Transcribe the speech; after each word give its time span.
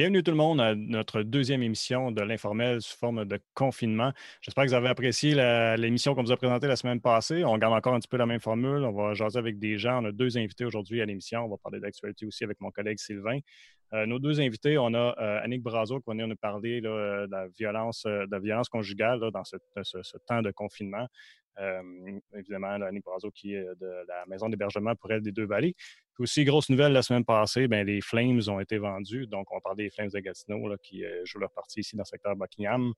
Bienvenue 0.00 0.22
tout 0.22 0.30
le 0.30 0.38
monde 0.38 0.62
à 0.62 0.74
notre 0.74 1.22
deuxième 1.22 1.62
émission 1.62 2.10
de 2.10 2.22
l'informel 2.22 2.80
sous 2.80 2.96
forme 2.96 3.26
de 3.26 3.38
confinement. 3.52 4.14
J'espère 4.40 4.64
que 4.64 4.70
vous 4.70 4.74
avez 4.74 4.88
apprécié 4.88 5.34
l'émission 5.76 6.14
qu'on 6.14 6.22
vous 6.22 6.32
a 6.32 6.38
présentée 6.38 6.66
la 6.68 6.76
semaine 6.76 7.02
passée. 7.02 7.44
On 7.44 7.58
garde 7.58 7.74
encore 7.74 7.92
un 7.92 7.98
petit 7.98 8.08
peu 8.08 8.16
la 8.16 8.24
même 8.24 8.40
formule. 8.40 8.82
On 8.82 8.92
va 8.92 9.12
jaser 9.12 9.38
avec 9.38 9.58
des 9.58 9.76
gens. 9.76 10.02
On 10.02 10.06
a 10.06 10.12
deux 10.12 10.38
invités 10.38 10.64
aujourd'hui 10.64 11.02
à 11.02 11.04
l'émission. 11.04 11.44
On 11.44 11.50
va 11.50 11.58
parler 11.58 11.80
d'actualité 11.80 12.24
aussi 12.24 12.44
avec 12.44 12.62
mon 12.62 12.70
collègue 12.70 12.98
Sylvain. 12.98 13.40
Euh, 13.92 14.06
nos 14.06 14.18
deux 14.18 14.40
invités, 14.40 14.78
on 14.78 14.94
a 14.94 15.14
euh, 15.18 15.40
Annick 15.42 15.62
Brazo 15.62 15.98
qui 15.98 16.04
va 16.06 16.12
venir 16.12 16.28
nous 16.28 16.36
parler 16.36 16.80
de 16.80 17.26
la 17.28 17.48
violence, 17.48 18.04
de 18.04 18.28
la 18.30 18.38
violence 18.38 18.68
conjugale 18.68 19.20
dans 19.32 19.44
ce, 19.44 19.56
temps 20.26 20.42
de 20.42 20.50
confinement. 20.52 21.06
Euh, 21.58 21.82
évidemment, 22.34 22.68
Annick 22.68 23.04
Brazo 23.04 23.30
qui 23.32 23.54
est 23.54 23.64
de 23.64 24.06
la 24.06 24.24
maison 24.28 24.48
d'hébergement 24.48 24.94
pour 24.94 25.10
elle 25.10 25.22
des 25.22 25.32
Deux-Vallées. 25.32 25.74
aussi, 26.18 26.44
grosse 26.44 26.70
nouvelle 26.70 26.92
la 26.92 27.02
semaine 27.02 27.24
passée, 27.24 27.66
bien, 27.66 27.82
les 27.82 28.00
Flames 28.00 28.40
ont 28.48 28.60
été 28.60 28.78
vendus. 28.78 29.26
Donc, 29.26 29.50
on 29.50 29.60
parle 29.60 29.76
des 29.76 29.90
Flames 29.90 30.10
de 30.10 30.20
Gatineau 30.20 30.76
qui 30.82 31.02
jouent 31.24 31.40
leur 31.40 31.50
partie 31.50 31.80
ici 31.80 31.96
dans 31.96 32.02
le 32.02 32.06
secteur 32.06 32.36
Buckingham. 32.36 32.92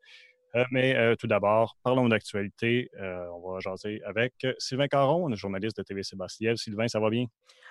mais 0.71 1.16
tout 1.16 1.27
d'abord, 1.27 1.79
parlons 1.83 2.09
d'actualité. 2.09 2.91
on 3.01 3.51
va 3.51 3.61
jaser 3.61 4.02
avec 4.05 4.35
Sylvain 4.59 4.88
Caron, 4.88 5.35
journaliste 5.35 5.79
de 5.79 5.83
TV 5.83 6.02
Sébastien. 6.02 6.55
Sylvain, 6.57 6.87
ça 6.87 7.01
va 7.01 7.09
bien? 7.09 7.24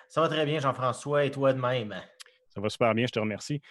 Ça 0.09 0.21
va 0.21 0.27
très 0.27 0.45
bien, 0.45 0.59
Jean-François, 0.59 1.25
et 1.25 1.31
toi 1.31 1.53
de 1.53 1.61
même? 1.61 1.93
Ça 2.53 2.61
va 2.61 2.69
super 2.69 2.93
bien, 2.93 3.05
je 3.07 3.11
te 3.11 3.19
remercie. 3.19 3.61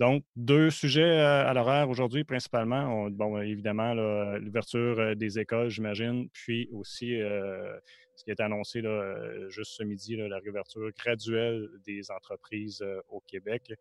Donc, 0.00 0.24
deux 0.34 0.70
sujets 0.70 1.02
euh, 1.02 1.46
à 1.46 1.52
l'horaire 1.52 1.90
aujourd'hui, 1.90 2.24
principalement. 2.24 3.10
bon, 3.10 3.38
évidemment, 3.42 3.92
l'ouverture 3.92 4.98
euh, 4.98 5.14
des 5.14 5.38
écoles, 5.38 5.68
j'imagine, 5.68 6.30
puis 6.30 6.70
aussi 6.72 7.20
euh, 7.20 7.78
ce 8.16 8.24
qui 8.24 8.30
est 8.30 8.40
annoncé 8.40 8.80
là, 8.80 9.14
juste 9.50 9.72
ce 9.72 9.82
midi, 9.82 10.16
la 10.16 10.38
réouverture 10.38 10.90
graduelle 10.98 11.68
des 11.84 12.10
entreprises 12.10 12.82
au 13.08 13.20
Québec. 13.20 13.72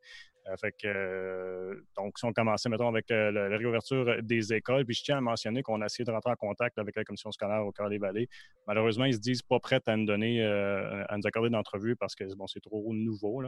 Euh, 0.48 0.56
euh, 0.86 1.76
donc, 1.96 2.18
si 2.18 2.26
on 2.26 2.34
commençait, 2.34 2.70
mettons, 2.70 2.88
avec 2.88 3.12
euh, 3.12 3.32
la, 3.32 3.58
réouverture 3.58 4.22
des 4.24 4.54
écoles, 4.54 4.86
puis 4.86 4.96
je 4.96 5.04
tiens 5.04 5.18
à 5.18 5.22
mentionner 5.22 5.62
qu'on 5.62 5.82
a 5.82 5.86
essayé 5.86 6.06
de 6.06 6.12
rentrer 6.12 6.32
en 6.32 6.36
contact 6.36 6.78
avec 6.80 6.96
la 6.96 7.04
commission 7.04 7.32
scolaire 7.32 7.66
au 7.66 7.72
cœur 7.72 7.90
des 7.90 7.98
vallées. 7.98 8.30
Malheureusement, 8.68 9.06
ils 9.06 9.16
se 9.16 9.20
disent 9.20 9.42
pas 9.42 9.60
prêts 9.60 9.82
à 9.86 9.96
nous 9.96 10.06
donner, 10.06 10.44
à 10.44 11.16
nous 11.18 11.28
accorder 11.28 11.50
d'entrevue 11.50 11.96
parce 11.96 12.16
que, 12.16 12.24
bon, 12.36 12.48
c'est 12.48 12.62
trop 12.62 12.94
nouveau. 12.94 13.44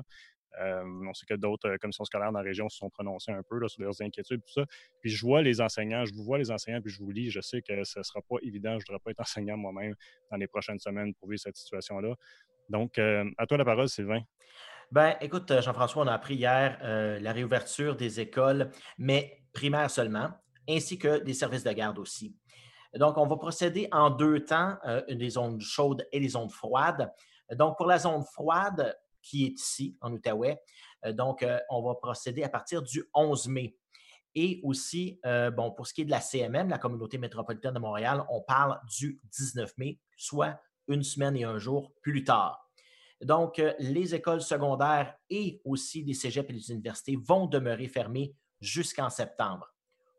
on 0.59 1.13
sait 1.13 1.25
que 1.25 1.35
d'autres 1.35 1.77
commissions 1.77 2.05
scolaires 2.05 2.31
dans 2.31 2.39
la 2.39 2.43
région 2.43 2.69
se 2.69 2.77
sont 2.77 2.89
prononcées 2.89 3.31
un 3.31 3.43
peu 3.43 3.67
sur 3.67 3.81
leurs 3.81 4.01
inquiétudes, 4.01 4.41
tout 4.41 4.53
ça. 4.53 4.65
Puis 5.01 5.09
je 5.11 5.25
vois 5.25 5.41
les 5.41 5.61
enseignants, 5.61 6.05
je 6.05 6.13
vous 6.13 6.23
vois 6.23 6.37
les 6.37 6.51
enseignants, 6.51 6.81
puis 6.81 6.91
je 6.91 6.99
vous 6.99 7.11
lis. 7.11 7.29
Je 7.29 7.41
sais 7.41 7.61
que 7.61 7.83
ce 7.83 7.99
ne 7.99 8.03
sera 8.03 8.21
pas 8.21 8.37
évident. 8.41 8.71
Je 8.71 8.85
ne 8.89 8.93
voudrais 8.93 8.99
pas 9.03 9.11
être 9.11 9.19
enseignant 9.21 9.57
moi-même 9.57 9.95
dans 10.29 10.37
les 10.37 10.47
prochaines 10.47 10.79
semaines 10.79 11.13
pour 11.15 11.29
vivre 11.29 11.41
cette 11.41 11.57
situation-là. 11.57 12.15
Donc, 12.69 12.97
à 12.97 13.45
toi 13.47 13.57
la 13.57 13.65
parole, 13.65 13.89
Sylvain. 13.89 14.21
Ben, 14.91 15.15
écoute, 15.21 15.49
euh, 15.51 15.61
Jean-François, 15.61 16.03
on 16.03 16.07
a 16.07 16.13
appris 16.13 16.35
hier 16.35 16.77
euh, 16.83 17.17
la 17.21 17.31
réouverture 17.31 17.95
des 17.95 18.19
écoles, 18.19 18.71
mais 18.97 19.41
primaires 19.53 19.89
seulement, 19.89 20.31
ainsi 20.67 20.99
que 20.99 21.19
des 21.19 21.33
services 21.33 21.63
de 21.63 21.71
garde 21.71 21.97
aussi. 21.97 22.35
Donc, 22.95 23.17
on 23.17 23.25
va 23.25 23.37
procéder 23.37 23.87
en 23.93 24.09
deux 24.09 24.43
temps, 24.43 24.75
euh, 24.85 25.01
les 25.07 25.29
zones 25.29 25.61
chaudes 25.61 26.05
et 26.11 26.19
les 26.19 26.27
zones 26.27 26.49
froides. 26.49 27.09
Donc, 27.55 27.77
pour 27.77 27.85
la 27.85 27.99
zone 27.99 28.21
froide, 28.33 28.93
qui 29.21 29.45
est 29.45 29.51
ici, 29.51 29.97
en 30.01 30.11
Outaouais, 30.11 30.59
donc, 31.13 31.45
on 31.69 31.81
va 31.81 31.95
procéder 31.95 32.43
à 32.43 32.49
partir 32.49 32.81
du 32.81 33.03
11 33.13 33.47
mai. 33.47 33.75
Et 34.35 34.59
aussi, 34.63 35.19
bon, 35.53 35.71
pour 35.71 35.87
ce 35.87 35.93
qui 35.93 36.01
est 36.01 36.05
de 36.05 36.11
la 36.11 36.21
CMM, 36.21 36.69
la 36.69 36.77
Communauté 36.77 37.17
métropolitaine 37.17 37.73
de 37.73 37.79
Montréal, 37.79 38.23
on 38.29 38.41
parle 38.41 38.79
du 38.87 39.19
19 39.31 39.77
mai, 39.77 39.99
soit 40.15 40.59
une 40.87 41.03
semaine 41.03 41.35
et 41.35 41.43
un 41.43 41.57
jour 41.57 41.91
plus 42.01 42.23
tard. 42.23 42.70
Donc, 43.21 43.59
euh, 43.59 43.73
les 43.79 44.15
écoles 44.15 44.41
secondaires 44.41 45.15
et 45.29 45.61
aussi 45.63 46.03
les 46.03 46.13
cégeps 46.13 46.49
et 46.49 46.53
les 46.53 46.71
universités 46.71 47.15
vont 47.15 47.45
demeurer 47.45 47.87
fermées 47.87 48.33
jusqu'en 48.59 49.09
septembre. 49.09 49.73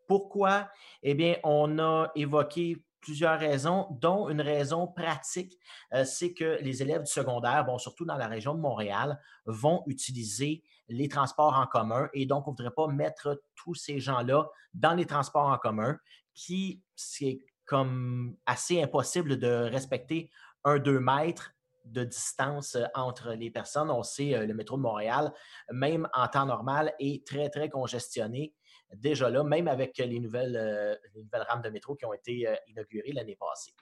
Pourquoi? 0.07 0.69
Eh 1.01 1.13
bien, 1.13 1.35
on 1.43 1.79
a 1.79 2.11
évoqué 2.15 2.83
plusieurs 3.03 3.37
raisons, 3.37 3.87
dont 3.99 4.29
une 4.29 4.41
raison 4.41 4.87
pratique, 4.87 5.59
euh, 5.93 6.05
c'est 6.05 6.33
que 6.33 6.57
les 6.61 6.81
élèves 6.81 7.03
du 7.03 7.11
secondaire, 7.11 7.65
surtout 7.77 8.05
dans 8.05 8.15
la 8.15 8.27
région 8.27 8.55
de 8.55 8.61
Montréal, 8.61 9.19
vont 9.45 9.83
utiliser 9.87 10.63
les 10.87 11.09
transports 11.09 11.57
en 11.57 11.67
commun 11.67 12.09
et 12.13 12.25
donc 12.25 12.47
on 12.47 12.51
ne 12.51 12.55
voudrait 12.57 12.73
pas 12.73 12.87
mettre 12.87 13.41
tous 13.55 13.75
ces 13.75 13.99
gens-là 13.99 14.49
dans 14.73 14.93
les 14.93 15.05
transports 15.05 15.47
en 15.47 15.57
commun, 15.57 15.97
qui 16.33 16.81
c'est 16.95 17.39
comme 17.65 18.35
assez 18.45 18.81
impossible 18.81 19.37
de 19.37 19.47
respecter 19.47 20.29
un 20.63 20.79
2 20.79 20.99
mètres 20.99 21.52
de 21.85 22.03
distance 22.03 22.75
euh, 22.75 22.85
entre 22.95 23.33
les 23.33 23.49
personnes. 23.49 23.91
On 23.91 24.03
sait, 24.03 24.35
euh, 24.35 24.45
le 24.45 24.53
métro 24.53 24.77
de 24.77 24.81
Montréal, 24.81 25.33
même 25.71 26.07
en 26.13 26.27
temps 26.27 26.45
normal, 26.45 26.93
est 26.99 27.25
très, 27.25 27.49
très 27.49 27.69
congestionné 27.69 28.53
déjà 28.95 29.27
là, 29.27 29.43
même 29.43 29.67
avec 29.67 29.97
les 29.97 30.19
nouvelles, 30.19 30.55
euh, 30.55 30.95
les 31.15 31.23
nouvelles 31.23 31.45
rames 31.49 31.63
de 31.63 31.69
métro 31.69 31.95
qui 31.95 32.05
ont 32.05 32.13
été 32.13 32.47
inaugurées 32.67 33.11
l'année 33.11 33.35
passée. 33.35 33.73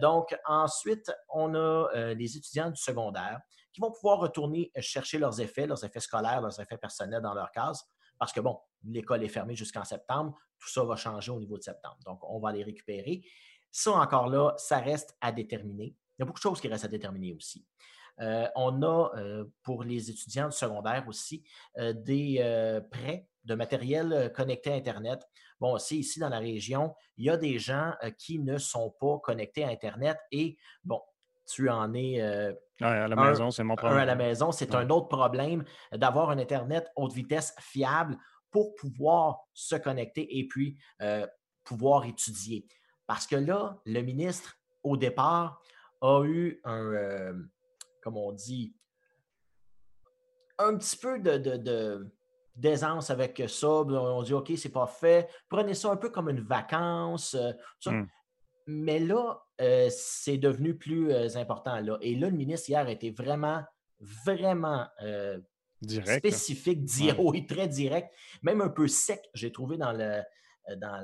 donc, 0.00 0.36
ensuite, 0.44 1.12
on 1.28 1.54
a 1.54 2.12
les 2.14 2.36
étudiants 2.36 2.68
du 2.68 2.80
secondaire 2.80 3.40
qui 3.72 3.80
vont 3.80 3.92
pouvoir 3.92 4.18
retourner 4.18 4.72
chercher 4.80 5.18
leurs 5.18 5.40
effets, 5.40 5.68
leurs 5.68 5.84
effets 5.84 6.00
scolaires, 6.00 6.40
leurs 6.40 6.58
effets 6.60 6.76
personnels 6.76 7.22
dans 7.22 7.34
leur 7.34 7.52
case, 7.52 7.84
parce 8.18 8.32
que, 8.32 8.40
bon, 8.40 8.58
l'école 8.82 9.22
est 9.22 9.28
fermée 9.28 9.54
jusqu'en 9.54 9.84
septembre, 9.84 10.36
tout 10.58 10.68
ça 10.68 10.82
va 10.82 10.96
changer 10.96 11.30
au 11.30 11.38
niveau 11.38 11.56
de 11.56 11.62
septembre. 11.62 11.98
Donc, 12.04 12.18
on 12.28 12.40
va 12.40 12.50
les 12.50 12.64
récupérer. 12.64 13.22
Ça, 13.70 13.92
encore 13.92 14.28
là, 14.28 14.54
ça 14.56 14.78
reste 14.78 15.16
à 15.20 15.30
déterminer. 15.30 15.94
Il 16.18 16.22
y 16.22 16.24
a 16.24 16.26
beaucoup 16.26 16.38
de 16.38 16.42
choses 16.42 16.60
qui 16.60 16.68
restent 16.68 16.84
à 16.84 16.88
déterminer 16.88 17.32
aussi. 17.32 17.64
Euh, 18.20 18.48
on 18.56 18.82
a 18.82 19.10
euh, 19.16 19.44
pour 19.62 19.84
les 19.84 20.10
étudiants 20.10 20.48
du 20.48 20.56
secondaire 20.56 21.04
aussi 21.06 21.44
euh, 21.78 21.92
des 21.92 22.82
prêts 22.90 23.28
de 23.44 23.54
matériel 23.54 24.32
connecté 24.34 24.72
à 24.72 24.74
Internet. 24.74 25.20
Bon, 25.60 25.78
c'est 25.78 25.96
ici 25.96 26.20
dans 26.20 26.28
la 26.28 26.38
région, 26.38 26.94
il 27.16 27.26
y 27.26 27.30
a 27.30 27.36
des 27.36 27.58
gens 27.58 27.92
qui 28.18 28.38
ne 28.38 28.58
sont 28.58 28.94
pas 29.00 29.18
connectés 29.22 29.64
à 29.64 29.68
Internet 29.68 30.18
et 30.30 30.58
bon, 30.84 31.00
tu 31.46 31.70
en 31.70 31.94
es. 31.94 32.20
à 32.20 33.08
la 33.08 33.16
maison, 33.16 33.50
c'est 33.50 33.64
mon 33.64 33.74
problème. 33.74 34.00
à 34.00 34.04
la 34.04 34.14
maison, 34.14 34.52
c'est 34.52 34.74
un 34.74 34.90
autre 34.90 35.08
problème 35.08 35.64
d'avoir 35.92 36.30
un 36.30 36.38
Internet 36.38 36.90
haute 36.94 37.14
vitesse 37.14 37.54
fiable 37.58 38.18
pour 38.50 38.74
pouvoir 38.74 39.40
se 39.54 39.76
connecter 39.76 40.38
et 40.38 40.46
puis 40.46 40.76
pouvoir 41.64 42.04
étudier. 42.04 42.66
Parce 43.06 43.26
que 43.26 43.36
là, 43.36 43.80
le 43.86 44.02
ministre, 44.02 44.58
au 44.82 44.98
départ, 44.98 45.62
a 46.00 46.24
eu 46.24 46.60
un, 46.64 46.92
euh, 46.92 47.32
comme 48.02 48.16
on 48.16 48.32
dit, 48.32 48.74
un 50.58 50.76
petit 50.76 50.96
peu 50.96 51.18
de, 51.20 52.06
d'aisance 52.56 53.10
avec 53.10 53.42
ça. 53.48 53.68
On 53.68 54.22
dit, 54.22 54.34
OK, 54.34 54.52
c'est 54.56 54.72
pas 54.72 54.86
fait. 54.86 55.28
Prenez 55.48 55.74
ça 55.74 55.90
un 55.90 55.96
peu 55.96 56.10
comme 56.10 56.28
une 56.28 56.40
vacance. 56.40 57.34
Euh, 57.34 57.52
mmh. 57.86 58.06
Mais 58.66 58.98
là, 58.98 59.42
euh, 59.60 59.88
c'est 59.90 60.38
devenu 60.38 60.76
plus 60.76 61.12
important. 61.36 61.80
Là. 61.80 61.96
Et 62.00 62.14
là, 62.14 62.28
le 62.28 62.36
ministre 62.36 62.68
hier 62.68 62.86
a 62.86 62.90
été 62.90 63.10
vraiment, 63.10 63.62
vraiment 64.00 64.86
spécifique, 65.82 66.80
oui, 67.18 67.46
très 67.46 67.68
direct, 67.68 68.12
même 68.42 68.60
un 68.60 68.68
peu 68.68 68.88
sec, 68.88 69.22
j'ai 69.32 69.52
trouvé 69.52 69.78
dans 69.78 69.92
le, 69.92 70.22
dans 70.76 71.02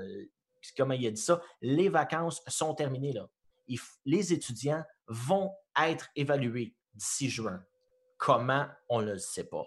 comment 0.77 0.95
il 0.95 1.07
a 1.07 1.11
dit 1.11 1.21
ça. 1.21 1.41
Les 1.63 1.89
vacances 1.89 2.43
sont 2.49 2.75
terminées. 2.75 3.13
Là 3.13 3.29
les 4.05 4.33
étudiants 4.33 4.83
vont 5.07 5.53
être 5.81 6.09
évalués 6.17 6.75
d'ici 6.95 7.29
juin. 7.29 7.63
Comment, 8.17 8.67
on 8.89 9.03
ne 9.03 9.13
le 9.13 9.19
sait 9.19 9.45
pas. 9.45 9.67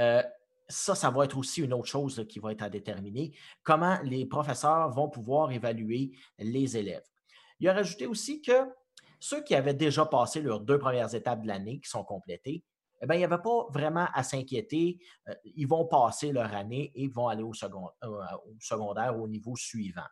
Euh, 0.00 0.22
ça, 0.68 0.94
ça 0.94 1.10
va 1.10 1.24
être 1.24 1.36
aussi 1.36 1.62
une 1.62 1.74
autre 1.74 1.86
chose 1.86 2.24
qui 2.28 2.38
va 2.38 2.52
être 2.52 2.62
à 2.62 2.70
déterminer. 2.70 3.32
Comment 3.62 3.98
les 4.02 4.26
professeurs 4.26 4.90
vont 4.90 5.08
pouvoir 5.08 5.52
évaluer 5.52 6.12
les 6.38 6.76
élèves. 6.76 7.04
Il 7.60 7.68
a 7.68 7.74
rajouté 7.74 8.06
aussi 8.06 8.40
que 8.40 8.52
ceux 9.20 9.42
qui 9.42 9.54
avaient 9.54 9.74
déjà 9.74 10.06
passé 10.06 10.40
leurs 10.40 10.60
deux 10.60 10.78
premières 10.78 11.14
étapes 11.14 11.42
de 11.42 11.48
l'année, 11.48 11.80
qui 11.80 11.88
sont 11.88 12.04
complétées, 12.04 12.64
eh 13.02 13.14
il 13.14 13.18
n'y 13.18 13.24
avait 13.24 13.38
pas 13.38 13.66
vraiment 13.70 14.06
à 14.14 14.22
s'inquiéter. 14.22 14.98
Euh, 15.28 15.34
ils 15.44 15.66
vont 15.66 15.84
passer 15.86 16.32
leur 16.32 16.52
année 16.54 16.92
et 16.94 17.08
vont 17.08 17.28
aller 17.28 17.42
au, 17.42 17.52
euh, 17.52 18.08
au 18.46 18.56
secondaire 18.60 19.18
au 19.18 19.28
niveau 19.28 19.56
suivant. 19.56 20.06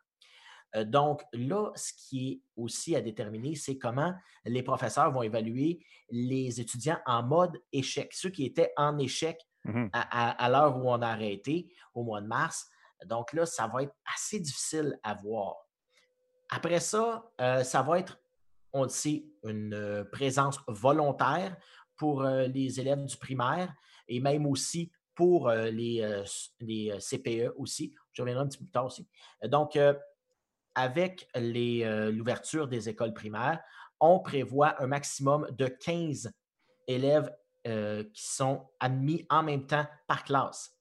Euh, 0.75 0.83
donc 0.83 1.23
là, 1.33 1.71
ce 1.75 1.93
qui 1.93 2.29
est 2.29 2.41
aussi 2.55 2.95
à 2.95 3.01
déterminer, 3.01 3.55
c'est 3.55 3.77
comment 3.77 4.13
les 4.45 4.63
professeurs 4.63 5.11
vont 5.11 5.23
évaluer 5.23 5.85
les 6.09 6.59
étudiants 6.59 6.99
en 7.05 7.23
mode 7.23 7.61
échec, 7.71 8.11
ceux 8.13 8.29
qui 8.29 8.45
étaient 8.45 8.73
en 8.77 8.97
échec 8.97 9.39
mmh 9.65 9.87
à, 9.93 10.49
l'heure 10.49 10.77
où 10.77 10.89
on 10.89 11.01
a 11.01 11.07
arrêté 11.07 11.71
au 11.93 12.03
mois 12.03 12.19
de 12.19 12.27
mars. 12.27 12.67
Donc 13.05 13.31
là, 13.31 13.45
ça 13.45 13.67
va 13.67 13.83
être 13.83 13.95
assez 14.13 14.39
difficile 14.39 14.99
à 15.03 15.13
voir. 15.13 15.55
Après 16.49 16.81
ça, 16.81 17.31
euh, 17.39 17.63
ça 17.63 17.81
va 17.81 17.99
être, 17.99 18.19
on 18.73 18.83
le 18.83 18.89
sait, 18.89 19.25
une 19.45 19.73
euh, 19.73 20.03
présence 20.03 20.59
volontaire 20.67 21.55
pour 21.95 22.23
les 22.23 22.79
élèves 22.79 23.05
du 23.05 23.15
primaire 23.15 23.73
et 24.09 24.19
même 24.19 24.45
aussi 24.47 24.91
pour 25.15 25.49
les, 25.49 26.23
les 26.59 26.97
CPE 26.99 27.53
aussi. 27.55 27.93
Je 28.11 28.21
reviendrai 28.21 28.43
un 28.43 28.47
petit 28.47 28.57
peu 28.57 28.65
plus 28.65 28.71
tard 28.71 28.85
aussi. 28.87 29.07
Donc, 29.43 29.77
avec 30.75 31.27
euh, 31.35 32.11
l'ouverture 32.11 32.67
des 32.67 32.89
écoles 32.89 33.13
primaires, 33.13 33.61
on 33.99 34.19
prévoit 34.19 34.81
un 34.81 34.87
maximum 34.87 35.47
de 35.51 35.67
15 35.67 36.31
élèves 36.87 37.33
euh, 37.67 38.03
qui 38.13 38.23
sont 38.25 38.69
admis 38.79 39.25
en 39.29 39.43
même 39.43 39.65
temps 39.65 39.85
par 40.07 40.23
classe. 40.23 40.71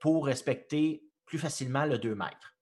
pour 0.00 0.26
respecter 0.26 1.04
plus 1.26 1.38
facilement 1.38 1.84
le 1.84 1.96
2 1.96 2.14
mètres. 2.16 2.56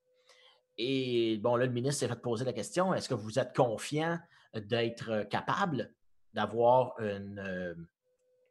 Et 0.76 1.38
bon, 1.38 1.56
là, 1.56 1.64
le 1.64 1.72
ministre 1.72 2.00
s'est 2.00 2.08
fait 2.08 2.20
poser 2.20 2.44
la 2.44 2.52
question 2.52 2.92
est-ce 2.92 3.08
que 3.08 3.14
vous 3.14 3.38
êtes 3.38 3.56
confiant 3.56 4.18
d'être 4.54 5.22
capable 5.30 5.94
d'avoir 6.34 6.98
une 7.00 7.88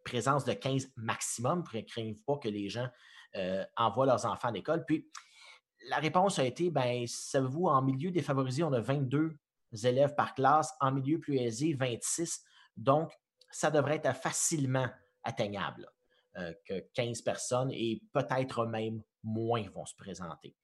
présence 0.03 0.43
de 0.43 0.53
15 0.53 0.91
maximum? 0.95 1.63
Craignez-vous 1.63 2.23
pas 2.25 2.37
que 2.37 2.49
les 2.49 2.67
gens 2.69 2.87
envoient 3.77 4.07
leurs 4.07 4.25
enfants 4.25 4.47
à 4.47 4.51
l'école? 4.51 4.85
Puis, 4.85 5.07
la 5.87 5.97
réponse 5.97 6.39
a 6.39 6.45
été 6.45 6.69
ben, 6.69 7.05
savez-vous, 7.07 7.67
en 7.67 7.81
milieu 7.81 8.11
défavorisé, 8.11 8.63
on 8.63 8.73
a 8.73 8.81
22 8.81 9.37
élèves 9.83 10.15
par 10.15 10.33
classe, 10.33 10.73
en 10.79 10.91
milieu 10.91 11.19
plus 11.19 11.37
aisé, 11.37 11.73
26. 11.73 12.43
Donc, 12.75 13.11
ça 13.51 13.71
devrait 13.71 14.01
être 14.03 14.15
facilement 14.15 14.87
atteignable 15.23 15.89
euh, 16.37 16.53
que 16.65 16.79
15 16.93 17.21
personnes 17.21 17.71
et 17.71 18.01
peut-être 18.13 18.65
même 18.65 19.01
moins 19.23 19.63
vont 19.73 19.85
se 19.85 19.95
présenter. 19.95 20.55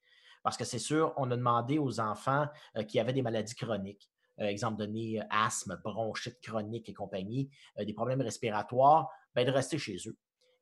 Parce 0.44 0.58
que 0.58 0.64
c'est 0.64 0.80
sûr, 0.80 1.14
on 1.18 1.32
a 1.32 1.36
demandé 1.36 1.80
aux 1.80 2.00
enfants 2.00 2.48
euh, 2.78 2.84
qui 2.84 3.00
avaient 3.00 3.14
des 3.14 3.22
maladies 3.22 3.56
chroniques, 3.56 4.10
euh, 4.40 4.46
exemple 4.46 4.78
donné 4.78 5.22
asthme, 5.30 5.80
bronchite 5.84 6.40
chronique 6.42 6.88
et 6.90 6.94
compagnie, 6.94 7.50
des 7.78 7.94
problèmes 7.94 8.22
respiratoires, 8.22 9.10
ben, 9.34 9.46
de 9.46 9.52
rester 9.52 9.78
chez 9.78 9.98
eux. 10.08 10.18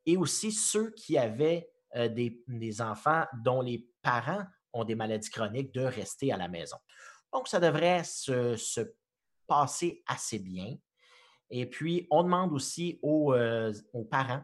Et 0.06 0.18
aussi 0.18 0.52
ceux 0.52 0.92
qui 0.92 1.18
avaient 1.18 1.70
des, 1.96 2.82
enfants 2.82 3.26
dont 3.44 3.62
les 3.62 3.88
parents 4.02 4.44
ont 4.74 4.84
des 4.84 4.96
maladies 4.96 5.30
chroniques, 5.30 5.74
de 5.74 5.82
rester 5.82 6.32
à 6.32 6.38
la 6.38 6.48
maison. 6.48 6.78
Donc, 7.32 7.48
ça 7.48 7.60
devrait 7.60 8.04
se, 8.04 8.56
se 8.56 8.82
passer 9.48 10.04
assez 10.08 10.40
bien. 10.40 10.76
Et 11.50 11.68
puis, 11.68 12.08
on 12.10 12.24
demande 12.24 12.54
aussi 12.54 13.00
aux, 13.04 13.36
aux 13.94 14.06
parents 14.06 14.44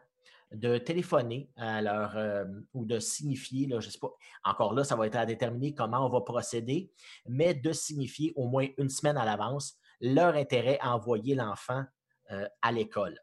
de 0.52 0.78
téléphoner 0.78 1.52
à 1.58 1.80
euh, 2.18 2.46
ou 2.74 2.86
de 2.86 3.00
signifier, 3.00 3.68
là, 3.68 3.80
je 3.80 3.88
ne 3.88 3.92
sais 3.92 4.00
pas, 4.00 4.12
encore 4.44 4.74
là, 4.74 4.84
ça 4.84 4.96
va 4.96 5.06
être 5.08 5.16
à 5.16 5.26
déterminer 5.26 5.74
comment 5.74 6.06
on 6.06 6.10
va 6.10 6.22
procéder, 6.22 6.92
mais 7.28 7.54
de 7.54 7.72
signifier 7.72 8.34
au 8.36 8.48
moins 8.48 8.68
une 8.78 8.90
semaine 8.90 9.18
à 9.18 9.26
l'avance 9.26 9.78
leur 10.02 10.36
intérêt 10.36 10.80
à 10.82 10.96
envoyer 10.96 11.36
l'enfant 11.36 11.84
euh, 12.32 12.48
à 12.62 12.72
l'école 12.72 13.20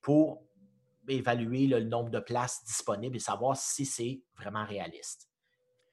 pour 0.00 0.42
évaluer 1.08 1.66
le 1.66 1.80
nombre 1.80 2.10
de 2.10 2.20
places 2.20 2.64
disponibles 2.64 3.16
et 3.16 3.20
savoir 3.20 3.56
si 3.56 3.84
c'est 3.84 4.20
vraiment 4.36 4.64
réaliste. 4.64 5.28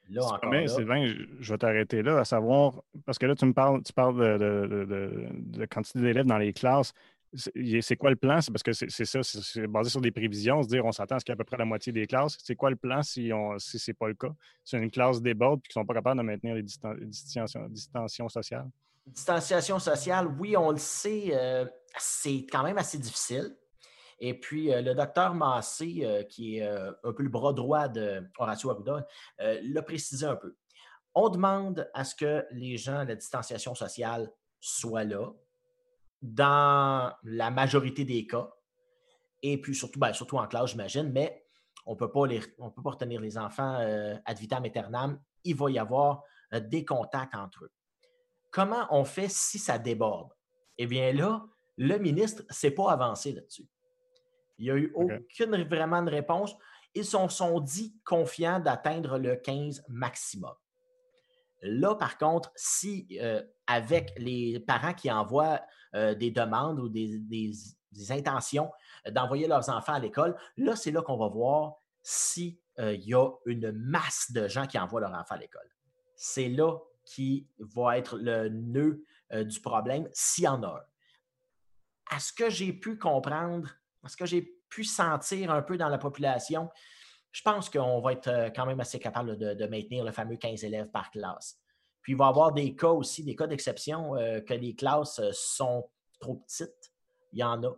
Là, 0.10 0.24
encore 0.26 0.54
Sylvain, 0.68 1.06
je 1.40 1.54
vais 1.54 1.58
t'arrêter 1.58 2.02
là, 2.02 2.20
à 2.20 2.26
savoir, 2.26 2.82
parce 3.06 3.18
que 3.18 3.26
là, 3.26 3.36
tu 3.36 3.46
me 3.46 3.54
parles, 3.54 3.82
tu 3.84 3.94
parles 3.94 4.40
de, 4.40 5.28
de 5.32 5.66
quantité 5.66 6.00
d'élèves 6.00 6.26
dans 6.26 6.38
les 6.38 6.54
classes. 6.54 6.94
C'est 7.34 7.96
quoi 7.96 8.10
le 8.10 8.18
plan? 8.18 8.42
C'est 8.42 8.52
parce 8.52 8.64
que 8.64 8.74
c'est 8.74 9.06
ça, 9.06 9.24
c'est 9.24 9.68
basé 9.68 9.90
sur 9.90 10.02
des 10.02 10.12
prévisions, 10.12 10.62
se 10.64 10.68
dire 10.68 10.84
on 10.86 10.92
s'attend 10.92 11.16
à 11.16 11.20
ce 11.20 11.24
qu'il 11.24 11.32
y 11.32 11.34
ait 11.34 11.40
à 11.40 11.42
peu 11.42 11.46
près 11.46 11.56
la 11.56 11.64
moitié 11.64 11.94
des 11.94 12.06
classes. 12.06 12.38
C'est 12.44 12.56
quoi 12.56 12.70
le 12.70 12.76
plan 12.76 13.02
si, 13.04 13.32
on, 13.34 13.58
si 13.58 13.80
ce 13.80 13.92
n'est 13.92 13.96
pas 13.96 14.10
le 14.10 14.16
cas? 14.16 14.36
C'est 14.66 14.78
une 14.78 14.92
classe 14.92 15.22
déborde 15.22 15.60
et 15.60 15.68
qu'ils 15.70 15.80
ne 15.80 15.84
sont 15.84 15.88
pas 15.88 15.94
capables 15.94 16.20
de 16.20 16.26
maintenir 16.26 16.56
les 16.56 16.64
distensions, 16.64 17.48
sociales? 18.28 18.70
Distanciation 19.06 19.80
sociale, 19.80 20.28
oui, 20.40 20.58
on 20.58 20.72
le 20.72 20.78
sait, 20.78 21.30
euh, 21.32 21.66
c'est 21.98 22.46
quand 22.52 22.64
même 22.64 22.78
assez 22.78 22.98
difficile. 22.98 23.56
Et 24.22 24.40
puis, 24.40 24.72
euh, 24.72 24.82
le 24.82 24.94
docteur 24.96 25.34
Massé, 25.34 26.00
euh, 26.04 26.24
qui 26.24 26.58
est 26.58 26.68
un 26.68 27.14
peu 27.14 27.24
le 27.24 27.30
bras 27.30 27.52
droit 27.52 27.90
de 27.90 28.24
Horacio 28.38 28.70
Arruda, 28.70 29.06
l'a 29.40 29.82
précisé 29.82 30.26
un 30.26 30.38
peu. 30.38 30.56
On 31.14 31.28
demande 31.28 31.90
à 31.94 32.06
ce 32.06 32.16
que 32.16 32.46
les 32.52 32.78
gens, 32.78 33.04
la 33.04 33.16
distanciation 33.16 33.76
sociale, 33.76 34.32
soient 34.62 35.04
là, 35.04 35.34
dans 36.22 37.14
la 37.24 37.52
majorité 37.52 38.06
des 38.06 38.26
cas. 38.28 38.50
Et 39.42 39.60
puis 39.60 39.76
surtout, 39.76 40.00
ben, 40.00 40.14
surtout 40.14 40.38
en 40.38 40.48
classe, 40.48 40.70
j'imagine, 40.70 41.12
mais 41.12 41.44
on 41.86 41.94
ne 41.94 41.98
peut 41.98 42.12
pas 42.12 42.22
retenir 42.92 43.20
les 43.20 43.38
enfants 43.38 43.80
euh, 43.80 44.16
ad 44.26 44.38
vitam 44.38 44.64
aeternam. 44.64 45.20
Il 45.44 45.56
va 45.56 45.72
y 45.72 45.80
avoir 45.80 46.24
euh, 46.54 46.60
des 46.60 46.86
contacts 46.86 47.36
entre 47.36 47.66
eux. 47.66 47.72
Comment 48.52 48.86
on 48.92 49.04
fait 49.04 49.30
si 49.30 49.58
ça 49.58 49.80
déborde? 49.80 50.30
Eh 50.78 50.86
bien 50.86 51.12
là, 51.14 51.46
le 51.78 51.98
ministre 51.98 52.44
ne 52.48 52.54
s'est 52.54 52.72
pas 52.72 52.92
avancé 52.92 53.32
là-dessus. 53.32 53.68
Il 54.62 54.66
n'y 54.66 54.70
a 54.70 54.76
eu 54.76 54.92
aucune 54.94 55.64
vraiment 55.64 56.04
de 56.04 56.12
réponse. 56.12 56.56
Ils 56.94 57.04
se 57.04 57.18
sont, 57.30 57.60
dit 57.60 57.96
confiants 58.06 58.60
d'atteindre 58.60 59.18
le 59.18 59.36
15 59.36 59.86
maximum. 59.88 60.54
Là, 61.64 61.96
par 61.96 62.20
contre, 62.20 62.52
si 62.56 63.08
euh, 63.20 63.42
avec 63.66 64.14
les 64.18 64.60
parents 64.60 64.94
qui 64.94 65.12
envoient 65.12 65.62
euh, 65.96 66.14
des 66.14 66.30
demandes 66.30 66.80
ou 66.80 66.90
des, 66.90 67.20
intentions 68.10 68.72
d'envoyer 69.10 69.48
leurs 69.48 69.70
enfants 69.70 69.94
à 69.94 70.00
l'école, 70.00 70.38
là, 70.58 70.76
c'est 70.76 70.92
là 70.92 71.02
qu'on 71.02 71.18
va 71.18 71.28
voir 71.28 71.74
s'il 72.04 72.58
euh, 72.80 72.94
y 72.94 73.16
a 73.16 73.30
une 73.48 73.72
masse 73.72 74.32
de 74.32 74.48
gens 74.48 74.68
qui 74.68 74.78
envoient 74.78 75.02
leurs 75.02 75.14
enfants 75.14 75.36
à 75.36 75.40
l'école. 75.40 75.70
C'est 76.16 76.50
là 76.50 76.78
qui 77.04 77.48
va 77.58 77.98
être 77.98 78.18
le 78.18 78.50
nœud 78.50 79.04
du 79.34 79.60
problème, 79.60 80.08
s'il 80.14 80.44
y 80.44 80.48
en 80.48 80.62
a 80.62 80.68
un. 80.68 82.16
À 82.16 82.20
ce 82.20 82.34
que 82.34 82.50
j'ai 82.50 82.74
pu 82.74 82.98
comprendre, 82.98 83.70
ce 84.08 84.18
que 84.18 84.26
j'ai 84.26 84.54
pu 84.70 84.84
sentir 84.84 85.52
un 85.52 85.62
peu 85.62 85.78
dans 85.78 85.90
la 85.90 85.98
population, 85.98 86.70
je 87.32 87.42
pense 87.42 87.70
qu'on 87.70 88.02
va 88.02 88.14
être 88.14 88.28
euh, 88.28 88.50
quand 88.50 88.66
même 88.66 88.80
assez 88.80 89.00
capable 89.00 89.38
de, 89.38 89.68
maintenir 89.68 90.04
le 90.04 90.12
fameux 90.12 90.36
15 90.36 90.64
élèves 90.64 90.90
par 90.90 91.12
classe. 91.12 91.58
Puis 92.02 92.14
il 92.14 92.18
va 92.18 92.26
y 92.26 92.30
avoir 92.30 92.52
des 92.52 92.76
cas 92.76 92.90
aussi, 92.90 93.24
des 93.24 93.36
cas 93.36 93.48
d'exception, 93.48 94.16
euh, 94.16 94.42
que 94.42 94.54
les 94.54 94.76
classes 94.76 95.20
euh, 95.20 95.32
sont 95.34 95.90
trop 96.20 96.36
petites. 96.36 96.94
Il 97.34 97.40
y 97.40 97.44
en 97.44 97.64
a 97.64 97.74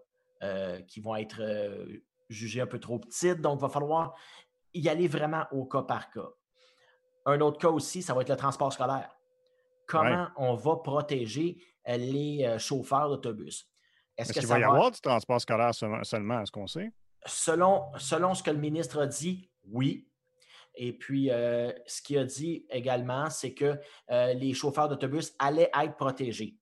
qui 0.90 1.00
vont 1.00 1.16
être 1.16 1.42
jugées 2.28 2.60
un 2.60 2.68
peu 2.68 2.78
trop 2.78 3.00
petites. 3.00 3.40
Donc, 3.40 3.60
il 3.60 3.62
va 3.62 3.70
falloir 3.70 4.14
y 4.74 4.90
aller 4.90 5.08
vraiment 5.08 5.46
au 5.54 5.64
cas 5.64 5.84
par 5.84 6.12
cas. 6.12 6.28
Un 7.26 7.40
autre 7.40 7.60
cas 7.60 7.70
aussi, 7.70 8.02
ça 8.02 8.14
va 8.14 8.24
être 8.24 8.30
le 8.30 8.36
transport 8.36 8.74
scolaire. 8.74 9.16
Comment 9.88 10.28
on 10.36 10.56
va 10.56 10.76
protéger 10.84 11.64
les 11.88 12.58
chauffeurs 12.60 13.08
d'autobus? 13.08 13.73
Est-ce 14.18 14.34
qu'il 14.34 14.46
va 14.46 14.60
y 14.60 14.64
avoir 14.64 14.92
du 14.92 15.02
transport 15.02 15.42
scolaire 15.42 15.74
seulement, 15.74 16.42
est-ce 16.42 16.52
qu'on 16.52 16.68
sait? 16.68 16.92
Selon, 17.26 17.86
selon 17.98 18.34
ce 18.34 18.44
que 18.44 18.52
le 18.52 18.60
ministre 18.60 19.02
a 19.02 19.08
dit, 19.08 19.50
oui. 19.70 20.08
Et 20.76 20.94
puis, 20.94 21.32
euh, 21.32 21.72
ce 21.86 22.02
qu'il 22.02 22.18
a 22.18 22.26
dit 22.26 22.66
également, 22.70 23.30
c'est 23.30 23.54
que 23.54 23.80
euh, 24.12 24.34
les 24.34 24.54
chauffeurs 24.54 24.90
d'autobus 24.90 25.34
allaient 25.40 25.72
être 25.80 25.96
protégés. 25.96 26.58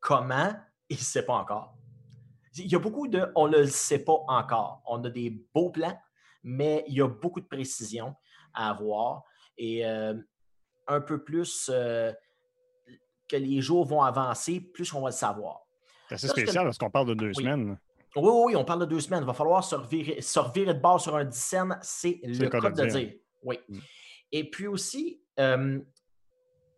Comment? 0.00 0.52
Il 0.88 0.96
ne 0.96 1.02
sait 1.02 1.24
pas 1.24 1.34
encore. 1.34 1.74
Il 2.56 2.66
y 2.66 2.74
a 2.74 2.78
beaucoup 2.78 3.06
de 3.06 3.30
on 3.36 3.48
ne 3.48 3.58
le 3.58 3.66
sait 3.66 3.98
pas 3.98 4.24
encore. 4.26 4.82
On 4.86 5.04
a 5.04 5.10
des 5.10 5.30
beaux 5.54 5.70
plans, 5.70 5.96
mais 6.42 6.84
il 6.88 6.94
y 6.94 7.02
a 7.02 7.08
beaucoup 7.08 7.40
de 7.40 7.46
précisions 7.46 8.14
à 8.54 8.70
avoir. 8.70 9.22
Et 9.58 9.86
euh, 9.86 10.14
un 10.86 11.00
peu 11.00 11.22
plus 11.22 11.66
que 11.66 13.36
les 13.36 13.60
jours 13.60 13.84
vont 13.84 14.02
avancer, 14.02 14.60
plus 14.60 14.92
on 14.94 15.02
va 15.02 15.10
le 15.10 15.14
savoir. 15.14 15.67
C'est 16.08 16.14
assez 16.14 16.28
spécial 16.28 16.64
parce 16.64 16.78
qu'on 16.78 16.90
parle 16.90 17.08
de 17.08 17.14
deux 17.14 17.32
semaines. 17.32 17.78
Oui, 18.16 18.30
oui, 18.46 18.56
on 18.56 18.64
parle 18.64 18.80
de 18.80 18.86
deux 18.86 19.00
semaines. 19.00 19.22
Il 19.22 19.26
va 19.26 19.34
falloir 19.34 19.62
se 19.62 19.74
revirer, 19.74 20.16
de 20.16 20.72
base 20.72 21.02
sur 21.02 21.16
un 21.16 21.24
dixaine, 21.24 21.78
c'est 21.82 22.20
le 22.24 22.48
cas 22.48 22.60
de 22.60 22.86
dire. 22.86 23.12
Oui. 23.42 23.58
Mm. 23.68 23.78
Et 24.32 24.50
puis 24.50 24.66
aussi, 24.66 25.20
euh, 25.38 25.78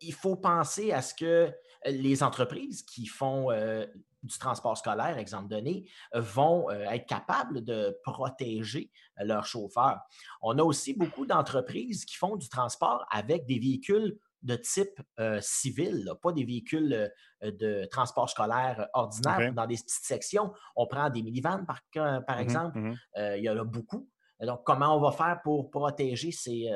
il 0.01 0.13
faut 0.13 0.37
penser 0.37 0.93
à 0.93 1.03
ce 1.03 1.15
que 1.15 1.53
les 1.87 2.23
entreprises 2.23 2.83
qui 2.83 3.07
font 3.07 3.51
euh, 3.51 3.87
du 4.23 4.39
transport 4.39 4.77
scolaire, 4.77 5.19
exemple 5.19 5.49
donné, 5.49 5.89
vont 6.15 6.71
euh, 6.71 6.83
être 6.91 7.07
capables 7.07 7.65
de 7.65 7.97
protéger 8.03 8.91
leurs 9.19 9.47
chauffeurs. 9.47 10.01
On 10.43 10.59
a 10.59 10.63
aussi 10.63 10.95
beaucoup 10.95 11.27
d'entreprises 11.27 12.05
qui 12.05 12.17
font 12.17 12.37
du 12.37 12.49
transport 12.49 13.07
avec 13.11 13.47
des 13.47 13.59
véhicules 13.59 14.19
de 14.43 14.57
type 14.57 15.01
euh, 15.19 15.39
civil, 15.41 16.11
pas 16.23 16.33
des 16.33 16.45
véhicules 16.45 17.11
euh, 17.43 17.51
de 17.51 17.87
transport 17.87 18.29
scolaire 18.29 18.89
ordinaire. 18.95 19.53
Dans 19.53 19.67
des 19.67 19.75
petites 19.75 19.91
sections, 19.91 20.53
on 20.77 20.87
prend 20.87 21.11
des 21.11 21.23
minivans, 21.23 21.65
par, 21.67 21.81
par 21.93 22.39
mmh 22.39 22.41
exemple. 22.41 22.79
Mmh 22.79 22.95
euh, 23.19 23.37
il 23.37 23.45
y 23.45 23.51
en 23.51 23.59
a 23.59 23.65
beaucoup. 23.65 24.09
Donc, 24.41 24.63
comment 24.65 24.97
on 24.97 25.01
va 25.01 25.13
faire 25.13 25.41
pour 25.43 25.71
protéger 25.71 26.31
ces, 26.31 26.71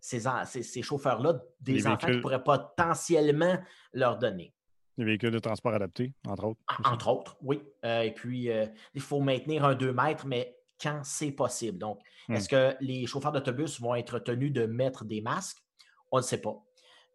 ces, 0.00 0.82
chauffeurs-là 0.82 1.40
des 1.60 1.86
enfants 1.86 2.08
qui 2.08 2.18
pourraient 2.18 2.42
potentiellement 2.42 3.56
leur 3.92 4.18
donner? 4.18 4.52
Des 4.98 5.04
véhicules 5.04 5.30
de 5.30 5.38
transport 5.38 5.74
adaptés, 5.74 6.12
entre 6.26 6.46
autres. 6.46 6.60
Entre 6.84 7.08
autres, 7.08 7.36
oui. 7.42 7.62
et 7.84 8.12
puis, 8.12 8.50
il 8.94 9.00
faut 9.00 9.20
maintenir 9.20 9.64
un 9.64 9.76
2 9.76 9.92
mètres, 9.92 10.26
mais 10.26 10.56
quand 10.82 11.02
c'est 11.04 11.30
possible. 11.30 11.78
Donc, 11.78 12.00
est-ce 12.28 12.46
mmh. 12.46 12.48
que 12.48 12.76
les 12.80 13.06
chauffeurs 13.06 13.30
d'autobus 13.30 13.80
vont 13.80 13.94
être 13.94 14.18
tenus 14.18 14.52
de 14.52 14.66
mettre 14.66 15.04
des 15.04 15.20
masques? 15.20 15.62
On 16.10 16.18
ne 16.18 16.22
sait 16.22 16.40
pas, 16.40 16.56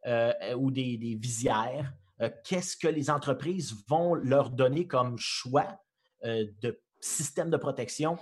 euh, 0.08 0.56
ou 0.56 0.72
des, 0.72 1.18
visières. 1.20 1.92
Euh, 2.22 2.30
qu'est-ce 2.44 2.78
que 2.78 2.88
les 2.88 3.10
entreprises 3.10 3.76
vont 3.88 4.14
leur 4.14 4.50
donner 4.50 4.88
comme 4.88 5.18
choix 5.18 5.80
euh, 6.24 6.46
de 6.62 6.80
système 7.02 7.50
de 7.50 7.58
protection? 7.58 8.18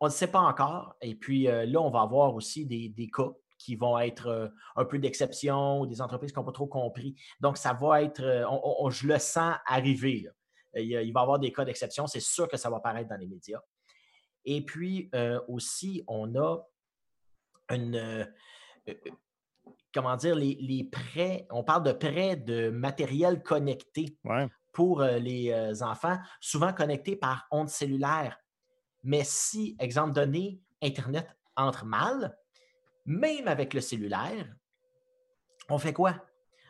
On 0.00 0.06
ne 0.06 0.12
sait 0.12 0.28
pas 0.30 0.40
encore. 0.40 0.96
Et 1.00 1.14
puis 1.14 1.44
là, 1.44 1.80
on 1.80 1.90
va 1.90 2.00
avoir 2.00 2.34
aussi 2.34 2.66
des, 2.66 3.10
cas 3.14 3.30
qui 3.56 3.76
vont 3.76 3.96
être 4.00 4.52
un 4.74 4.84
peu 4.84 4.98
d'exception, 4.98 5.86
des 5.86 6.02
entreprises 6.02 6.32
qui 6.32 6.38
n'ont 6.40 6.44
pas 6.44 6.50
trop 6.50 6.66
compris. 6.66 7.14
Donc, 7.38 7.56
ça 7.56 7.72
va 7.72 8.02
être, 8.02 8.20
je 8.90 9.06
le 9.06 9.18
sens 9.20 9.54
arriver. 9.64 10.28
Il, 10.74 10.82
il, 10.82 11.12
va 11.12 11.20
y 11.20 11.22
avoir 11.22 11.38
des 11.38 11.52
cas 11.52 11.64
d'exception. 11.64 12.08
C'est 12.08 12.18
sûr 12.18 12.48
que 12.48 12.56
ça 12.56 12.68
va 12.68 12.78
apparaître 12.78 13.10
dans 13.10 13.16
les 13.16 13.28
médias. 13.28 13.60
Et 14.44 14.64
puis 14.64 15.08
aussi, 15.46 16.02
on 16.08 16.34
a 16.34 16.58
une, 17.70 18.26
comment 19.94 20.16
dire, 20.16 20.34
les, 20.34 20.88
prêts, 20.90 21.46
on 21.50 21.62
parle 21.62 21.82
de 21.84 21.92
prêts 21.92 22.36
de 22.36 22.70
matériel 22.70 23.42
connecté 23.42 24.16
pour 24.72 25.02
les 25.02 25.82
enfants, 25.82 26.18
souvent 26.40 26.72
connectés 26.72 27.16
par 27.16 27.46
ondes 27.50 27.68
cellulaires. 27.68 28.38
Mais 29.04 29.22
si, 29.24 29.76
exemple 29.78 30.12
donné, 30.12 30.60
Internet 30.82 31.28
entre 31.56 31.84
mal, 31.84 32.36
même 33.04 33.48
avec 33.48 33.74
le 33.74 33.80
cellulaire, 33.80 34.54
on 35.68 35.78
fait 35.78 35.92
quoi? 35.92 36.14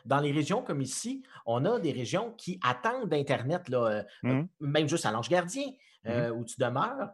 Dans 0.05 0.19
les 0.19 0.31
régions 0.31 0.61
comme 0.61 0.81
ici, 0.81 1.23
on 1.45 1.65
a 1.65 1.79
des 1.79 1.91
régions 1.91 2.31
qui 2.33 2.59
attendent 2.61 3.09
d'Internet, 3.09 3.63
euh, 3.71 4.03
mmh. 4.23 4.41
même 4.59 4.87
juste 4.87 5.05
à 5.05 5.11
l'Ange 5.11 5.29
Gardien, 5.29 5.67
mmh 5.67 6.09
euh, 6.09 6.31
où 6.31 6.43
tu 6.43 6.59
demeures. 6.59 7.11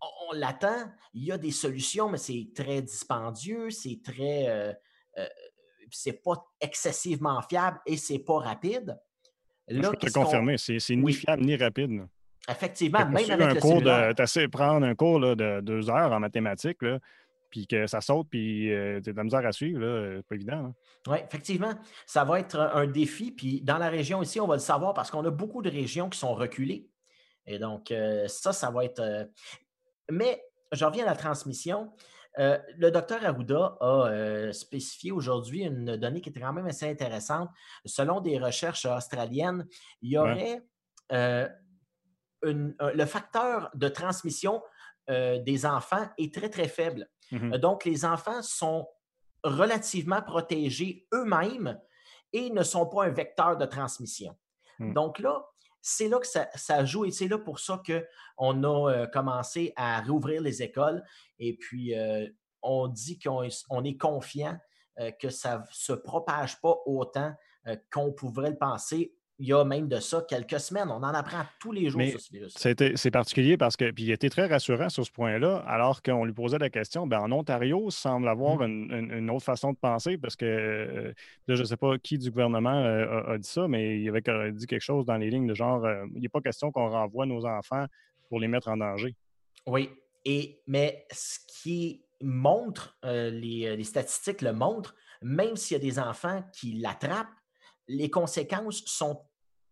On, 0.00 0.34
l'attend. 0.34 0.90
Il 1.12 1.24
y 1.24 1.32
a 1.32 1.38
des 1.38 1.52
solutions, 1.52 2.08
mais 2.08 2.18
c'est 2.18 2.48
très 2.54 2.82
dispendieux, 2.82 3.70
c'est 3.70 4.00
très. 4.02 4.48
Euh, 4.48 4.72
c'est 5.90 6.22
pas 6.22 6.44
excessivement 6.60 7.40
fiable 7.42 7.80
et 7.86 7.96
c'est 7.96 8.18
pas 8.18 8.38
rapide. 8.38 8.98
Là, 9.68 9.82
je 9.82 9.90
peux 9.90 9.96
te 10.08 10.12
confirmer, 10.12 10.56
c'est 10.58 10.78
ni 10.90 11.12
fiable 11.12 11.44
ni 11.44 11.56
rapide. 11.56 12.06
Effectivement, 12.48 13.06
même 13.06 13.30
avec 13.30 13.30
un 13.30 13.54
le 13.54 13.60
cours 13.60 13.88
assez 13.88 14.48
prendre 14.48 14.86
un 14.86 14.94
cours 14.94 15.20
de 15.20 15.60
deux 15.60 15.88
heures 15.88 16.12
en 16.12 16.20
mathématiques, 16.20 16.84
puis 17.54 17.68
que 17.68 17.86
ça 17.86 18.00
saute, 18.00 18.26
puis 18.28 18.72
euh, 18.72 19.00
tu 19.00 19.10
as 19.10 19.12
de 19.12 19.16
la 19.16 19.22
misère 19.22 19.46
à 19.46 19.52
suivre, 19.52 19.78
là, 19.78 20.20
pas 20.28 20.34
évident. 20.34 20.74
Oui, 21.06 21.18
effectivement, 21.24 21.72
ça 22.04 22.24
va 22.24 22.40
être 22.40 22.58
un 22.58 22.88
défi. 22.88 23.30
Puis 23.30 23.60
dans 23.60 23.78
la 23.78 23.88
région 23.88 24.20
ici, 24.22 24.40
on 24.40 24.48
va 24.48 24.54
le 24.54 24.60
savoir 24.60 24.92
parce 24.92 25.08
qu'on 25.08 25.24
a 25.24 25.30
beaucoup 25.30 25.62
de 25.62 25.70
régions 25.70 26.08
qui 26.10 26.18
sont 26.18 26.34
reculées. 26.34 26.88
Et 27.46 27.60
donc, 27.60 27.92
euh, 27.92 28.26
ça, 28.26 28.52
ça 28.52 28.70
va 28.70 28.84
être. 28.84 28.98
Euh, 28.98 29.24
mais 30.10 30.42
je 30.72 30.84
reviens 30.84 31.04
à 31.04 31.10
la 31.10 31.14
transmission. 31.14 31.92
Le 32.36 32.90
docteur 32.90 33.24
Arruda 33.24 33.76
a 33.80 34.52
spécifié 34.52 35.12
aujourd'hui 35.12 35.62
une 35.62 35.96
donnée 35.96 36.20
qui 36.20 36.30
est 36.30 36.32
quand 36.32 36.52
même 36.52 36.66
assez 36.66 36.88
intéressante. 36.88 37.50
Selon 37.84 38.20
des 38.20 38.38
recherches 38.38 38.86
australiennes, 38.86 39.66
il 40.02 40.10
y 40.10 40.18
aurait 40.18 40.62
le 42.42 43.04
facteur 43.06 43.70
de 43.74 43.88
transmission 43.88 44.62
des 45.08 45.66
enfants 45.66 46.08
est 46.18 46.34
très, 46.34 46.48
très 46.48 46.68
faible. 46.68 47.08
Mmh 47.30 47.58
donc, 47.58 47.84
les 47.84 48.04
enfants 48.04 48.42
sont 48.42 48.88
relativement 49.42 50.22
protégés 50.22 51.06
eux-mêmes 51.12 51.78
et 52.32 52.50
ne 52.50 52.62
sont 52.62 52.86
pas 52.86 53.04
un 53.04 53.10
vecteur 53.10 53.56
de 53.56 53.66
transmission. 53.66 54.36
Mmh. 54.78 54.92
Donc 54.92 55.18
là, 55.18 55.44
c'est 55.86 56.08
là 56.08 56.18
que 56.18 56.26
ça, 56.26 56.84
joue 56.86 57.04
et 57.04 57.10
c'est 57.10 57.28
là 57.28 57.36
pour 57.36 57.60
ça 57.60 57.82
qu'on 57.86 58.64
a 58.64 58.90
euh, 58.90 59.06
commencé 59.06 59.74
à 59.76 60.00
rouvrir 60.00 60.40
les 60.40 60.62
écoles 60.62 61.04
et 61.38 61.58
puis 61.58 61.94
euh, 61.94 62.26
on 62.62 62.88
dit 62.88 63.18
qu'on 63.18 63.42
est, 63.42 63.96
confiant 63.98 64.58
euh, 64.98 65.10
que 65.10 65.28
ça 65.28 65.58
ne 65.58 65.64
se 65.70 65.92
propage 65.92 66.58
pas 66.62 66.74
autant 66.86 67.34
qu'on 67.92 68.12
pourrait 68.12 68.50
le 68.50 68.56
penser 68.56 69.14
il 69.38 69.48
y 69.48 69.52
a 69.52 69.64
même 69.64 69.88
de 69.88 69.98
ça 69.98 70.24
quelques 70.28 70.60
semaines. 70.60 70.88
On 70.90 71.02
en 71.02 71.14
apprend 71.14 71.42
tous 71.58 71.72
les 71.72 71.88
jours 71.88 72.02
sur 72.02 72.20
ce 72.20 72.32
virus. 72.32 72.54
C'est 72.56 73.10
particulier 73.10 73.56
parce 73.56 73.76
que, 73.76 73.90
puis 73.90 74.04
il 74.04 74.10
était 74.12 74.30
très 74.30 74.46
rassurant 74.46 74.88
sur 74.88 75.04
ce 75.04 75.10
point-là, 75.10 75.58
alors 75.66 76.02
qu'on 76.02 76.24
lui 76.24 76.32
posait 76.32 76.58
la 76.58 76.70
question, 76.70 77.06
ben, 77.06 77.18
en 77.18 77.32
Ontario, 77.32 77.90
semble 77.90 78.28
avoir 78.28 78.58
mmh. 78.58 78.62
une, 78.62 79.30
autre 79.30 79.44
façon 79.44 79.72
de 79.72 79.78
penser 79.78 80.18
parce 80.18 80.36
que, 80.36 80.44
euh, 80.44 81.12
je 81.48 81.54
ne 81.54 81.64
sais 81.64 81.76
pas 81.76 81.98
qui 81.98 82.18
du 82.18 82.30
gouvernement 82.30 82.84
euh, 82.84 83.34
a, 83.34 83.38
dit 83.38 83.48
ça, 83.48 83.66
mais 83.66 84.00
il 84.00 84.08
avait 84.08 84.52
dit 84.52 84.66
quelque 84.66 84.80
chose 84.80 85.04
dans 85.04 85.16
les 85.16 85.30
lignes 85.30 85.48
de 85.48 85.54
genre, 85.54 85.84
euh, 85.84 86.06
il 86.14 86.22
n'est 86.22 86.28
pas 86.28 86.40
question 86.40 86.70
qu'on 86.70 86.88
renvoie 86.88 87.26
nos 87.26 87.44
enfants 87.44 87.86
pour 88.28 88.38
les 88.38 88.48
mettre 88.48 88.68
en 88.68 88.76
danger. 88.76 89.16
Oui, 89.66 89.90
et, 90.24 90.60
mais 90.66 91.06
ce 91.10 91.38
qui 91.48 92.04
montre, 92.22 92.96
les, 93.02 93.76
les 93.76 93.84
statistiques 93.84 94.42
le 94.42 94.52
montrent, 94.52 94.94
même 95.22 95.56
s'il 95.56 95.76
y 95.76 95.80
a 95.80 95.82
des 95.82 95.98
enfants 95.98 96.42
qui 96.52 96.74
l'attrapent, 96.74 97.28
les 97.88 98.10
conséquences 98.10 98.82
sont 98.86 99.24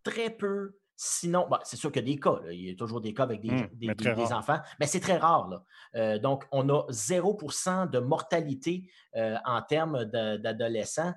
très 0.03 0.29
peu 0.29 0.77
Sinon, 0.95 1.49
c'est 1.63 1.75
sûr 1.75 1.91
qu'il 1.91 2.07
y 2.07 2.11
a 2.11 2.13
des 2.13 2.19
cas. 2.19 2.39
Il 2.51 2.69
y 2.69 2.71
a 2.71 2.75
toujours 2.75 3.01
des 3.01 3.13
cas 3.13 3.23
avec 3.23 3.41
des, 3.41 3.49
mmh, 3.49 4.33
enfants, 4.33 4.59
mais 4.79 4.85
c'est 4.85 4.99
très 4.99 5.17
rare. 5.17 5.63
Euh, 5.95 6.19
donc, 6.19 6.45
on 6.51 6.69
a 6.69 6.85
0% 6.89 7.89
de 7.89 7.99
mortalité 7.99 8.89
euh, 9.15 9.35
en 9.43 9.61
termes 9.63 10.05
d'adolescents. 10.05 11.13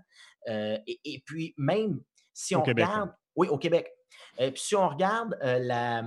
Euh, 0.49 0.79
et, 0.87 1.23
puis, 1.25 1.55
même 1.59 2.00
si 2.33 2.57
on 2.57 2.62
regarde. 2.62 3.12
Oui, 3.37 3.49
au 3.49 3.59
Québec. 3.59 3.93
puis, 4.38 4.53
si 4.57 4.75
on 4.75 4.88
regarde 4.88 5.37
la, 5.43 6.03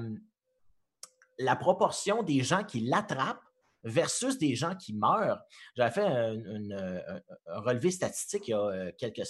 la 1.38 1.56
proportion 1.56 2.24
des 2.24 2.42
gens 2.42 2.64
qui 2.64 2.80
l'attrapent 2.80 3.44
versus 3.84 4.40
des 4.40 4.56
gens 4.56 4.76
qui 4.76 4.94
meurent. 4.94 5.40
J'avais 5.78 5.92
fait 5.92 6.06
un, 6.06 6.36
un, 6.36 7.62
relevé 7.62 7.92
statistique 7.92 8.48
il 8.48 8.52
y 8.52 8.54
a 8.56 8.92
quelques, 8.94 9.22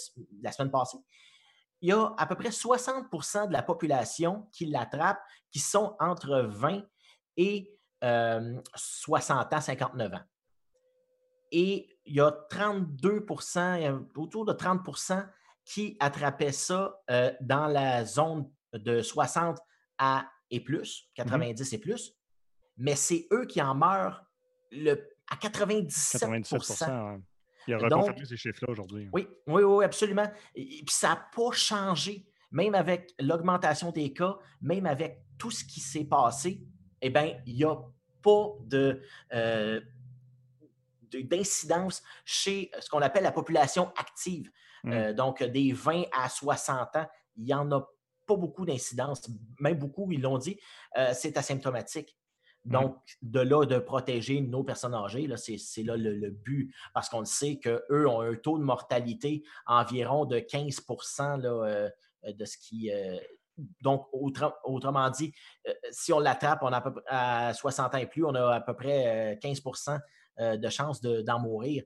la 0.42 0.50
semaine 0.50 0.70
passée 0.72 0.98
il 1.80 1.88
y 1.88 1.92
a 1.92 2.14
à 2.16 2.26
peu 2.26 2.34
près 2.34 2.50
60% 2.50 3.48
de 3.48 3.52
la 3.52 3.62
population 3.62 4.48
qui 4.52 4.66
l'attrape 4.66 5.20
qui 5.50 5.58
sont 5.58 5.96
entre 5.98 6.42
20 6.42 6.82
et 7.36 7.74
60 8.02 9.52
ans, 9.52 9.60
59 9.60 10.14
ans. 10.14 10.20
Et 11.52 11.98
il 12.04 12.14
y 12.14 12.20
a 12.20 12.30
32% 12.50 14.06
autour 14.16 14.44
de 14.44 14.52
30% 14.52 15.26
qui 15.64 15.96
attrapaient 16.00 16.52
ça 16.52 17.00
euh, 17.10 17.32
dans 17.40 17.66
la 17.66 18.04
zone 18.04 18.50
de 18.72 19.02
60 19.02 19.58
à 19.98 20.26
et 20.50 20.60
plus, 20.60 21.08
90 21.14 21.72
mmh 21.72 21.74
et 21.74 21.78
plus. 21.78 22.16
Mais 22.76 22.96
c'est 22.96 23.28
eux 23.32 23.46
qui 23.46 23.60
en 23.62 23.74
meurent 23.74 24.24
le, 24.72 24.94
à 25.30 25.36
97, 25.36 26.20
97 26.20 26.88
il 27.70 27.84
a 27.84 27.96
reconfirmé 27.96 28.24
ces 28.24 28.36
chiffres-là 28.36 28.72
aujourd'hui. 28.72 29.08
Oui, 29.12 29.28
oui, 29.46 29.62
oui, 29.62 29.84
absolument. 29.84 30.30
Et, 30.54 30.82
puis 30.84 30.94
ça 30.94 31.10
n'a 31.10 31.28
pas 31.34 31.52
changé. 31.52 32.26
Même 32.52 32.74
avec 32.74 33.12
l'augmentation 33.20 33.92
des 33.92 34.12
cas, 34.12 34.36
même 34.60 34.86
avec 34.86 35.22
tout 35.38 35.52
ce 35.52 35.64
qui 35.64 35.78
s'est 35.78 36.04
passé, 36.04 36.66
eh 37.00 37.08
bien, 37.10 37.40
il 37.46 37.54
n'y 37.54 37.64
a 37.64 37.76
pas 38.22 38.48
de, 38.64 39.00
euh, 39.32 39.80
d'incidence 41.12 42.02
chez 42.24 42.70
ce 42.80 42.88
qu'on 42.88 43.02
appelle 43.02 43.22
la 43.22 43.32
population 43.32 43.92
active. 43.96 44.50
Mmh. 44.82 44.92
Euh, 44.92 45.12
donc, 45.12 45.42
des 45.44 45.72
20 45.72 46.04
à 46.12 46.28
60 46.28 46.96
ans, 46.96 47.06
il 47.36 47.44
n'y 47.44 47.54
en 47.54 47.70
a 47.70 47.86
pas 48.26 48.36
beaucoup 48.36 48.64
d'incidence. 48.64 49.28
Même 49.58 49.78
beaucoup, 49.78 50.10
ils 50.12 50.20
l'ont 50.20 50.38
dit, 50.38 50.58
euh, 50.96 51.12
c'est 51.14 51.36
asymptomatique. 51.36 52.16
Mmh. 52.64 52.72
Donc, 52.72 52.98
de 53.22 53.40
là, 53.40 53.64
de 53.64 53.78
protéger 53.78 54.40
nos 54.40 54.62
personnes 54.62 54.94
âgées, 54.94 55.28
c'est 55.36 55.82
là 55.82 55.96
le, 55.96 56.30
but, 56.30 56.74
parce 56.92 57.08
qu'on 57.08 57.24
sait 57.24 57.58
qu'eux 57.58 58.06
ont 58.06 58.20
un 58.20 58.34
taux 58.34 58.58
de 58.58 58.64
mortalité 58.64 59.42
environ 59.66 60.26
de 60.26 60.38
15% 60.38 61.44
euh, 61.44 61.88
de 62.22 62.44
ce 62.44 62.58
qui. 62.58 62.92
Euh, 62.92 63.16
donc, 63.82 64.06
autrement 64.12 65.10
dit, 65.10 65.32
euh, 65.68 65.72
si 65.90 66.12
on 66.12 66.18
l'attrape, 66.18 66.60
on 66.62 66.72
a 66.72 66.82
à, 67.08 67.54
60 67.54 67.94
ans 67.94 67.98
et 67.98 68.06
plus, 68.06 68.24
on 68.24 68.34
a 68.34 68.54
à 68.54 68.60
peu 68.60 68.74
près 68.74 69.38
15% 69.42 69.98
de 70.38 70.68
chances 70.70 71.02
d'en 71.02 71.38
mourir. 71.38 71.82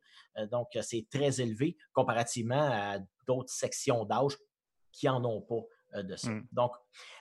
donc, 0.52 0.68
c'est 0.80 1.08
très 1.10 1.40
élevé 1.40 1.76
comparativement 1.92 2.70
à 2.70 2.98
d'autres 3.26 3.52
sections 3.52 4.04
d'âge 4.04 4.36
qui 4.92 5.06
n'en 5.06 5.24
ont 5.24 5.40
pas. 5.40 5.62
Euh, 5.94 6.02
de 6.02 6.16
ça. 6.16 6.30
Mmh. 6.30 6.46
Donc, 6.52 6.72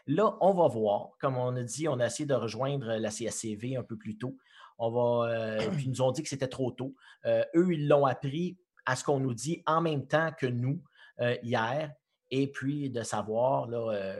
là, 0.08 0.36
on 0.42 0.54
va 0.54 0.68
voir. 0.68 1.12
Comme 1.20 1.38
on 1.38 1.56
a 1.56 1.64
dit, 1.64 1.88
on 1.88 2.00
a 2.00 2.08
essayé 2.08 2.26
de 2.26 2.34
rejoindre 2.34 2.96
la 2.96 3.10
CSCV 3.10 3.78
un 3.78 3.84
peu 3.84 3.98
plus 3.98 4.18
tôt. 4.18 4.38
On 4.78 4.90
va, 4.90 5.30
euh, 5.30 5.70
puis 5.72 5.86
ils 5.86 5.90
nous 5.90 6.02
ont 6.02 6.12
dit 6.12 6.24
que 6.24 6.30
c'était 6.30 6.48
trop 6.48 6.72
tôt. 6.72 6.96
Euh, 7.26 7.44
eux, 7.56 7.74
ils 7.74 7.88
l'ont 7.88 8.06
appris 8.06 8.58
à 8.86 8.96
ce 8.96 9.04
qu'on 9.04 9.20
nous 9.20 9.34
dit 9.34 9.64
en 9.66 9.82
même 9.82 10.08
temps 10.08 10.32
que 10.38 10.48
nous 10.48 10.82
hier, 11.44 11.92
et 12.32 12.48
puis 12.48 12.90
de 12.90 13.04
savoir 13.04 13.68
là, 13.68 14.18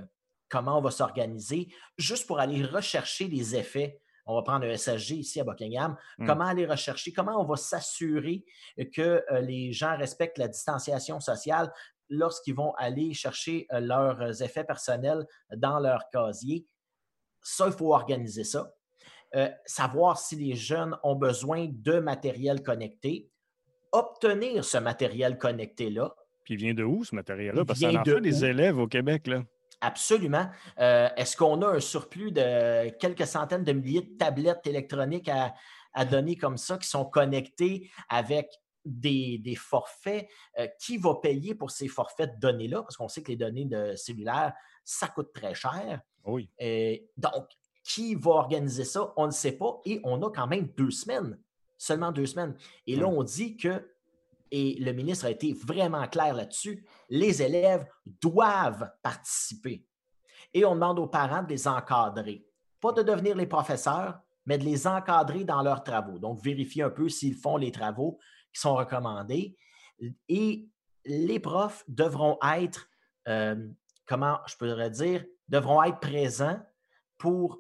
comment 0.48 0.78
on 0.78 0.82
va 0.82 0.92
s'organiser, 0.92 1.68
juste 1.98 2.28
pour 2.28 2.40
aller 2.40 2.64
rechercher 2.64 3.28
les 3.28 3.56
effets 3.56 4.00
on 4.26 4.36
va 4.36 4.42
prendre 4.42 4.66
un 4.66 4.78
SSG 4.78 5.16
ici 5.16 5.42
à 5.42 5.44
Buckingham, 5.44 5.98
mmh. 6.18 6.28
comment 6.28 6.46
aller 6.46 6.66
rechercher, 6.66 7.12
comment 7.12 7.42
on 7.42 7.44
va 7.44 7.58
s'assurer 7.58 8.46
que 8.94 9.22
les 9.42 9.74
gens 9.74 9.98
respectent 9.98 10.38
la 10.38 10.48
distanciation 10.48 11.20
sociale, 11.20 11.74
lorsqu'ils 12.14 12.56
vont 12.56 12.74
aller 12.76 13.14
chercher 13.14 13.68
euh, 13.72 13.80
leurs 13.80 14.42
effets 14.42 14.64
personnels 14.64 15.26
dans 15.56 15.80
leur 15.80 16.10
casier. 16.12 16.66
Ça, 17.42 17.68
il 17.68 17.74
faut 17.74 17.94
organiser 17.94 18.44
ça. 18.44 18.74
Euh, 19.36 19.50
savoir 19.66 20.20
si 20.20 20.36
les 20.36 20.56
jeunes 20.56 20.96
ont 21.04 21.16
besoin 21.16 21.68
de 21.70 22.00
matériel 22.00 22.62
connecté, 22.62 23.30
obtenir 23.92 24.64
ce 24.64 24.78
matériel 24.78 25.38
connecté-là. 25.38 26.16
Puis 26.44 26.54
il 26.54 26.58
vient 26.58 26.74
de 26.74 26.84
où 26.84 27.04
ce 27.04 27.16
matériel-là? 27.16 27.66
Parce 27.66 27.80
ça 27.80 27.90
en 27.90 28.04
fait 28.04 28.22
des 28.22 28.46
élèves 28.46 28.78
au 28.78 28.88
Québec. 28.88 29.28
Là. 29.28 29.44
Absolument. 29.82 30.50
Euh, 30.80 31.10
est-ce 31.18 31.36
qu'on 31.36 31.62
a 31.62 31.68
un 31.68 31.80
surplus 31.80 32.32
de 32.32 32.90
quelques 33.00 33.26
centaines 33.26 33.64
de 33.64 33.74
milliers 33.74 34.02
de 34.02 34.18
tablettes 34.18 34.66
électroniques 34.68 35.30
à, 35.30 35.54
à 35.94 36.06
donner 36.06 36.36
comme 36.36 36.58
ça 36.58 36.78
qui 36.78 36.88
sont 36.88 37.06
connectées 37.06 37.90
avec 38.10 38.50
des, 38.86 39.56
forfaits. 39.58 40.28
Euh, 40.60 40.68
qui 40.80 40.98
va 40.98 41.16
payer 41.16 41.56
pour 41.56 41.72
ces 41.72 41.88
forfaits 41.88 42.36
de 42.36 42.40
données-là? 42.40 42.82
Parce 42.84 42.98
qu'on 42.98 43.08
sait 43.08 43.24
que 43.24 43.30
les 43.30 43.38
données 43.38 43.66
de 43.66 43.96
cellulaire, 43.96 44.54
ça 44.84 45.08
coûte 45.08 45.32
très 45.34 45.54
cher. 45.54 46.02
Oui. 46.26 46.50
donc, 47.18 47.50
qui 47.84 48.16
va 48.16 48.32
organiser 48.32 48.86
ça? 48.86 49.14
On 49.18 49.26
ne 49.26 49.32
sait 49.32 49.54
pas. 49.54 49.82
Et 49.86 50.00
on 50.04 50.22
a 50.22 50.32
quand 50.32 50.48
même 50.48 50.68
deux 50.78 50.92
semaines 50.92 51.38
Seulement 51.84 52.14
deux 52.14 52.28
semaines. 52.28 52.56
Et 52.88 52.96
là, 52.96 53.08
on 53.08 53.24
dit 53.24 53.58
que, 53.58 53.92
et 54.52 54.78
le 54.80 54.94
ministre 54.94 55.26
a 55.26 55.32
été 55.32 55.52
vraiment 55.52 56.08
clair 56.08 56.34
là-dessus, 56.34 56.86
les 57.10 57.42
élèves 57.42 57.86
doivent 58.22 58.90
participer. 59.02 59.86
Et 60.54 60.64
on 60.64 60.76
demande 60.76 60.98
aux 61.00 61.08
parents 61.08 61.44
de 61.44 61.50
les 61.50 61.68
encadrer. 61.68 62.48
Pas 62.80 62.94
de 62.94 63.02
devenir 63.02 63.36
les 63.36 63.48
professeurs, 63.48 64.18
mais 64.46 64.58
de 64.58 64.64
les 64.64 64.88
encadrer 64.88 65.44
dans 65.44 65.62
leurs 65.62 65.84
travaux. 65.84 66.20
Donc, 66.20 66.42
vérifier 66.42 66.84
un 66.84 66.90
peu 66.90 67.10
s'ils 67.10 67.36
font 67.36 67.58
les 67.58 67.72
travaux 67.74 68.18
qui 68.54 68.62
sont 68.62 68.76
recommandés. 68.76 69.58
Et 70.30 70.68
les 71.06 71.40
profs 71.40 71.84
devront 71.88 72.38
être, 72.56 72.90
euh, 73.28 73.68
comment 74.06 74.40
je 74.48 74.56
pourrais 74.56 74.90
dire, 74.90 75.26
devront 75.48 75.84
être 75.84 76.00
présents 76.00 76.60
pour 77.18 77.60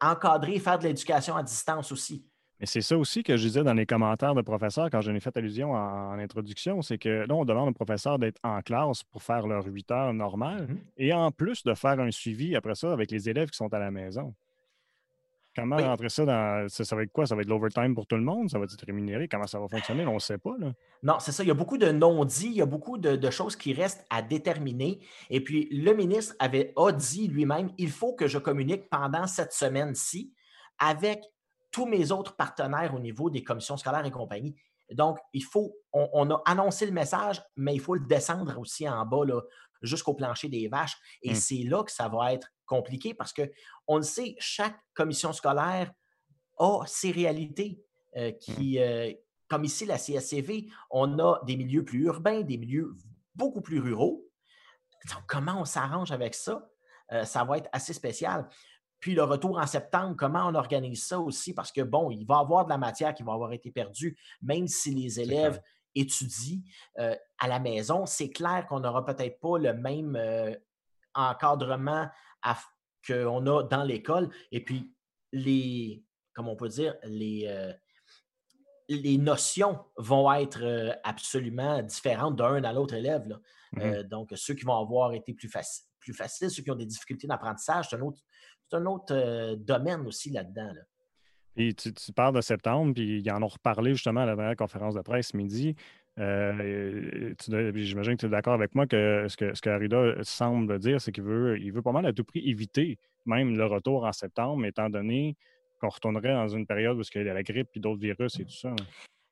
encadrer 0.00 0.54
et 0.54 0.60
faire 0.60 0.78
de 0.78 0.84
l'éducation 0.84 1.36
à 1.36 1.42
distance 1.42 1.92
aussi. 1.92 2.26
Mais 2.58 2.66
c'est 2.66 2.80
ça 2.80 2.96
aussi 2.96 3.22
que 3.22 3.36
je 3.36 3.46
disais 3.48 3.62
dans 3.62 3.74
les 3.74 3.84
commentaires 3.84 4.34
de 4.34 4.40
professeurs 4.40 4.88
quand 4.90 5.02
j'en 5.02 5.14
ai 5.14 5.20
fait 5.20 5.36
allusion 5.36 5.72
en, 5.72 6.18
introduction, 6.18 6.80
c'est 6.80 6.96
que 6.96 7.26
là, 7.26 7.34
on 7.34 7.44
demande 7.44 7.68
aux 7.68 7.72
professeurs 7.72 8.18
d'être 8.18 8.40
en 8.42 8.62
classe 8.62 9.04
pour 9.04 9.22
faire 9.22 9.46
leurs 9.46 9.66
huit 9.66 9.90
heures 9.90 10.14
normales 10.14 10.66
mm-hmm. 10.66 10.78
et 10.96 11.12
en 11.12 11.30
plus 11.30 11.62
de 11.64 11.74
faire 11.74 12.00
un 12.00 12.10
suivi 12.10 12.56
après 12.56 12.74
ça 12.74 12.92
avec 12.92 13.10
les 13.10 13.28
élèves 13.28 13.50
qui 13.50 13.58
sont 13.58 13.72
à 13.74 13.78
la 13.78 13.90
maison. 13.90 14.34
Comment 15.56 15.76
rentrer 15.78 16.10
ça 16.10 16.26
dans. 16.26 16.68
Ça, 16.68 16.94
va 16.94 17.02
être 17.02 17.12
quoi? 17.12 17.26
Ça 17.26 17.34
va 17.34 17.40
être 17.40 17.48
l'overtime 17.48 17.94
pour 17.94 18.06
tout 18.06 18.16
le 18.16 18.22
monde? 18.22 18.50
Ça 18.50 18.58
va 18.58 18.64
être 18.64 18.76
rémunéré? 18.86 19.26
Comment 19.26 19.46
ça 19.46 19.58
va 19.58 19.66
fonctionner? 19.68 20.06
On 20.06 20.14
ne 20.14 20.18
sait 20.18 20.36
pas. 20.36 20.54
Là. 20.58 20.72
Non, 21.02 21.18
c'est 21.18 21.32
ça. 21.32 21.42
Il 21.42 21.46
y 21.46 21.50
a 21.50 21.54
beaucoup 21.54 21.78
de 21.78 21.90
non-dits, 21.90 22.48
il 22.48 22.56
y 22.56 22.62
a 22.62 22.66
beaucoup 22.66 22.98
de, 22.98 23.30
choses 23.30 23.56
qui 23.56 23.72
restent 23.72 24.04
à 24.10 24.20
déterminer. 24.20 25.00
Et 25.30 25.42
puis, 25.42 25.68
le 25.70 25.94
ministre 25.94 26.34
avait, 26.38 26.74
a 26.76 26.92
dit 26.92 27.28
lui-même 27.28 27.70
il 27.78 27.90
faut 27.90 28.14
que 28.14 28.28
je 28.28 28.38
communique 28.38 28.90
pendant 28.90 29.26
cette 29.26 29.52
semaine-ci 29.52 30.34
avec 30.78 31.24
tous 31.72 31.86
mes 31.86 32.12
autres 32.12 32.36
partenaires 32.36 32.94
au 32.94 33.00
niveau 33.00 33.30
des 33.30 33.42
commissions 33.42 33.78
scolaires 33.78 34.04
et 34.04 34.10
compagnie. 34.10 34.54
Donc, 34.92 35.18
il 35.32 35.42
faut, 35.42 35.74
on, 35.92 36.30
a 36.30 36.42
annoncé 36.44 36.86
le 36.86 36.92
message, 36.92 37.42
mais 37.56 37.74
il 37.74 37.80
faut 37.80 37.94
le 37.94 38.06
descendre 38.06 38.58
aussi 38.58 38.88
en 38.88 39.04
bas, 39.06 39.24
jusqu'au 39.82 40.14
plancher 40.14 40.48
des 40.48 40.68
vaches. 40.68 40.96
Et 41.22 41.32
mmh. 41.32 41.34
c'est 41.34 41.62
là 41.64 41.82
que 41.82 41.90
ça 41.90 42.08
va 42.08 42.34
être 42.34 42.48
compliqué 42.66 43.14
parce 43.14 43.32
qu'on 43.32 43.96
le 43.96 44.02
sait, 44.02 44.36
chaque 44.38 44.78
commission 44.94 45.32
scolaire 45.32 45.92
a 46.58 46.82
ses 46.86 47.10
réalités 47.10 47.82
euh, 48.16 48.32
qui, 48.32 48.78
euh, 48.80 49.12
comme 49.48 49.64
ici, 49.64 49.84
la 49.84 49.98
CSCV, 49.98 50.68
on 50.90 51.18
a 51.18 51.40
des 51.44 51.56
milieux 51.56 51.84
plus 51.84 52.04
urbains, 52.04 52.40
des 52.40 52.56
milieux 52.56 52.94
beaucoup 53.34 53.60
plus 53.60 53.78
ruraux. 53.80 54.24
comment 55.28 55.60
on 55.60 55.64
s'arrange 55.64 56.10
avec 56.10 56.34
ça? 56.34 56.68
Euh, 57.12 57.24
ça 57.24 57.44
va 57.44 57.58
être 57.58 57.68
assez 57.72 57.92
spécial. 57.92 58.48
Puis 58.98 59.14
le 59.14 59.22
retour 59.22 59.58
en 59.58 59.66
septembre, 59.66 60.16
comment 60.16 60.48
on 60.48 60.54
organise 60.54 61.04
ça 61.04 61.20
aussi? 61.20 61.52
Parce 61.52 61.70
que, 61.70 61.82
bon, 61.82 62.10
il 62.10 62.26
va 62.26 62.36
y 62.36 62.40
avoir 62.40 62.64
de 62.64 62.70
la 62.70 62.78
matière 62.78 63.14
qui 63.14 63.22
va 63.22 63.34
avoir 63.34 63.52
été 63.52 63.70
perdue, 63.70 64.18
même 64.40 64.66
si 64.66 64.92
les 64.94 65.20
élèves 65.20 65.60
étudient 65.94 66.60
à 66.96 67.48
la 67.48 67.58
maison. 67.58 68.06
C'est 68.06 68.30
clair 68.30 68.66
qu'on 68.66 68.80
n'aura 68.80 69.04
peut-être 69.04 69.38
pas 69.38 69.58
le 69.58 69.74
même 69.74 70.18
encadrement 71.14 72.08
qu'on 73.06 73.46
a 73.46 73.62
dans 73.62 73.84
l'école. 73.84 74.30
Et 74.50 74.64
puis, 74.64 74.94
les, 75.32 76.04
comme 76.34 76.48
on 76.48 76.56
peut 76.56 76.68
dire, 76.68 76.94
les, 77.04 77.46
euh, 77.48 77.72
les 78.88 79.18
notions 79.18 79.78
vont 79.96 80.32
être 80.32 80.62
euh, 80.62 80.92
absolument 81.04 81.82
différentes 81.82 82.36
d'un 82.36 82.62
à 82.64 82.72
l'autre 82.72 82.94
élève. 82.94 83.26
Mmh 83.72 83.80
euh, 83.80 84.02
donc, 84.04 84.32
ceux 84.36 84.54
qui 84.54 84.64
vont 84.64 84.78
avoir 84.78 85.12
été 85.12 85.34
plus, 85.34 85.50
plus 85.98 86.14
faciles, 86.14 86.50
ceux 86.50 86.62
qui 86.62 86.70
ont 86.70 86.76
des 86.76 86.86
difficultés 86.86 87.26
d'apprentissage, 87.26 87.88
c'est 87.90 87.96
un 87.96 88.02
autre, 88.02 88.20
un 88.72 88.86
autre 88.86 89.54
domaine 89.56 90.06
aussi 90.06 90.30
là-dedans. 90.30 90.72
Et 91.56 91.72
tu, 91.74 91.92
parles 92.14 92.34
de 92.34 92.40
septembre, 92.42 92.92
puis 92.94 93.20
ils 93.20 93.30
en 93.30 93.42
ont 93.42 93.48
reparlé 93.48 93.94
justement 93.94 94.20
à 94.20 94.26
la 94.26 94.36
dernière 94.36 94.56
conférence 94.56 94.94
de 94.94 95.00
presse 95.00 95.32
midi. 95.32 95.74
Euh, 96.18 97.34
j'imagine 97.74 98.14
que 98.14 98.20
tu 98.20 98.26
es 98.26 98.28
d'accord 98.30 98.54
avec 98.54 98.74
moi 98.74 98.86
que 98.86 99.26
ce 99.28 99.36
que, 99.36 99.54
ce 99.54 99.68
Arruda 99.68 100.14
semble 100.22 100.78
dire, 100.78 101.00
c'est 101.00 101.12
qu'il 101.12 101.24
veut, 101.24 101.58
il 101.60 101.72
veut 101.72 101.82
pas 101.82 101.92
mal 101.92 102.06
à 102.06 102.12
tout 102.12 102.24
prix 102.24 102.48
éviter 102.48 102.98
même 103.26 103.56
le 103.56 103.66
retour 103.66 104.04
en 104.04 104.12
septembre, 104.12 104.64
étant 104.64 104.88
donné 104.88 105.36
qu'on 105.80 105.88
retournerait 105.88 106.32
dans 106.32 106.48
une 106.48 106.66
période 106.66 106.96
où 106.96 107.02
il 107.14 107.26
y 107.26 107.28
a 107.28 107.34
la 107.34 107.42
grippe 107.42 107.68
et 107.74 107.80
d'autres 107.80 108.00
virus 108.00 108.40
et 108.40 108.44
tout 108.44 108.52
ça. 108.52 108.74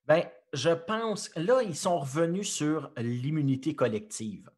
Bien, 0.07 0.25
je 0.53 0.71
pense, 0.71 1.31
là, 1.37 1.63
ils 1.63 1.77
sont 1.77 1.99
revenus 1.99 2.51
sur 2.51 2.91
l'immunité 2.99 3.75
collective. 3.75 4.51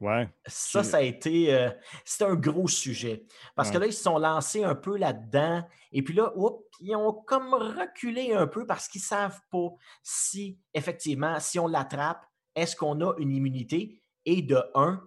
Ouais. 0.00 0.28
Ça, 0.46 0.84
ça 0.84 0.98
a 0.98 1.02
été. 1.02 1.52
Euh, 1.52 1.70
c'est 2.04 2.24
un 2.24 2.34
gros 2.34 2.68
sujet. 2.68 3.24
Parce 3.56 3.70
que 3.70 3.78
là, 3.78 3.86
ils 3.86 3.92
se 3.92 4.02
sont 4.02 4.18
lancés 4.18 4.62
un 4.62 4.74
peu 4.74 4.96
là-dedans. 4.96 5.64
Et 5.92 6.02
puis 6.02 6.14
là, 6.14 6.32
ils 6.80 6.94
ont 6.94 7.12
comme 7.12 7.52
reculé 7.54 8.32
un 8.32 8.46
peu 8.46 8.64
parce 8.66 8.88
qu'ils 8.88 9.00
ne 9.00 9.06
savent 9.06 9.40
pas 9.50 9.68
si, 10.02 10.58
effectivement, 10.72 11.40
si 11.40 11.58
on 11.58 11.66
l'attrape, 11.66 12.24
est-ce 12.54 12.76
qu'on 12.76 13.00
a 13.00 13.14
une 13.18 13.32
immunité? 13.32 14.00
Et 14.24 14.42
de 14.42 14.62
un 14.74 15.02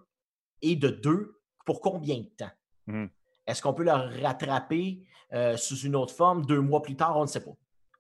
et 0.61 0.75
de 0.75 0.89
deux, 0.89 1.39
pour 1.65 1.81
combien 1.81 2.17
de 2.19 2.29
temps? 2.37 2.51
Mmh. 2.87 3.05
Est-ce 3.45 3.61
qu'on 3.61 3.73
peut 3.73 3.83
le 3.83 4.21
rattraper 4.23 5.03
euh, 5.33 5.57
sous 5.57 5.77
une 5.79 5.95
autre 5.95 6.13
forme 6.13 6.45
deux 6.45 6.61
mois 6.61 6.81
plus 6.81 6.95
tard? 6.95 7.17
On 7.17 7.21
ne 7.21 7.27
sait 7.27 7.43
pas. 7.43 7.51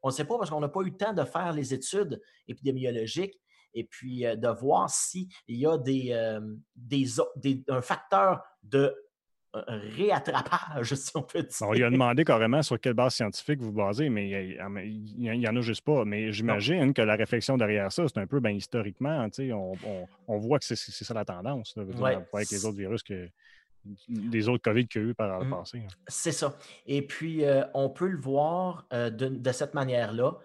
On 0.03 0.09
ne 0.09 0.13
sait 0.13 0.25
pas 0.25 0.37
parce 0.37 0.49
qu'on 0.49 0.59
n'a 0.59 0.69
pas 0.69 0.81
eu 0.81 0.85
le 0.85 0.97
temps 0.97 1.13
de 1.13 1.23
faire 1.23 1.53
les 1.53 1.73
études 1.73 2.21
épidémiologiques 2.47 3.39
et 3.73 3.83
puis 3.83 4.25
euh, 4.25 4.35
de 4.35 4.47
voir 4.47 4.89
s'il 4.89 5.27
y 5.47 5.65
a 5.65 5.77
des, 5.77 6.09
euh, 6.11 6.39
des, 6.75 7.63
un 7.67 7.81
facteur 7.81 8.41
de 8.63 8.93
euh, 9.55 9.61
réattrapage, 9.67 10.93
si 10.95 11.11
on 11.15 11.23
peut 11.23 11.43
dire. 11.43 11.67
On 11.67 11.73
lui 11.73 11.83
a 11.83 11.89
demandé 11.89 12.23
carrément 12.23 12.61
sur 12.61 12.79
quelle 12.79 12.93
base 12.93 13.15
scientifique 13.15 13.59
vous 13.59 13.73
basez, 13.73 14.09
mais 14.09 14.29
il 14.29 15.19
n'y 15.19 15.47
en 15.47 15.55
a 15.55 15.61
juste 15.61 15.83
pas. 15.83 16.05
Mais 16.05 16.31
j'imagine 16.31 16.93
que 16.93 17.01
la 17.01 17.15
réflexion 17.15 17.57
derrière 17.57 17.91
ça, 17.91 18.05
c'est 18.07 18.19
un 18.19 18.27
peu 18.27 18.39
ben, 18.39 18.55
historiquement, 18.55 19.27
on, 19.39 19.73
on, 19.85 20.07
on, 20.27 20.37
voit 20.37 20.59
que 20.59 20.65
c'est 20.65 20.75
ça 20.75 21.13
la 21.13 21.25
tendance, 21.25 21.75
avec 21.77 22.49
les 22.49 22.65
autres 22.65 22.77
virus 22.77 23.03
que 23.03 23.29
les 24.07 24.47
autres 24.47 24.61
COVID 24.61 24.87
qu'il 24.87 25.01
y 25.01 25.05
a 25.05 25.07
eu 25.09 25.13
par 25.15 25.39
le 25.39 25.45
mmh. 25.45 25.49
passé. 25.49 25.79
Hein. 25.79 25.93
C'est 26.07 26.31
ça. 26.31 26.55
Et 26.85 27.01
puis, 27.01 27.43
on 27.73 27.89
peut 27.89 28.07
le 28.07 28.19
voir 28.19 28.87
de, 28.91 29.51
cette 29.51 29.73
manière-là. 29.73 30.37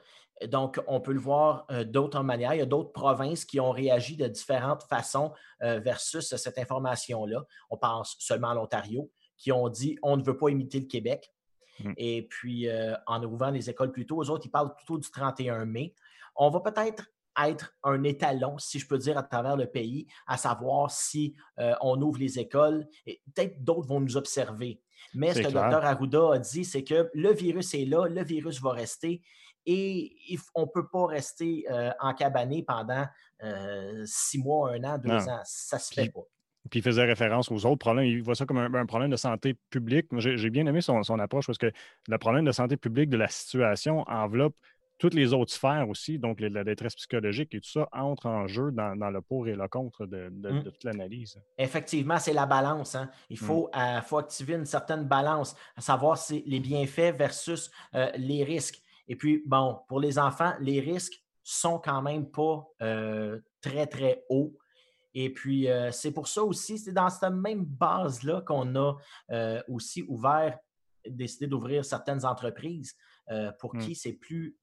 Donc, 0.45 0.81
on 0.87 1.01
peut 1.01 1.13
le 1.13 1.21
voir 1.21 1.65
euh, 1.71 1.85
d'autres 1.85 2.23
manières. 2.23 2.55
Il 2.55 2.59
y 2.59 2.63
a 2.63 2.67
d'autres 2.67 2.93
provinces 2.93 3.45
qui 3.45 3.59
ont 3.59 3.71
réagi 3.71 4.17
de 4.17 4.27
différentes 4.27 4.83
façons 4.85 5.33
euh, 5.63 5.81
versus 5.81 6.35
cette 6.37 6.59
information-là. 6.59 7.45
On 7.71 7.79
pense 7.79 8.17
seulement 8.19 8.51
à 8.51 8.55
l'Ontario, 8.55 9.11
qui 9.39 9.51
ont 9.51 9.69
dit 9.69 9.99
on 10.03 10.17
ne 10.17 10.23
veut 10.23 10.37
pas 10.37 10.51
imiter 10.51 10.81
le 10.81 10.87
Québec. 10.87 11.33
Mm. 11.81 11.93
Et 11.97 12.27
puis, 12.29 12.69
euh, 12.69 12.95
en 13.07 13.23
ouvrant 13.23 13.51
les 13.51 13.71
écoles 13.71 13.93
plus 13.93 14.07
tôt, 14.07 14.23
eux 14.23 14.31
autres, 14.31 14.45
ils 14.47 14.51
parlent 14.51 14.75
plutôt 14.75 14.99
du 14.99 15.11
31 15.11 15.65
mai. 15.65 15.95
On 16.35 16.51
va 16.51 16.61
peut-être 16.61 17.07
être 17.43 17.75
un 17.83 18.03
étalon, 18.03 18.59
si 18.59 18.79
je 18.79 18.87
peux 18.87 18.99
dire, 18.99 19.17
à 19.17 19.23
travers 19.23 19.57
le 19.57 19.67
pays, 19.67 20.07
à 20.27 20.39
savoir 20.39 20.91
si 20.91 21.35
on 21.83 22.01
ouvre 22.01 22.19
les 22.19 22.39
écoles. 22.39 22.89
Et 23.05 23.21
peut-être 23.35 23.63
d'autres 23.63 23.87
vont 23.87 24.01
nous 24.01 24.17
observer. 24.17 24.81
Mais 25.13 25.35
ce 25.35 25.41
que 25.41 25.47
le 25.49 25.53
docteur 25.53 25.85
Arruda 25.85 26.33
a 26.33 26.39
dit, 26.39 26.65
c'est 26.65 26.83
que 26.83 27.11
le 27.13 27.33
virus 27.35 27.75
est 27.75 27.85
là, 27.85 28.07
le 28.09 28.25
virus 28.25 28.63
va 28.63 28.73
rester 28.73 29.23
et 29.67 30.39
on 30.55 30.63
ne 30.63 30.67
peut 30.67 30.89
pas 30.89 31.07
rester 31.07 31.67
euh, 31.71 31.91
encabané 32.01 32.63
pendant 32.63 33.07
euh, 33.43 34.03
six 34.07 34.39
mois, 34.39 34.73
un 34.73 34.85
an, 34.85 34.99
deux 34.99 35.11
ans. 35.11 35.41
Ça 35.45 35.77
ne 35.77 35.81
se 35.81 35.93
fait 35.93 36.11
pas. 36.11 36.23
Puis 36.71 36.81
il 36.81 36.83
faisait 36.83 37.05
référence 37.05 37.51
aux 37.51 37.65
autres 37.67 37.79
problèmes. 37.79 38.07
Il 38.07 38.23
voit 38.23 38.35
ça 38.35 38.45
comme 38.45 38.59
un, 38.59 38.87
problème 38.87 39.11
de 39.11 39.17
santé 39.17 39.55
publique. 39.71 40.07
J'ai 40.19 40.51
bien 40.51 40.67
aimé 40.67 40.81
son, 40.81 41.01
approche 41.19 41.47
parce 41.47 41.59
que 41.59 41.71
le 42.09 42.19
problème 42.19 42.45
de 42.45 42.53
santé 42.53 42.77
publique 42.77 43.09
de 43.09 43.17
la 43.17 43.29
situation 43.29 44.03
enveloppe 44.09 44.55
toutes 44.99 45.15
les 45.15 45.33
autres 45.33 45.53
sphères 45.53 45.89
aussi. 45.89 46.19
Donc, 46.19 46.41
la 46.41 46.65
détresse 46.65 46.97
psychologique 46.97 47.55
et 47.55 47.61
tout 47.61 47.69
ça 47.69 47.87
entre 47.93 48.27
en 48.27 48.47
jeu 48.49 48.73
dans, 48.73 48.95
le 48.95 49.21
pour 49.21 49.47
et 49.47 49.55
le 49.55 49.69
contre 49.69 50.07
de, 50.07 50.29
mmh. 50.31 50.65
toute 50.65 50.83
l'analyse. 50.85 51.39
Effectivement, 51.59 52.19
c'est 52.19 52.33
la 52.33 52.47
balance. 52.47 52.95
Hein. 52.95 53.11
Il 53.31 53.35
mmh. 53.35 53.45
faut, 53.45 53.71
euh, 53.77 54.01
faut, 54.01 54.19
activer 54.19 54.55
une 54.55 54.65
certaine 54.65 55.05
balance, 55.05 55.55
à 55.77 55.83
savoir 55.83 56.19
les 56.31 56.61
bienfaits 56.61 57.15
versus 57.17 57.71
les 58.17 58.43
risques. 58.43 58.83
Et 59.09 59.17
puis, 59.17 59.43
bon, 59.47 59.81
pour 59.89 60.01
les 60.01 60.19
enfants, 60.19 60.55
les 60.61 60.81
risques 60.81 61.23
sont 61.43 61.79
quand 61.79 62.03
même 62.03 62.29
pas 62.29 62.67
euh, 62.83 63.39
très, 63.61 63.87
très 63.87 64.25
hauts. 64.29 64.57
Et 65.15 65.33
puis, 65.33 65.71
euh, 65.71 65.93
c'est 65.93 66.11
pour 66.11 66.29
ça 66.29 66.43
aussi, 66.43 66.77
c'est 66.77 66.93
dans 66.93 67.09
cette 67.09 67.31
même 67.31 67.65
base-là 67.65 68.43
qu'on 68.43 68.75
a 68.75 68.95
euh, 69.31 69.63
aussi 69.69 70.05
ouvert, 70.09 70.59
décidé 71.09 71.47
d'ouvrir 71.47 71.85
certaines 71.85 72.25
entreprises 72.25 72.97
pour 73.59 73.75
mmh. 73.75 73.79
qui 73.79 73.97
c'est 73.97 74.13
plus 74.13 74.57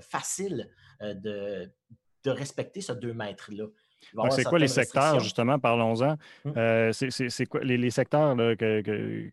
facile 0.00 0.70
de, 1.00 1.70
respecter 2.26 2.80
ce 2.80 2.92
deux 2.92 3.12
mètres-là. 3.12 3.66
C'est 4.30 4.44
quoi 4.44 4.58
les 4.58 4.68
secteurs, 4.68 5.20
justement, 5.20 5.58
parlons-en. 5.58 6.16
Mmh. 6.44 6.92
c'est 6.92 7.46
quoi 7.46 7.60
les, 7.60 7.90
secteurs 7.90 8.34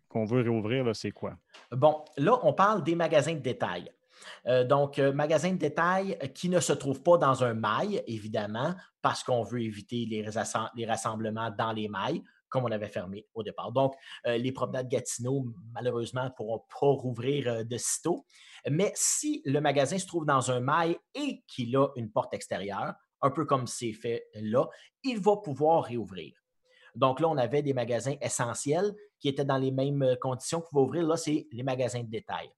qu'on 0.09 0.25
veut 0.25 0.41
réouvrir, 0.41 0.93
c'est 0.93 1.11
quoi? 1.11 1.37
Bon, 1.71 2.03
là, 2.17 2.37
on 2.43 2.51
parle 2.51 2.83
des 2.83 2.95
magasins 2.95 3.33
de 3.33 3.39
détail. 3.39 3.89
Euh, 4.47 4.63
donc, 4.63 4.99
euh, 4.99 5.11
magasin 5.13 5.51
de 5.51 5.57
détail 5.57 6.17
qui 6.33 6.49
ne 6.49 6.59
se 6.59 6.73
trouve 6.73 7.01
pas 7.01 7.17
dans 7.17 7.43
un 7.43 7.53
mail, 7.53 8.03
évidemment, 8.07 8.73
parce 9.01 9.23
qu'on 9.23 9.43
veut 9.43 9.61
éviter 9.61 10.05
les, 10.05 10.25
rassemblements 10.85 11.51
dans 11.51 11.71
les 11.71 11.87
mailles, 11.87 12.23
comme 12.49 12.65
on 12.65 12.71
avait 12.71 12.89
fermé 12.89 13.27
au 13.33 13.43
départ. 13.43 13.71
Donc, 13.71 13.95
les 14.25 14.51
promenades 14.51 14.87
Gatineau, 14.87 15.45
malheureusement, 15.73 16.23
ne 16.23 16.29
pourront 16.29 16.63
pas 16.79 16.87
rouvrir 16.87 17.65
de 17.65 17.77
sitôt. 17.77 18.25
Mais 18.69 18.91
si 18.95 19.41
le 19.45 19.59
magasin 19.59 19.97
se 19.97 20.07
trouve 20.07 20.25
dans 20.25 20.51
un 20.51 20.59
mail 20.59 20.95
et 21.13 21.43
qu'il 21.47 21.75
a 21.75 21.89
une 21.95 22.09
porte 22.11 22.33
extérieure, 22.33 22.93
un 23.21 23.31
peu 23.31 23.45
comme 23.45 23.67
c'est 23.67 23.93
fait 23.93 24.27
là, 24.35 24.67
il 25.03 25.19
va 25.19 25.37
pouvoir 25.37 25.83
réouvrir. 25.83 26.33
Donc 26.95 27.19
là, 27.19 27.27
on 27.27 27.37
avait 27.37 27.61
des 27.61 27.73
magasins 27.73 28.15
essentiels 28.21 28.93
qui 29.19 29.27
étaient 29.27 29.45
dans 29.45 29.57
les 29.57 29.71
mêmes 29.71 30.15
conditions 30.21 30.61
qu'il 30.61 30.75
va 30.75 30.81
ouvrir. 30.81 31.05
Là, 31.05 31.17
c'est 31.17 31.47
les 31.51 31.63
magasins 31.63 32.03
de 32.03 32.09
détail. 32.09 32.49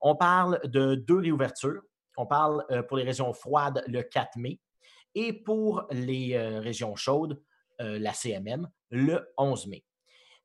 On 0.00 0.16
parle 0.16 0.60
de 0.64 0.94
deux 0.94 1.18
réouvertures. 1.18 1.82
On 2.16 2.26
parle 2.26 2.64
pour 2.88 2.96
les 2.96 3.04
régions 3.04 3.32
froides 3.32 3.84
le 3.86 4.02
4 4.02 4.36
mai 4.36 4.60
et 5.14 5.32
pour 5.32 5.86
les 5.90 6.38
régions 6.58 6.96
chaudes, 6.96 7.40
la 7.78 8.12
CMM, 8.12 8.68
le 8.90 9.32
11 9.36 9.66
mai. 9.68 9.84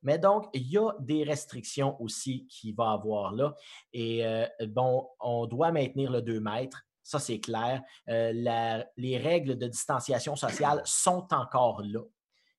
Mais 0.02 0.18
donc, 0.18 0.48
il 0.52 0.70
y 0.70 0.78
a 0.78 0.92
des 1.00 1.24
restrictions 1.24 2.00
aussi 2.00 2.46
qu'il 2.46 2.74
va 2.74 2.92
avoir 2.92 3.32
là. 3.32 3.54
Et 3.92 4.22
bon, 4.68 5.08
on 5.18 5.46
doit 5.46 5.72
maintenir 5.72 6.10
le 6.10 6.22
2 6.22 6.40
mètres. 6.40 6.82
Ça, 7.02 7.18
c'est 7.18 7.40
clair. 7.40 7.82
les 8.06 9.18
règles 9.18 9.56
de 9.56 9.66
distanciation 9.66 10.36
sociale 10.36 10.80
sont 10.84 11.26
encore 11.32 11.82
là. 11.82 12.00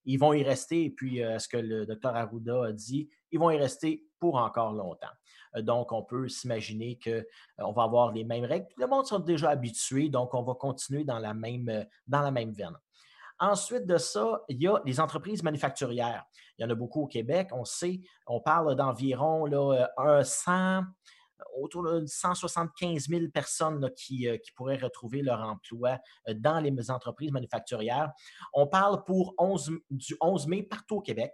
Ils 0.06 0.20
vont 0.20 0.34
y 0.34 0.44
rester, 0.44 0.86
et 0.86 0.90
puis 0.92 1.18
ce 1.18 1.48
que 1.48 1.58
le 1.58 1.86
docteur 1.86 2.16
Arruda 2.16 2.66
a 2.66 2.72
dit, 2.72 3.10
ils 3.32 3.40
vont 3.40 3.50
y 3.50 3.58
rester 3.58 4.05
pour 4.20 4.36
encore 4.36 4.74
longtemps. 4.74 5.08
Donc, 5.58 5.92
on 5.92 6.04
peut 6.04 6.28
s'imaginer 6.28 7.00
qu'on 7.00 7.72
va 7.72 7.84
avoir 7.84 8.12
les 8.12 8.24
mêmes 8.24 8.46
règles. 8.46 8.68
Le 8.78 8.88
monde 8.88 9.06
sont 9.06 9.20
déjà 9.20 9.50
habitués, 9.50 10.10
donc 10.10 10.34
on 10.34 10.44
va 10.44 10.54
continuer 10.54 11.04
dans 11.04 11.20
la 11.20 11.34
même, 11.34 11.86
dans 12.08 12.22
la 12.22 12.32
même 12.32 12.52
veine. 12.52 12.78
Ensuite 13.40 13.86
de 13.86 13.98
ça, 13.98 14.42
il 14.48 14.62
y 14.62 14.68
a 14.68 14.82
les 14.86 15.00
entreprises 15.00 15.44
manufacturières. 15.44 16.24
Il 16.58 16.64
y 16.64 16.66
en 16.66 16.70
a 16.70 16.76
beaucoup 16.76 17.04
au 17.04 17.08
Québec. 17.08 17.50
On 17.52 17.66
sait, 17.66 18.02
on 18.28 18.40
parle 18.40 18.76
d'environ 18.76 19.46
100, 20.24 20.84
autour 21.58 21.84
de 21.84 22.06
175 22.06 23.10
000 23.10 23.28
personnes 23.34 23.90
qui, 23.96 24.28
euh, 24.28 24.38
qui, 24.38 24.52
pourraient 24.54 24.78
retrouver 24.78 25.22
leur 25.22 25.42
emploi 25.42 26.00
euh, 26.30 26.34
dans 26.34 26.60
les 26.60 26.92
entreprises 26.92 27.32
manufacturières. 27.32 28.12
On 28.54 28.68
parle 28.68 29.04
pour 29.04 29.34
11, 29.38 29.72
du 29.90 30.16
11 30.22 30.48
mai 30.48 30.64
partout 30.64 30.98
au 30.98 31.02
Québec, 31.02 31.34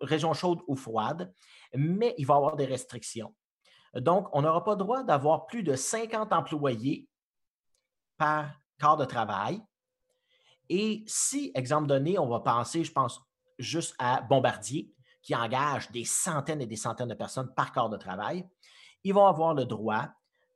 région 0.00 0.32
chaude 0.32 0.60
ou 0.66 0.76
froide, 0.76 1.32
mais 1.74 2.14
il 2.18 2.26
va 2.26 2.34
y 2.34 2.36
avoir 2.36 2.56
des 2.56 2.66
restrictions. 2.66 3.34
Donc, 3.94 4.28
on 4.32 4.42
n'aura 4.42 4.64
pas 4.64 4.72
le 4.72 4.78
droit 4.78 5.02
d'avoir 5.02 5.46
plus 5.46 5.62
de 5.62 5.74
50 5.74 6.32
employés 6.32 7.08
par 8.16 8.50
quart 8.78 8.96
de 8.96 9.04
travail. 9.04 9.62
Et 10.68 11.04
si, 11.06 11.50
exemple 11.54 11.86
donné, 11.86 12.18
on 12.18 12.28
va 12.28 12.40
penser, 12.40 12.84
je 12.84 12.92
pense 12.92 13.20
juste 13.58 13.94
à 13.98 14.20
Bombardier, 14.20 14.92
qui 15.22 15.34
engage 15.34 15.90
des 15.90 16.04
centaines 16.04 16.60
et 16.60 16.66
des 16.66 16.76
centaines 16.76 17.08
de 17.08 17.14
personnes 17.14 17.52
par 17.54 17.72
quart 17.72 17.88
de 17.88 17.96
travail, 17.96 18.48
ils 19.04 19.14
vont 19.14 19.26
avoir 19.26 19.54
le 19.54 19.64
droit 19.64 20.08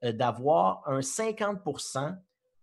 euh, 0.04 0.12
d'avoir 0.12 0.82
un 0.86 1.00
50% 1.00 2.16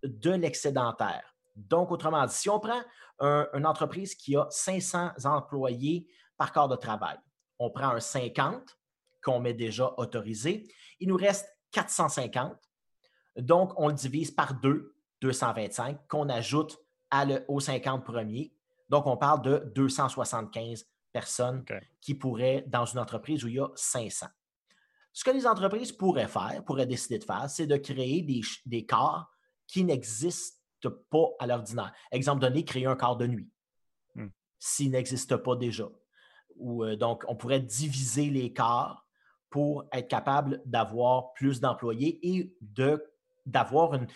de 0.03 0.31
l'excédentaire. 0.31 1.35
Donc, 1.55 1.91
autrement 1.91 2.25
dit, 2.25 2.33
si 2.33 2.49
on 2.49 2.59
prend 2.59 2.81
une 3.21 3.65
entreprise 3.65 4.15
qui 4.15 4.37
a 4.37 4.47
500 4.49 5.11
employés 5.25 6.07
par 6.37 6.53
quart 6.53 6.69
de 6.69 6.77
travail, 6.77 7.17
on 7.59 7.69
prend 7.69 7.89
un 7.89 7.99
50 7.99 8.77
qu'on 9.21 9.39
met 9.39 9.53
déjà 9.53 9.93
autorisé, 9.97 10.67
il 10.99 11.09
nous 11.09 11.17
reste 11.17 11.47
450. 11.71 12.57
Donc, 13.37 13.73
on 13.77 13.89
le 13.89 13.93
divise 13.93 14.31
par 14.31 14.55
deux, 14.55 14.95
225, 15.21 16.07
qu'on 16.07 16.29
ajoute 16.29 16.77
à 17.11 17.25
le, 17.25 17.43
aux 17.47 17.59
50 17.59 18.03
premiers. 18.03 18.53
Donc, 18.87 19.05
on 19.05 19.17
parle 19.17 19.41
de 19.41 19.71
275 19.75 20.85
personnes 21.11 21.65
qui 22.01 22.15
pourraient, 22.15 22.63
dans 22.67 22.85
une 22.85 22.99
entreprise 22.99 23.43
où 23.43 23.47
il 23.47 23.55
y 23.55 23.59
a 23.59 23.69
500. 23.75 24.27
Ce 25.11 25.23
que 25.23 25.31
les 25.31 25.45
entreprises 25.47 25.91
pourraient 25.91 26.27
faire, 26.27 26.63
pourraient 26.65 26.85
décider 26.85 27.19
de 27.19 27.23
faire, 27.23 27.49
c'est 27.49 27.67
de 27.67 27.77
créer 27.77 28.21
des, 28.21 28.41
des 28.65 28.85
corps 28.85 29.29
qui 29.67 29.83
n'existent 29.83 30.57
pas 31.09 31.27
à 31.39 31.47
l'ordinaire. 31.47 31.93
Exemple 32.11 32.41
donné, 32.41 32.63
créer 32.63 32.85
un 32.85 32.95
corps 32.95 33.17
de 33.17 33.27
nuit, 33.27 33.49
hmm. 34.15 34.27
s'il 34.59 34.91
n'existe 34.91 35.35
pas 35.37 35.55
déjà. 35.55 35.89
Ou, 36.59 36.83
euh, 36.83 36.95
donc, 36.95 37.23
on 37.27 37.35
pourrait 37.35 37.59
diviser 37.59 38.29
les 38.29 38.53
corps 38.53 39.05
pour 39.49 39.85
être 39.91 40.07
capable 40.07 40.61
d'avoir 40.65 41.33
plus 41.33 41.59
d'employés 41.59 42.19
et 42.21 42.53
d'avoir 43.45 43.95
une, 43.95 44.07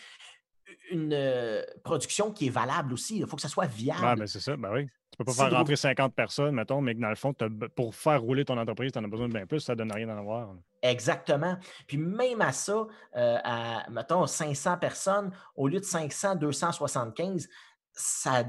une 0.91 1.13
euh, 1.13 1.63
production 1.84 2.32
qui 2.32 2.47
est 2.47 2.51
valable 2.51 2.93
aussi. 2.93 3.17
Il 3.17 3.27
faut 3.27 3.36
que 3.36 3.41
ça 3.41 3.49
soit 3.49 3.65
viable. 3.65 4.06
Oui, 4.06 4.15
ben 4.19 4.27
c'est 4.27 4.39
ça, 4.39 4.56
ben 4.56 4.71
oui. 4.71 4.88
Tu 5.12 5.17
peux 5.17 5.25
pas 5.25 5.34
faire 5.34 5.51
rentrer 5.51 5.75
50 5.75 6.15
personnes, 6.15 6.56
mettons, 6.56 6.82
mais 6.82 6.95
que 6.95 6.99
dans 6.99 7.10
le 7.10 7.15
fond, 7.15 7.36
pour 7.75 7.93
faire 7.93 8.19
rouler 8.19 8.45
ton 8.45 8.58
entreprise, 8.58 8.91
tu 8.91 8.97
en 8.97 9.03
as 9.03 9.08
besoin 9.08 9.27
de 9.27 9.34
bien 9.34 9.45
plus, 9.45 9.60
ça 9.60 9.73
ne 9.73 9.77
donne 9.77 9.91
rien 9.91 10.08
d'en 10.08 10.17
avoir. 10.17 10.56
Exactement. 10.82 11.56
Puis 11.86 11.97
même 11.97 12.41
à 12.41 12.51
ça, 12.51 12.88
euh, 13.15 13.38
à, 13.43 13.88
mettons, 13.91 14.25
500 14.25 14.77
personnes, 14.77 15.32
au 15.56 15.67
lieu 15.67 15.79
de 15.79 15.86
500, 15.86 16.38
275, 16.38 17.47
ça, 17.91 18.43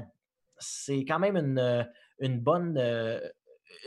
c'est 0.57 1.05
quand 1.05 1.19
même 1.19 1.37
une, 1.37 1.87
une 2.19 2.39
bonne... 2.39 2.77
Euh, 2.79 3.19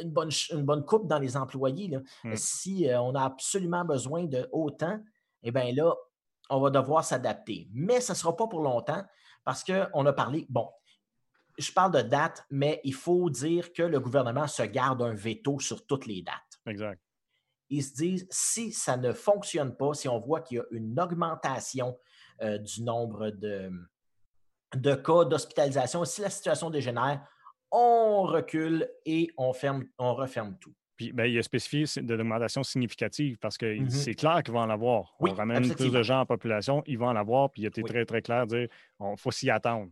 une 0.00 0.10
bonne, 0.10 0.30
une 0.50 0.64
bonne 0.64 0.84
coupe 0.84 1.08
dans 1.08 1.18
les 1.18 1.36
employés. 1.36 1.96
Mmh. 2.24 2.34
Si 2.34 2.86
on 2.92 3.14
a 3.14 3.24
absolument 3.24 3.84
besoin 3.84 4.24
de 4.24 4.48
autant, 4.52 4.98
eh 5.42 5.50
bien 5.50 5.72
là, 5.72 5.94
on 6.50 6.60
va 6.60 6.70
devoir 6.70 7.04
s'adapter. 7.04 7.68
Mais 7.72 8.00
ce 8.00 8.12
ne 8.12 8.16
sera 8.16 8.36
pas 8.36 8.46
pour 8.46 8.62
longtemps 8.62 9.02
parce 9.44 9.64
qu'on 9.64 10.06
a 10.06 10.12
parlé, 10.12 10.46
bon, 10.48 10.68
je 11.58 11.72
parle 11.72 11.92
de 11.92 12.02
date, 12.02 12.44
mais 12.50 12.80
il 12.84 12.94
faut 12.94 13.28
dire 13.30 13.72
que 13.72 13.82
le 13.82 14.00
gouvernement 14.00 14.46
se 14.46 14.62
garde 14.62 15.02
un 15.02 15.14
veto 15.14 15.58
sur 15.58 15.86
toutes 15.86 16.06
les 16.06 16.22
dates. 16.22 16.60
Exact. 16.66 17.00
Ils 17.70 17.82
se 17.82 17.94
disent, 17.94 18.26
si 18.30 18.72
ça 18.72 18.96
ne 18.96 19.12
fonctionne 19.12 19.76
pas, 19.76 19.92
si 19.92 20.08
on 20.08 20.18
voit 20.18 20.40
qu'il 20.40 20.58
y 20.58 20.60
a 20.60 20.64
une 20.70 20.98
augmentation 20.98 21.98
euh, 22.40 22.58
du 22.58 22.82
nombre 22.82 23.30
de, 23.30 23.70
de 24.74 24.94
cas 24.94 25.24
d'hospitalisation, 25.24 26.04
si 26.04 26.20
la 26.22 26.30
situation 26.30 26.70
dégénère, 26.70 27.26
on 27.70 28.22
recule 28.22 28.88
et 29.04 29.28
on, 29.36 29.52
ferme, 29.52 29.84
on 29.98 30.14
referme 30.14 30.56
tout. 30.58 30.74
Puis 30.96 31.12
ben, 31.12 31.26
il 31.26 31.38
a 31.38 31.42
spécifié 31.42 31.84
de 32.02 32.14
l'augmentation 32.14 32.64
significative 32.64 33.38
parce 33.38 33.56
que 33.56 33.66
mm-hmm. 33.66 33.90
c'est 33.90 34.14
clair 34.14 34.42
qu'il 34.42 34.52
va 34.52 34.60
en 34.60 34.70
avoir. 34.70 35.14
on 35.20 35.32
ramène 35.32 35.72
plus 35.74 35.92
de 35.92 36.02
gens 36.02 36.20
en 36.20 36.26
population, 36.26 36.82
il 36.86 36.98
va 36.98 37.06
en 37.06 37.16
avoir. 37.16 37.50
Puis 37.50 37.62
il 37.62 37.66
était 37.66 37.82
très, 37.82 38.04
très 38.04 38.20
clair 38.20 38.46
de 38.46 38.58
dire 38.58 38.68
il 39.00 39.16
faut 39.16 39.30
s'y 39.30 39.48
attendre. 39.48 39.88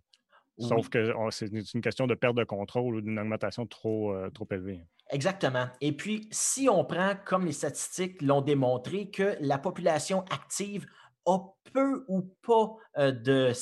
Sauf 0.59 0.89
que 0.89 1.13
c'est 1.31 1.47
une 1.75 1.81
question 1.83 2.07
de 2.07 2.15
perte 2.15 2.35
de 2.35 2.45
contrôle 2.45 2.97
ou 2.97 3.01
d'une 3.01 3.19
augmentation 3.19 3.67
trop, 3.67 4.15
euh, 4.15 4.31
trop 4.31 4.49
élevée. 4.51 4.81
Exactement. 5.11 5.67
Et 5.81 5.93
puis, 5.93 6.29
si 6.31 6.69
on 6.69 6.85
prend, 6.85 7.13
comme 7.25 7.45
les 7.45 7.53
statistiques 7.53 8.23
l'ont 8.23 8.41
démontré, 8.41 9.11
que 9.11 9.37
la 9.41 9.59
population 9.59 10.25
active 10.31 10.87
a 11.27 11.39
peu 11.73 12.05
ou 12.09 12.23
pas 12.43 12.77
euh, 12.99 13.13
de 13.13 13.53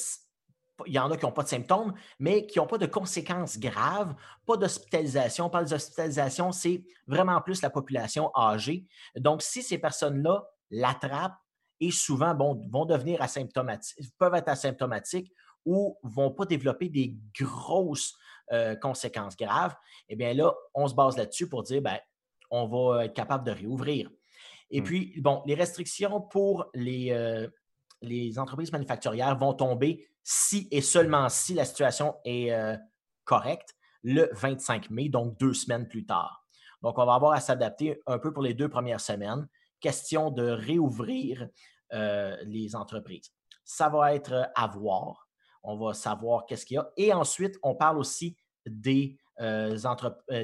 il 0.86 0.92
y 0.92 0.98
en 0.98 1.10
a 1.10 1.16
qui 1.16 1.24
n'ont 1.24 1.32
pas 1.32 1.42
de 1.42 1.48
symptômes, 1.48 1.94
mais 2.18 2.46
qui 2.46 2.58
n'ont 2.58 2.66
pas 2.66 2.78
de 2.78 2.86
conséquences 2.86 3.58
graves, 3.58 4.14
pas 4.46 4.56
d'hospitalisation. 4.56 5.48
Pas 5.48 5.64
d'hospitalisation, 5.64 6.52
c'est 6.52 6.84
vraiment 7.06 7.40
plus 7.40 7.62
la 7.62 7.70
population 7.70 8.30
âgée. 8.36 8.86
Donc, 9.16 9.42
si 9.42 9.62
ces 9.62 9.78
personnes-là 9.78 10.44
l'attrapent 10.70 11.38
et 11.80 11.90
souvent 11.90 12.34
bon, 12.34 12.60
vont 12.70 12.84
devenir 12.84 13.22
asymptomatiques, 13.22 13.96
peuvent 14.18 14.34
être 14.34 14.48
asymptomatiques 14.48 15.32
ou 15.64 15.98
vont 16.02 16.30
pas 16.30 16.44
développer 16.44 16.88
des 16.88 17.16
grosses 17.38 18.14
euh, 18.52 18.74
conséquences 18.76 19.36
graves, 19.36 19.74
eh 20.08 20.16
bien 20.16 20.34
là, 20.34 20.52
on 20.74 20.86
se 20.86 20.94
base 20.94 21.16
là-dessus 21.16 21.48
pour 21.48 21.62
dire, 21.62 21.80
ben, 21.80 21.98
on 22.50 22.66
va 22.66 23.06
être 23.06 23.14
capable 23.14 23.44
de 23.44 23.52
réouvrir. 23.52 24.10
Et 24.70 24.80
mmh. 24.80 24.84
puis, 24.84 25.20
bon, 25.20 25.42
les 25.46 25.54
restrictions 25.54 26.20
pour 26.20 26.66
les, 26.74 27.12
euh, 27.12 27.48
les 28.02 28.38
entreprises 28.38 28.72
manufacturières 28.72 29.36
vont 29.36 29.54
tomber 29.54 30.06
si 30.24 30.66
et 30.70 30.80
seulement 30.80 31.28
si 31.28 31.54
la 31.54 31.64
situation 31.64 32.16
est 32.24 32.50
euh, 32.52 32.76
correcte 33.24 33.76
le 34.02 34.28
25 34.32 34.90
mai, 34.90 35.08
donc 35.08 35.38
deux 35.38 35.54
semaines 35.54 35.86
plus 35.86 36.04
tard. 36.04 36.44
Donc, 36.82 36.98
on 36.98 37.06
va 37.06 37.14
avoir 37.14 37.32
à 37.32 37.40
s'adapter 37.40 38.02
un 38.06 38.18
peu 38.18 38.32
pour 38.32 38.42
les 38.42 38.52
deux 38.52 38.68
premières 38.68 39.00
semaines. 39.00 39.48
Question 39.80 40.30
de 40.30 40.42
réouvrir 40.42 41.48
euh, 41.92 42.36
les 42.44 42.76
entreprises. 42.76 43.30
Ça 43.64 43.88
va 43.88 44.14
être 44.14 44.50
à 44.54 44.66
voir. 44.66 45.28
On 45.62 45.76
va 45.78 45.94
savoir 45.94 46.44
qu'est-ce 46.44 46.66
qu'il 46.66 46.74
y 46.74 46.78
a. 46.78 46.90
Et 46.98 47.12
ensuite, 47.14 47.58
on 47.62 47.74
parle 47.74 47.98
aussi 47.98 48.36
des, 48.66 49.16
euh, 49.40 49.78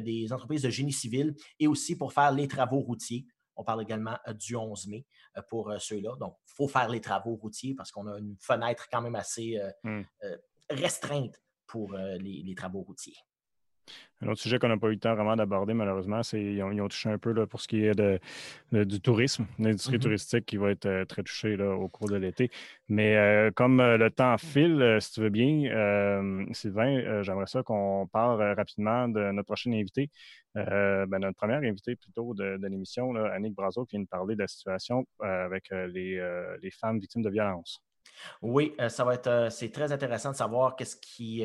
des 0.01 0.33
entreprises 0.33 0.63
de 0.63 0.71
génie 0.71 0.93
civil 0.93 1.35
et 1.59 1.67
aussi 1.67 1.97
pour 1.97 2.15
faire 2.15 2.33
les 2.33 2.49
travaux 2.49 2.81
routiers. 2.81 3.27
On 3.61 3.65
parle 3.65 3.83
également 3.83 4.17
euh, 4.27 4.33
du 4.33 4.57
11 4.57 4.87
mai 4.87 5.05
euh, 5.37 5.43
pour 5.51 5.71
euh, 5.71 5.79
ceux-là. 5.79 6.17
Donc, 6.19 6.35
il 6.47 6.53
faut 6.55 6.67
faire 6.67 6.89
les 6.89 7.03
travaux 7.03 7.35
routiers 7.35 7.75
parce 7.75 7.93
qu'on 7.93 8.07
a 8.07 8.19
une 8.19 8.35
fenêtre 8.41 8.89
quand 8.91 9.03
même 9.03 9.15
assez 9.15 9.61
mmh. 9.85 10.01
restreinte 10.71 11.43
pour 11.67 11.93
les, 11.95 12.55
travaux 12.57 12.81
routiers. 12.81 13.17
Un 14.23 14.29
autre 14.29 14.41
sujet 14.41 14.59
qu'on 14.59 14.69
n'a 14.69 14.77
pas 14.77 14.89
eu 14.89 14.93
le 14.93 14.99
temps 14.99 15.15
vraiment 15.15 15.35
d'aborder, 15.35 15.73
malheureusement, 15.73 16.23
c'est 16.23 16.39
qu'ils 16.39 16.63
ont, 16.63 16.89
touché 16.89 17.09
un 17.09 17.17
peu 17.17 17.33
là, 17.33 17.47
pour 17.47 17.61
ce 17.61 17.69
qui 17.69 17.85
est 17.85 17.95
de, 17.95 18.21
du 18.71 19.01
tourisme, 19.01 19.47
l'industrie 19.59 19.97
mm-hmm. 19.97 20.03
touristique 20.03 20.47
qui 20.47 20.59
va 20.59 20.71
être 20.71 20.85
euh, 20.85 21.05
très 21.07 21.23
touchée 21.23 21.57
là, 21.57 21.75
au 21.75 21.89
cours 21.89 22.09
de 22.11 22.17
l'été. 22.17 22.51
Mais 22.89 23.17
euh, 23.17 23.51
comme 23.51 23.81
euh, 23.81 23.97
le 23.97 24.11
temps 24.11 24.37
file, 24.37 24.99
si 25.01 25.13
tu 25.13 25.21
veux 25.23 25.31
bien, 25.31 25.51
Sylvain, 26.53 27.23
j'aimerais 27.23 27.47
ça 27.47 27.63
qu'on 27.63 28.07
parle 28.13 28.43
rapidement 28.53 29.09
de 29.09 29.31
notre 29.33 29.47
prochaine 29.47 29.75
invité. 29.75 30.11
Ben, 30.55 31.19
notre 31.19 31.37
première 31.37 31.63
invitée 31.63 31.97
plutôt 31.97 32.35
de, 32.35 32.59
l'émission, 32.67 33.15
Annick 33.15 33.55
Brazo, 33.55 33.85
qui 33.87 33.97
vient 33.97 34.03
de 34.03 34.09
parler 34.09 34.35
de 34.35 34.41
la 34.41 34.49
situation 34.49 35.07
avec 35.21 35.71
les, 35.71 36.21
les, 36.61 36.71
femmes 36.71 36.99
victimes 36.99 37.23
de 37.23 37.31
violence. 37.31 37.81
Oui, 38.43 38.75
ça 38.89 39.05
va 39.05 39.15
être 39.15 39.49
c'est 39.51 39.71
très 39.71 39.93
intéressant 39.93 40.33
de 40.33 40.37
savoir 40.37 40.77
qu'est-ce 40.77 40.97
qui 40.97 41.45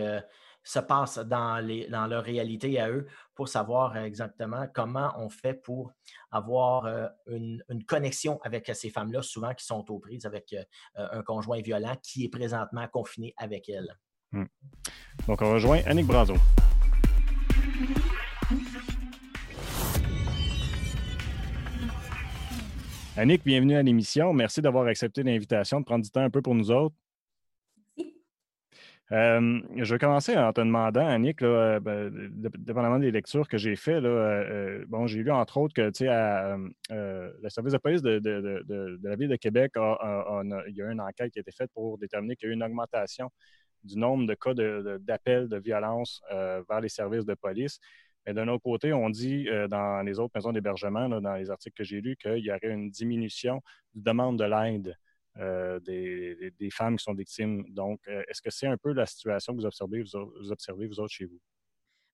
se 0.65 0.80
passe 0.80 1.19
dans, 1.19 1.63
les, 1.63 1.88
dans 1.88 2.08
leur 2.08 2.23
réalité 2.23 2.80
à 2.80 2.89
eux 2.89 3.08
pour 3.36 3.47
savoir 3.47 3.95
exactement 3.97 4.67
comment 4.73 5.13
on 5.17 5.30
fait 5.30 5.54
pour 5.54 5.91
avoir 6.32 6.86
euh, 6.86 7.08
une, 7.28 7.62
connexion 7.88 8.39
avec 8.43 8.69
ces 8.73 8.89
femmes-là, 8.89 9.21
souvent 9.21 9.54
qui 9.54 9.63
sont 9.63 9.86
aux 9.89 9.99
prises 9.99 10.25
avec 10.25 10.54
euh, 10.54 10.63
un 10.95 11.21
conjoint 11.21 11.62
violent 11.62 11.95
qui 12.01 12.25
est 12.25 12.30
présentement 12.30 12.88
confiné 12.88 13.34
avec 13.38 13.69
elles. 13.69 13.95
Hmm. 14.32 14.45
Donc, 15.28 15.41
on 15.41 15.54
rejoint 15.54 15.82
Annick 15.86 16.08
Brazo. 16.08 16.34
Annick, 23.17 23.45
bienvenue 23.45 23.75
à 23.75 23.84
l'émission. 23.84 24.34
Merci 24.34 24.62
d'avoir 24.62 24.88
accepté 24.88 25.23
l'invitation, 25.23 25.80
de 25.80 25.86
prendre 25.86 26.04
du 26.04 26.10
temps 26.10 26.23
un 26.23 26.30
peu 26.30 26.41
pour 26.41 26.56
nous 26.56 26.71
autres. 26.71 26.95
Euh, 29.12 29.62
je 29.76 29.94
vais 29.94 30.00
commencer 30.00 30.36
en 30.36 30.52
te 30.52 30.62
demandant, 30.62 31.06
Annick, 31.06 31.41
là, 31.41 31.80
ben, 31.80 32.12
dépendamment 32.58 32.98
des 32.98 33.12
lectures 33.12 33.48
que 33.48 33.58
j'ai 33.58 33.76
faites, 33.76 34.04
euh, 34.04 34.84
bon, 34.88 35.06
j'ai 35.06 35.22
lu 35.22 35.32
entre 35.32 35.58
autres 35.58 35.76
que 35.76 35.91
euh, 36.02 37.32
le 37.39 37.50
service 37.50 37.74
de 37.74 37.78
police 37.78 38.02
de, 38.02 39.00
la 39.04 39.15
ville 39.15 39.30
de 39.30 39.36
Québec, 39.36 39.74
il 39.76 40.76
y 40.76 40.82
a 40.82 40.91
une 40.91 41.02
enquête 41.02 41.32
qui 41.32 41.39
a 41.39 41.41
été 41.41 41.52
faite 41.52 41.70
pour 41.74 42.00
déterminer 42.00 42.36
qu'il 42.36 42.48
y 42.48 42.50
a 42.50 42.54
eu 42.54 42.56
une 42.56 42.63
augmentation 42.63 43.30
du 43.84 44.00
nombre 44.00 44.26
de 44.26 44.34
cas 44.34 44.56
d'appels 45.00 45.50
de, 45.50 45.58
violence 45.58 46.22
vers 46.32 46.82
les 46.82 46.89
services 46.89 47.26
de 47.26 47.36
police. 47.36 47.80
Mais 48.26 48.34
d'un 48.34 48.48
autre 48.48 48.63
côté, 48.63 48.91
on 48.91 49.12
dit 49.12 49.48
dans 49.70 50.02
les 50.04 50.18
autres 50.18 50.32
maisons 50.34 50.52
d'hébergement, 50.52 51.10
dans 51.10 51.36
les 51.36 51.52
articles 51.52 51.78
que 51.78 51.84
j'ai 51.84 52.02
lus, 52.02 52.15
qu'il 52.15 52.39
y 52.39 52.50
aurait 52.50 52.72
une 52.72 52.89
diminution 52.89 53.62
de 53.94 54.04
demande 54.04 54.39
de 54.39 54.46
l'aide 54.46 54.96
euh, 55.39 55.80
des, 55.82 56.69
femmes 56.71 56.98
qui 56.98 57.04
sont 57.04 57.13
victimes. 57.13 57.65
Donc, 57.69 58.00
euh, 58.08 58.24
est-ce 58.30 58.41
que 58.41 58.50
c'est 58.50 58.67
un 58.67 58.78
peu 58.78 58.93
la 58.93 59.06
situation 59.06 59.54
que 59.54 59.60
vous 59.60 59.65
observez, 59.65 60.02
vous, 60.02 60.52
observez, 60.52 60.88
vous 60.88 61.00
autres, 61.00 61.13
chez 61.13 61.26
vous? 61.26 61.39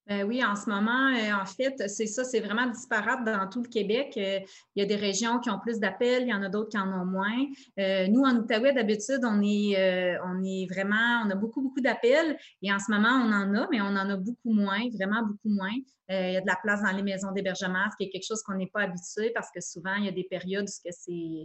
Ben 0.08 0.24
oui, 0.24 0.44
en 0.44 0.56
ce 0.56 0.68
moment, 0.68 1.10
euh, 1.10 1.32
en 1.40 1.46
fait, 1.46 1.88
c'est 1.88 2.08
ça, 2.08 2.24
c'est 2.24 2.40
vraiment 2.40 2.66
disparate 2.66 3.24
dans 3.24 3.48
tout 3.48 3.62
le 3.62 3.70
Québec. 3.70 4.14
il 4.16 4.44
y 4.76 4.82
a 4.82 4.86
des 4.86 4.96
régions 4.96 5.40
qui 5.40 5.52
ont 5.52 5.60
plus 5.60 5.80
d'appels, 5.80 6.24
il 6.24 6.30
y 6.30 6.34
en 6.34 6.42
a 6.42 6.50
d'autres 6.50 6.70
qui 6.70 6.80
en 6.80 6.92
ont 6.92 7.06
moins. 7.06 7.46
nous, 7.78 8.24
en 8.24 8.36
Outaouais, 8.38 8.74
d'habitude, 8.74 9.22
on 9.24 9.42
est, 9.44 10.18
on 10.26 10.44
est 10.44 10.66
vraiment, 10.74 11.22
on 11.24 11.30
a 11.30 11.36
beaucoup, 11.36 11.62
beaucoup 11.62 11.82
d'appels 11.82 12.36
et 12.64 12.74
en 12.74 12.80
ce 12.80 12.92
moment, 12.92 13.10
on 13.10 13.32
en 13.32 13.54
a, 13.54 13.68
mais 13.72 13.80
on 13.82 13.86
en 13.86 14.10
a 14.10 14.18
beaucoup 14.18 14.52
moins, 14.52 14.82
vraiment 14.92 15.22
beaucoup 15.22 15.50
moins. 15.50 15.78
Euh, 16.12 16.28
il 16.28 16.34
y 16.34 16.38
a 16.38 16.42
de 16.42 16.48
la 16.48 16.58
place 16.62 16.82
dans 16.82 16.92
les 16.92 17.04
maisons 17.04 17.32
d'hébergement, 17.32 17.86
ce 17.92 17.96
qui 17.96 18.04
est 18.04 18.10
quelque 18.10 18.26
chose 18.26 18.42
qu'on 18.44 18.56
n'est 18.56 18.68
pas 18.68 18.82
habitué 18.82 19.32
parce 19.34 19.50
que 19.52 19.62
souvent, 19.62 19.96
il 19.96 20.06
y 20.06 20.10
a 20.10 20.12
des 20.12 20.26
périodes 20.26 20.66
où 20.66 20.92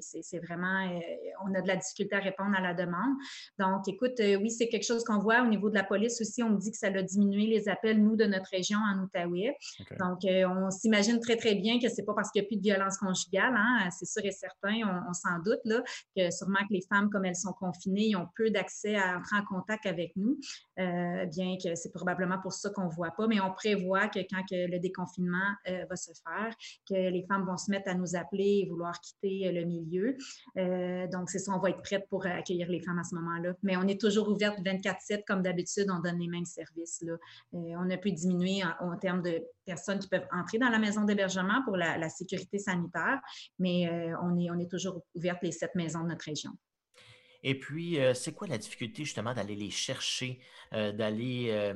c'est 0.01 0.39
vraiment, 0.39 0.89
euh, 0.89 1.01
on 1.45 1.55
a 1.55 1.61
de 1.61 1.69
la 1.69 1.77
difficulté 1.77 2.17
à 2.17 2.21
répondre 2.21 2.57
à 2.57 2.61
la 2.61 2.75
demande. 2.75 3.15
Donc, 3.59 3.87
écoute, 3.87 4.19
euh, 4.21 4.37
oui, 4.37 4.51
c'est 4.51 4.69
quelque 4.69 4.87
chose 4.87 5.05
qu'on 5.05 5.19
voit 5.19 5.43
au 5.43 5.47
niveau 5.47 5.71
de 5.71 5.75
la 5.75 5.85
police 5.85 6.21
aussi. 6.21 6.43
On 6.43 6.51
me 6.51 6.59
dit 6.59 6.71
que 6.73 6.77
ça 6.79 6.89
a 6.89 7.03
diminué 7.03 7.47
les 7.47 7.69
appels, 7.69 8.03
nous, 8.03 8.17
de 8.17 8.25
notre 8.25 8.51
région 8.51 8.79
en 8.79 9.05
Outaouais. 9.05 9.57
Donc, 10.01 10.21
on 10.25 10.71
s'imagine 10.71 11.21
très, 11.21 11.37
très 11.37 11.55
bien 11.55 11.79
que 11.79 11.89
c'est 11.89 12.05
pas 12.05 12.15
parce 12.15 12.31
qu'il 12.31 12.43
n'y 12.43 12.47
a 12.47 12.49
plus 12.49 12.57
de 12.57 12.63
violence 12.63 12.99
conjugale, 12.99 13.55
hein, 13.57 13.89
c'est 13.91 14.07
sûr 14.07 14.25
et 14.25 14.33
certain, 14.33 14.81
on, 15.09 15.13
s'en 15.13 15.39
doute, 15.45 15.61
là, 15.65 15.83
que 16.17 16.31
sûrement 16.31 16.61
que 16.69 16.73
les 16.73 16.83
femmes, 16.89 17.11
comme 17.11 17.25
elles 17.25 17.37
sont 17.37 17.53
confinées, 17.53 18.07
ils 18.09 18.17
ont 18.17 18.29
peu 18.37 18.51
d'accès 18.51 18.97
à 18.97 19.19
entrer 19.19 19.37
en 19.37 19.45
contact 19.45 19.87
avec 19.87 20.13
nous, 20.17 20.39
bien 20.77 21.57
que 21.63 21.75
c'est 21.75 21.93
probablement 21.93 22.39
pour 22.41 22.53
ça 22.53 22.71
qu'on 22.71 22.87
ne 22.87 22.91
voit 22.91 23.13
pas, 23.17 23.27
mais 23.27 23.41
on 23.41 23.53
prévoit 23.53 24.09
que 24.09 24.21
quand 24.21 24.43
le 24.69 24.79
déconfinement 24.79 25.53
euh, 25.69 25.85
va 25.88 25.97
se 25.97 26.12
faire, 26.12 26.55
que 26.88 26.95
les 26.95 27.25
femmes 27.29 27.45
vont 27.45 27.57
se 27.57 27.71
mettre 27.71 27.90
à 27.90 27.95
nous 27.95 28.16
appeler 28.16 28.62
et 28.62 28.69
vouloir 28.69 29.01
quitter 29.01 29.49
euh, 29.49 29.53
le 29.53 29.64
milieu. 29.64 30.16
Euh, 30.57 31.07
donc, 31.09 31.31
c'est 31.31 31.38
ça, 31.38 31.53
on 31.53 31.59
va 31.59 31.71
être 31.71 31.83
prête 31.83 32.09
pour 32.09 32.27
accueillir 32.27 32.69
les 32.69 32.81
femmes 32.81 32.99
à 32.99 33.05
ce 33.05 33.14
moment-là. 33.16 33.55
Mais 33.62 33.77
on 33.77 33.87
est 33.87 34.01
toujours 34.01 34.29
ouverte 34.29 34.59
24-7 34.61 35.25
comme 35.27 35.42
d'habitude, 35.42 35.87
on 35.90 36.01
donne 36.01 36.19
les 36.19 36.29
mêmes 36.29 36.45
services. 36.45 37.05
On 37.53 37.90
a 37.90 37.97
pu 37.97 38.12
diminuer 38.12 38.62
en, 38.81 38.97
termes 38.97 39.23
de 39.23 39.42
personnes 39.64 39.99
qui 39.99 40.09
peuvent 40.09 40.27
entrer 40.33 40.59
dans 40.59 40.71
la 40.71 40.79
maison 40.79 41.05
d'hébergement 41.05 41.62
pour 41.64 41.77
la, 41.77 42.09
sécurité 42.09 42.59
sanitaire, 42.59 43.21
mais 43.59 43.90
on, 44.23 44.38
est, 44.38 44.51
on 44.51 44.59
est 44.59 44.71
toujours 44.71 45.03
ouverte 45.14 45.42
les 45.42 45.53
sept 45.53 45.75
maisons 45.75 46.03
de 46.03 46.09
notre 46.09 46.25
région. 46.25 46.53
Et 47.42 47.59
puis, 47.59 47.99
c'est 48.14 48.33
quoi 48.33 48.46
la 48.46 48.59
difficulté 48.59 49.05
justement 49.05 49.35
d'aller 49.35 49.57
les 49.57 49.70
chercher, 49.70 50.40
d'aller 50.72 51.75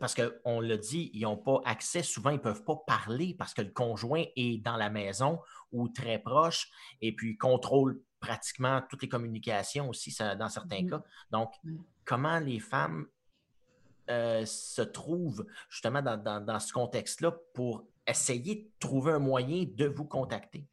parce 0.00 0.14
qu'on 0.14 0.60
l'a 0.60 0.76
dit, 0.76 1.10
ils 1.12 1.22
n'ont 1.22 1.36
pas 1.36 1.60
accès, 1.64 2.02
souvent 2.02 2.30
ils 2.30 2.36
ne 2.36 2.40
peuvent 2.40 2.64
pas 2.64 2.76
parler 2.86 3.34
parce 3.38 3.52
que 3.52 3.62
le 3.62 3.70
conjoint 3.70 4.24
est 4.34 4.62
dans 4.62 4.76
la 4.76 4.88
maison 4.88 5.40
ou 5.72 5.88
très 5.88 6.18
proche 6.18 6.70
et 7.02 7.14
puis 7.14 7.36
contrôle 7.36 8.00
pratiquement 8.18 8.82
toutes 8.88 9.02
les 9.02 9.08
communications 9.08 9.88
aussi 9.90 10.16
dans 10.38 10.48
certains 10.48 10.82
mmh. 10.82 10.90
cas. 10.90 11.02
Donc, 11.30 11.52
mmh. 11.64 11.76
comment 12.04 12.38
les 12.38 12.58
femmes 12.58 13.06
euh, 14.08 14.46
se 14.46 14.82
trouvent 14.82 15.46
justement 15.68 16.00
dans 16.00 16.60
ce 16.60 16.72
contexte-là 16.72 17.36
pour 17.52 17.84
essayer 18.06 18.54
de 18.54 18.70
trouver 18.78 19.12
un 19.12 19.18
moyen 19.18 19.66
de 19.68 19.86
vous 19.86 20.06
contacter? 20.06 20.66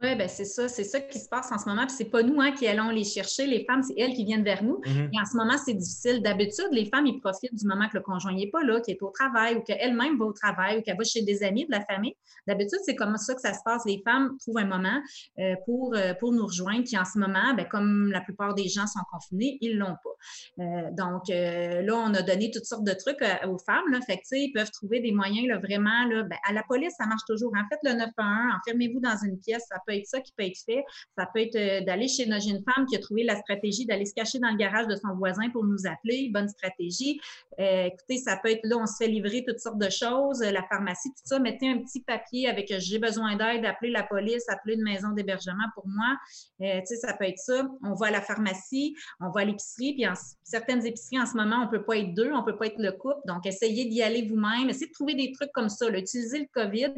Oui, 0.00 0.14
ben 0.14 0.28
c'est 0.28 0.44
ça, 0.44 0.68
c'est 0.68 0.84
ça 0.84 1.00
qui 1.00 1.18
se 1.18 1.28
passe 1.28 1.50
en 1.50 1.58
ce 1.58 1.68
moment. 1.68 1.84
Puis 1.84 1.96
c'est 1.98 2.10
pas 2.10 2.22
nous 2.22 2.40
hein, 2.40 2.52
qui 2.52 2.68
allons 2.68 2.90
les 2.90 3.02
chercher. 3.02 3.48
Les 3.48 3.64
femmes, 3.64 3.82
c'est 3.82 3.94
elles 3.98 4.14
qui 4.14 4.24
viennent 4.24 4.44
vers 4.44 4.62
nous. 4.62 4.80
Mm-hmm. 4.84 5.08
Et 5.12 5.20
en 5.20 5.24
ce 5.24 5.36
moment, 5.36 5.58
c'est 5.58 5.74
difficile. 5.74 6.22
D'habitude, 6.22 6.68
les 6.70 6.86
femmes, 6.86 7.06
ils 7.06 7.18
profitent 7.18 7.54
du 7.54 7.66
moment 7.66 7.88
que 7.88 7.96
le 7.96 8.02
conjoint 8.04 8.32
n'est 8.32 8.50
pas 8.50 8.62
là, 8.62 8.80
qui 8.80 8.92
est 8.92 9.02
au 9.02 9.10
travail, 9.10 9.56
ou 9.56 9.60
qu'elle-même 9.62 10.16
va 10.16 10.26
au 10.26 10.32
travail, 10.32 10.78
ou 10.78 10.82
qu'elle 10.82 10.96
va 10.96 11.02
chez 11.02 11.22
des 11.22 11.42
amis 11.42 11.66
de 11.66 11.72
la 11.72 11.84
famille. 11.84 12.14
D'habitude, 12.46 12.78
c'est 12.84 12.94
comme 12.94 13.16
ça 13.16 13.34
que 13.34 13.40
ça 13.40 13.52
se 13.52 13.58
passe. 13.64 13.84
Les 13.86 14.00
femmes 14.04 14.36
trouvent 14.38 14.58
un 14.58 14.66
moment 14.66 15.02
euh, 15.40 15.56
pour, 15.66 15.94
euh, 15.96 16.14
pour 16.14 16.32
nous 16.32 16.46
rejoindre. 16.46 16.84
Puis 16.84 16.96
en 16.96 17.04
ce 17.04 17.18
moment, 17.18 17.54
ben, 17.56 17.66
comme 17.66 18.12
la 18.12 18.20
plupart 18.20 18.54
des 18.54 18.68
gens 18.68 18.86
sont 18.86 19.00
confinés, 19.12 19.58
ils 19.60 19.76
l'ont 19.76 19.96
pas. 20.04 20.62
Euh, 20.62 20.90
donc 20.92 21.24
là, 21.28 21.94
on 21.96 22.14
a 22.14 22.22
donné 22.22 22.52
toutes 22.52 22.66
sortes 22.66 22.84
de 22.84 22.92
trucs 22.92 23.22
aux 23.46 23.58
femmes. 23.58 23.90
Là. 23.90 24.00
Fait 24.02 24.18
que, 24.18 24.22
ils 24.36 24.52
peuvent 24.52 24.70
trouver 24.70 25.00
des 25.00 25.10
moyens 25.10 25.48
là, 25.48 25.58
vraiment. 25.58 26.04
Là, 26.08 26.22
ben, 26.22 26.38
à 26.48 26.52
la 26.52 26.62
police, 26.62 26.94
ça 26.96 27.06
marche 27.06 27.24
toujours. 27.26 27.52
En 27.56 27.66
fait, 27.68 27.80
le 27.82 27.96
911, 27.96 28.54
enfermez-vous 28.60 29.00
dans 29.00 29.16
une 29.24 29.40
pièce, 29.40 29.66
ça 29.68 29.76
peut 29.86 29.87
être 29.94 30.06
ça 30.06 30.20
qui 30.20 30.32
peut 30.36 30.44
être 30.44 30.58
fait. 30.64 30.84
Ça 31.16 31.28
peut 31.32 31.40
être 31.40 31.56
euh, 31.56 31.84
d'aller 31.84 32.08
chez 32.08 32.26
une 32.26 32.40
jeune 32.40 32.62
femme 32.64 32.86
qui 32.86 32.96
a 32.96 32.98
trouvé 32.98 33.24
la 33.24 33.36
stratégie 33.36 33.86
d'aller 33.86 34.04
se 34.04 34.14
cacher 34.14 34.38
dans 34.38 34.50
le 34.50 34.56
garage 34.56 34.86
de 34.86 34.96
son 34.96 35.14
voisin 35.16 35.50
pour 35.50 35.64
nous 35.64 35.86
appeler. 35.86 36.30
Bonne 36.32 36.48
stratégie. 36.48 37.20
Euh, 37.60 37.84
écoutez, 37.86 38.18
ça 38.18 38.38
peut 38.42 38.50
être 38.50 38.64
là, 38.64 38.76
on 38.78 38.86
se 38.86 38.96
fait 38.98 39.08
livrer 39.08 39.44
toutes 39.46 39.60
sortes 39.60 39.78
de 39.78 39.90
choses, 39.90 40.40
la 40.40 40.62
pharmacie, 40.64 41.10
tout 41.10 41.22
ça. 41.24 41.38
Mettez 41.38 41.68
un 41.68 41.78
petit 41.78 42.00
papier 42.00 42.48
avec 42.48 42.70
euh, 42.70 42.76
j'ai 42.78 42.98
besoin 42.98 43.36
d'aide, 43.36 43.64
appelez 43.64 43.90
la 43.90 44.02
police, 44.02 44.48
appelez 44.48 44.74
une 44.74 44.84
maison 44.84 45.10
d'hébergement 45.10 45.66
pour 45.74 45.86
moi. 45.86 46.16
tu 46.60 46.66
sais, 46.84 46.96
ça 46.96 47.14
peut 47.14 47.24
être 47.24 47.38
ça. 47.38 47.68
On 47.82 47.94
va 47.94 48.06
à 48.06 48.10
la 48.10 48.22
pharmacie, 48.22 48.94
on 49.20 49.30
va 49.30 49.40
à 49.40 49.44
l'épicerie, 49.44 49.94
puis 49.94 50.04
certaines 50.42 50.86
épiceries 50.86 51.20
en 51.20 51.26
ce 51.26 51.36
moment, 51.36 51.64
on 51.64 51.68
peut 51.68 51.84
pas 51.84 51.96
être 51.98 52.14
deux, 52.14 52.32
on 52.32 52.44
peut 52.44 52.56
pas 52.56 52.66
être 52.66 52.78
le 52.78 52.92
couple. 52.92 53.20
Donc, 53.26 53.46
essayez 53.46 53.86
d'y 53.86 54.02
aller 54.02 54.26
vous-même. 54.26 54.68
Essayez 54.68 54.86
de 54.86 54.92
trouver 54.92 55.14
des 55.14 55.32
trucs 55.32 55.52
comme 55.52 55.68
ça. 55.68 55.88
Utilisez 55.88 56.40
le 56.40 56.46
COVID 56.52 56.94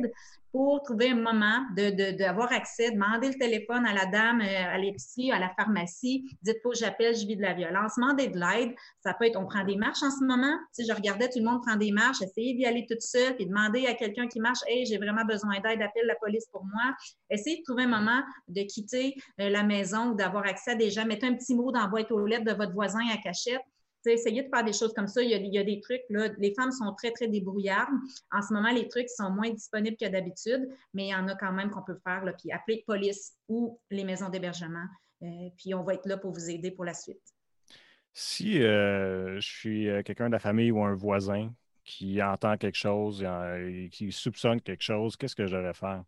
pour 0.52 0.82
trouver 0.82 1.10
un 1.10 1.16
moment 1.16 1.64
d'avoir 1.76 2.48
de, 2.48 2.54
accès, 2.54 2.90
demander 2.90 3.28
le 3.28 3.34
téléphone 3.34 3.86
à 3.86 3.92
la 3.92 4.06
dame 4.06 4.40
euh, 4.40 4.74
à 4.74 4.78
l'épicerie, 4.78 5.30
à 5.30 5.38
la 5.38 5.50
pharmacie, 5.50 6.26
dites 6.42 6.60
pas 6.62 6.70
j'appelle, 6.74 7.14
je 7.14 7.26
vis 7.26 7.36
de 7.36 7.42
la 7.42 7.54
violence, 7.54 7.94
demandez 7.96 8.28
de 8.28 8.38
l'aide. 8.38 8.74
Ça 9.00 9.14
peut 9.14 9.26
être, 9.26 9.36
on 9.36 9.46
prend 9.46 9.64
des 9.64 9.76
marches 9.76 10.02
en 10.02 10.10
ce 10.10 10.24
moment. 10.24 10.56
Si 10.72 10.84
je 10.86 10.92
regardais 10.92 11.28
tout 11.28 11.38
le 11.38 11.44
monde 11.44 11.62
prendre 11.62 11.78
des 11.78 11.92
marches, 11.92 12.20
essayez 12.22 12.54
d'y 12.54 12.66
aller 12.66 12.86
toute 12.88 13.02
seule, 13.02 13.36
puis 13.36 13.46
demander 13.46 13.86
à 13.86 13.94
quelqu'un 13.94 14.26
qui 14.26 14.40
marche, 14.40 14.60
hey, 14.66 14.86
j'ai 14.86 14.98
vraiment 14.98 15.24
besoin 15.24 15.60
d'aide, 15.60 15.82
appelle 15.82 16.06
la 16.06 16.16
police 16.16 16.46
pour 16.50 16.64
moi. 16.64 16.94
Essayez 17.30 17.58
de 17.58 17.62
trouver 17.62 17.84
un 17.84 17.88
moment 17.88 18.20
de 18.48 18.62
quitter 18.62 19.14
euh, 19.40 19.50
la 19.50 19.62
maison 19.62 20.10
ou 20.10 20.14
d'avoir 20.14 20.46
accès 20.46 20.72
à 20.72 20.74
des. 20.74 20.90
Mettez 21.06 21.26
un 21.26 21.34
petit 21.34 21.54
mot 21.54 21.70
dans 21.72 21.88
boîte 21.88 22.10
aux 22.10 22.26
lettres 22.26 22.44
de 22.44 22.52
votre 22.52 22.72
voisin 22.72 23.00
à 23.12 23.16
cachette 23.16 23.62
essayez 24.06 24.42
de 24.42 24.48
faire 24.48 24.64
des 24.64 24.72
choses 24.72 24.92
comme 24.94 25.06
ça. 25.06 25.22
Il 25.22 25.30
y, 25.30 25.58
a, 25.58 25.64
des 25.64 25.80
trucs, 25.80 26.02
là, 26.08 26.28
les 26.38 26.54
femmes 26.54 26.72
sont 26.72 26.94
très, 26.94 27.10
très 27.10 27.28
débrouillardes. 27.28 27.94
En 28.32 28.42
ce 28.42 28.52
moment, 28.52 28.70
les 28.70 28.88
trucs 28.88 29.10
sont 29.10 29.30
moins 29.30 29.50
disponibles 29.50 29.96
que 29.96 30.08
d'habitude, 30.08 30.68
mais 30.94 31.06
il 31.06 31.10
y 31.10 31.14
en 31.14 31.28
a 31.28 31.34
quand 31.34 31.52
même 31.52 31.70
qu'on 31.70 31.82
peut 31.82 31.98
faire, 32.04 32.24
là, 32.24 32.32
puis 32.32 32.50
appeler 32.52 32.84
police 32.86 33.34
ou 33.48 33.78
les 33.90 34.04
maisons 34.04 34.28
d'hébergement. 34.28 34.86
Euh, 35.22 35.50
puis 35.56 35.74
on 35.74 35.82
va 35.82 35.94
être 35.94 36.06
là 36.06 36.16
pour 36.16 36.32
vous 36.32 36.48
aider 36.48 36.70
pour 36.70 36.84
la 36.84 36.94
suite. 36.94 37.20
Si 38.12 38.62
euh, 38.62 39.40
je 39.40 39.48
suis 39.48 39.88
euh, 39.88 40.02
quelqu'un 40.02 40.28
de 40.28 40.32
la 40.32 40.38
famille 40.38 40.70
ou 40.70 40.82
un 40.82 40.94
voisin 40.94 41.52
qui 41.84 42.22
entend 42.22 42.56
quelque 42.56 42.78
chose, 42.78 43.22
et 43.22 43.88
qui 43.90 44.12
soupçonne 44.12 44.60
quelque 44.60 44.82
chose, 44.82 45.16
qu'est-ce 45.16 45.34
que 45.34 45.46
je 45.46 45.56
devrais 45.56 45.74
faire? 45.74 46.04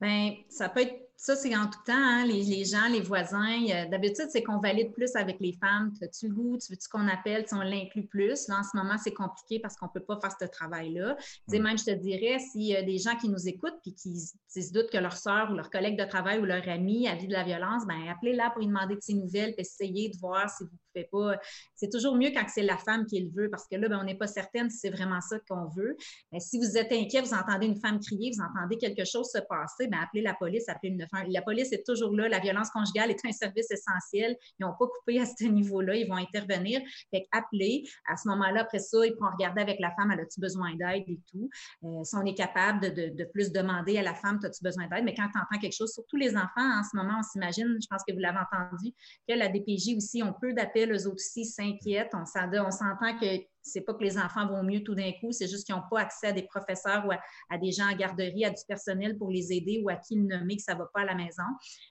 Bien, 0.00 0.34
ça 0.48 0.68
peut 0.68 0.80
être 0.80 1.09
ça, 1.22 1.36
c'est 1.36 1.54
en 1.54 1.66
tout 1.66 1.82
temps, 1.84 1.92
hein, 1.92 2.24
les, 2.24 2.64
gens, 2.64 2.88
les 2.90 3.02
voisins. 3.02 3.66
D'habitude, 3.90 4.28
c'est 4.30 4.42
qu'on 4.42 4.58
valide 4.58 4.90
plus 4.94 5.14
avec 5.16 5.36
les 5.38 5.52
femmes. 5.52 5.92
As-tu 6.00 6.28
le 6.28 6.34
goût? 6.34 6.56
Tu 6.56 6.72
veux-tu 6.72 6.88
qu'on 6.88 7.06
appelle? 7.08 7.46
Si 7.46 7.52
on 7.52 7.60
l'inclut 7.60 8.06
plus? 8.06 8.48
Là, 8.48 8.60
en 8.60 8.62
ce 8.62 8.74
moment, 8.74 8.96
c'est 8.96 9.12
compliqué 9.12 9.60
parce 9.60 9.76
qu'on 9.76 9.84
ne 9.84 9.90
peut 9.90 10.02
pas 10.02 10.18
faire 10.18 10.34
ce 10.40 10.46
travail-là. 10.46 11.18
Mm. 11.48 11.58
Même, 11.58 11.76
je 11.76 11.84
te 11.84 11.90
dirais, 11.90 12.38
s'il 12.38 12.62
y 12.62 12.74
a 12.74 12.82
des 12.82 12.96
gens 12.96 13.16
qui 13.16 13.28
nous 13.28 13.46
écoutent 13.46 13.76
et 13.86 13.92
qui, 13.92 14.18
se 14.18 14.72
doutent 14.72 14.90
que 14.90 14.96
leur 14.96 15.14
soeur 15.14 15.50
ou 15.50 15.56
leur 15.56 15.68
collègue 15.68 15.98
de 15.98 16.06
travail 16.06 16.38
ou 16.38 16.46
leur 16.46 16.66
ami 16.66 17.06
a 17.06 17.16
vu 17.16 17.26
de 17.26 17.34
la 17.34 17.44
violence, 17.44 17.86
ben 17.86 18.08
appelez-la 18.08 18.48
pour 18.48 18.60
lui 18.60 18.68
demander 18.68 18.94
de 18.94 19.02
ses 19.02 19.12
nouvelles 19.12 19.50
et 19.58 19.60
essayez 19.60 20.08
de 20.08 20.16
voir 20.16 20.48
si 20.48 20.64
vous 20.64 20.70
pouvez 20.94 21.06
pas. 21.12 21.38
C'est 21.74 21.90
toujours 21.90 22.16
mieux 22.16 22.30
quand 22.30 22.46
c'est 22.48 22.62
la 22.62 22.78
femme 22.78 23.04
qui 23.04 23.20
le 23.20 23.30
veut 23.30 23.50
parce 23.50 23.68
que 23.70 23.76
là, 23.76 23.90
ben, 23.90 23.98
on 24.00 24.04
n'est 24.04 24.16
pas 24.16 24.26
certaine 24.26 24.70
si 24.70 24.78
c'est 24.78 24.90
vraiment 24.90 25.20
ça 25.20 25.36
qu'on 25.46 25.68
veut. 25.76 25.98
Mais 26.32 26.40
si 26.40 26.58
vous 26.58 26.78
êtes 26.78 26.92
inquiet, 26.92 27.20
vous 27.20 27.34
entendez 27.34 27.66
une 27.66 27.78
femme 27.78 28.00
crier, 28.00 28.32
vous 28.34 28.42
entendez 28.42 28.78
quelque 28.78 29.04
chose 29.04 29.28
se 29.30 29.38
passer, 29.46 29.86
ben 29.86 29.98
appelez 30.02 30.22
la 30.22 30.32
police, 30.32 30.66
appelez 30.70 30.92
une 30.92 31.09
la 31.28 31.42
police 31.42 31.72
est 31.72 31.84
toujours 31.86 32.14
là. 32.14 32.28
La 32.28 32.38
violence 32.38 32.70
conjugale 32.70 33.10
est 33.10 33.24
un 33.24 33.32
service 33.32 33.70
essentiel. 33.70 34.36
Ils 34.58 34.64
n'ont 34.64 34.74
pas 34.78 34.86
coupé 34.86 35.20
à 35.20 35.26
ce 35.26 35.44
niveau-là. 35.44 35.96
Ils 35.96 36.08
vont 36.08 36.16
intervenir. 36.16 36.80
Fait 37.10 37.26
appeler. 37.32 37.84
À 38.08 38.16
ce 38.16 38.28
moment-là, 38.28 38.62
après 38.62 38.78
ça, 38.78 38.98
ils 39.04 39.14
pourront 39.16 39.32
regarder 39.32 39.62
avec 39.62 39.78
la 39.80 39.90
femme, 39.92 40.10
elle 40.12 40.20
a-tu 40.20 40.40
besoin 40.40 40.74
d'aide 40.74 41.04
et 41.06 41.20
tout. 41.30 41.48
Euh, 41.84 42.04
si 42.04 42.14
on 42.16 42.24
est 42.24 42.34
capable 42.34 42.92
de, 42.94 43.24
plus 43.32 43.52
demander 43.52 43.98
à 43.98 44.02
la 44.02 44.14
femme, 44.14 44.38
as-tu 44.42 44.62
besoin 44.62 44.86
d'aide? 44.88 45.04
Mais 45.04 45.14
quand 45.14 45.28
tu 45.32 45.38
entends 45.38 45.60
quelque 45.60 45.76
chose, 45.76 45.92
surtout 45.92 46.16
les 46.16 46.36
enfants, 46.36 46.48
en 46.56 46.82
ce 46.82 46.96
moment, 46.96 47.16
on 47.18 47.22
s'imagine, 47.22 47.76
je 47.80 47.86
pense 47.88 48.02
que 48.06 48.12
vous 48.12 48.18
l'avez 48.18 48.38
entendu, 48.38 48.92
que 49.28 49.34
la 49.34 49.48
DPJ 49.48 49.96
aussi 49.96 50.22
ont 50.22 50.34
peu 50.40 50.52
d'appels, 50.52 50.92
eux 50.92 51.08
aussi 51.08 51.44
s'inquiètent. 51.44 52.14
On 52.14 52.24
s'entend 52.24 53.18
que 53.18 53.26
c'est 53.62 53.82
pas 53.82 53.94
que 53.94 54.02
les 54.02 54.18
enfants 54.18 54.46
vont 54.46 54.62
mieux 54.62 54.82
tout 54.82 54.94
d'un 54.94 55.12
coup, 55.20 55.32
c'est 55.32 55.48
juste 55.48 55.66
qu'ils 55.66 55.74
n'ont 55.74 55.88
pas 55.90 56.00
accès 56.00 56.28
à 56.28 56.32
des 56.32 56.42
professeurs 56.42 57.06
ou 57.06 57.12
à, 57.12 57.58
des 57.58 57.72
gens 57.72 57.90
en 57.90 57.96
garderie, 57.96 58.44
à 58.44 58.50
du 58.50 58.62
personnel 58.66 59.18
pour 59.18 59.30
les 59.30 59.52
aider 59.52 59.80
ou 59.82 59.88
à 59.90 59.96
qui 59.96 60.16
nommer 60.16 60.56
que 60.56 60.62
ça 60.62 60.74
va 60.74 60.86
pas 60.92 61.00
à 61.00 61.04
la 61.04 61.14
maison. 61.14 61.42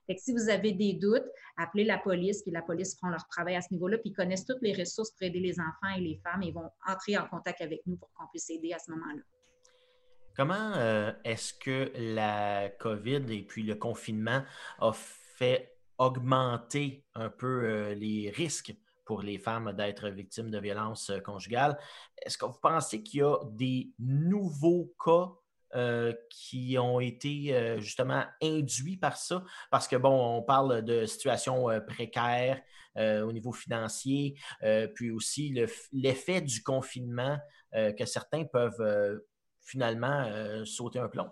Fait 0.08 0.15
que 0.15 0.21
si 0.21 0.34
vous 0.34 0.49
avez 0.49 0.71
des 0.71 0.93
doutes, 0.93 1.25
appelez 1.58 1.84
la 1.84 1.97
police, 1.97 2.41
puis 2.43 2.51
la 2.51 2.62
police 2.62 2.95
fera 2.95 3.12
leur 3.12 3.27
travail 3.27 3.55
à 3.55 3.62
ce 3.62 3.73
niveau-là, 3.73 3.97
puis 3.97 4.10
ils 4.12 4.15
connaissent 4.15 4.45
toutes 4.45 4.62
les 4.62 4.73
ressources 4.73 5.12
pour 5.12 5.23
aider 5.23 5.39
les 5.39 5.60
enfants 5.60 5.95
et 5.95 6.01
les 6.01 6.19
femmes 6.23 6.43
et 6.43 6.47
ils 6.47 6.53
vont 6.53 6.69
entrer 6.88 7.17
en 7.17 7.27
contact 7.27 7.62
avec 7.62 7.82
nous 7.86 7.97
pour 7.97 8.12
qu'on 8.13 8.27
puisse 8.27 8.49
aider 8.49 8.73
à 8.73 8.79
ce 8.79 8.91
moment-là. 8.91 9.21
Comment 10.36 10.73
euh, 10.75 11.12
est-ce 11.25 11.53
que 11.53 11.91
la 11.97 12.69
COVID 12.79 13.25
et 13.29 13.43
puis 13.43 13.63
le 13.63 13.75
confinement 13.75 14.41
a 14.79 14.93
fait 14.93 15.75
augmenter 15.97 17.03
un 17.13 17.29
peu 17.29 17.65
euh, 17.65 17.93
les 17.93 18.29
risques 18.29 18.73
pour 19.10 19.24
les 19.24 19.39
femmes 19.39 19.74
d'être 19.74 20.08
victimes 20.10 20.52
de 20.52 20.60
violences 20.60 21.10
euh, 21.10 21.19
conjugales. 21.19 21.76
Est-ce 22.22 22.38
que 22.38 22.45
vous 22.45 22.60
pensez 22.62 23.02
qu'il 23.02 23.22
y 23.22 23.24
a 23.24 23.38
des 23.54 23.89
nouveaux 23.98 24.93
cas 25.04 25.32
euh, 25.74 26.13
qui 26.30 26.78
ont 26.78 27.00
été 27.00 27.56
euh, 27.56 27.80
justement 27.80 28.24
induits 28.39 28.98
par 28.98 29.17
ça? 29.17 29.43
Parce 29.72 29.88
que, 29.88 29.95
bon, 29.95 30.38
on 30.38 30.43
parle 30.43 30.84
de 30.84 31.08
situations 31.08 31.69
précaires 31.88 32.62
au 32.95 33.32
niveau 33.32 33.54
financier, 33.54 34.36
puis 34.93 35.10
aussi 35.10 35.56
l'effet 35.93 36.41
du 36.41 36.62
confinement 36.63 37.38
que 37.72 38.06
certains 38.06 38.43
peuvent 38.43 39.22
finalement 39.62 40.30
sauter 40.65 41.00
un 41.00 41.08
plomb. 41.08 41.32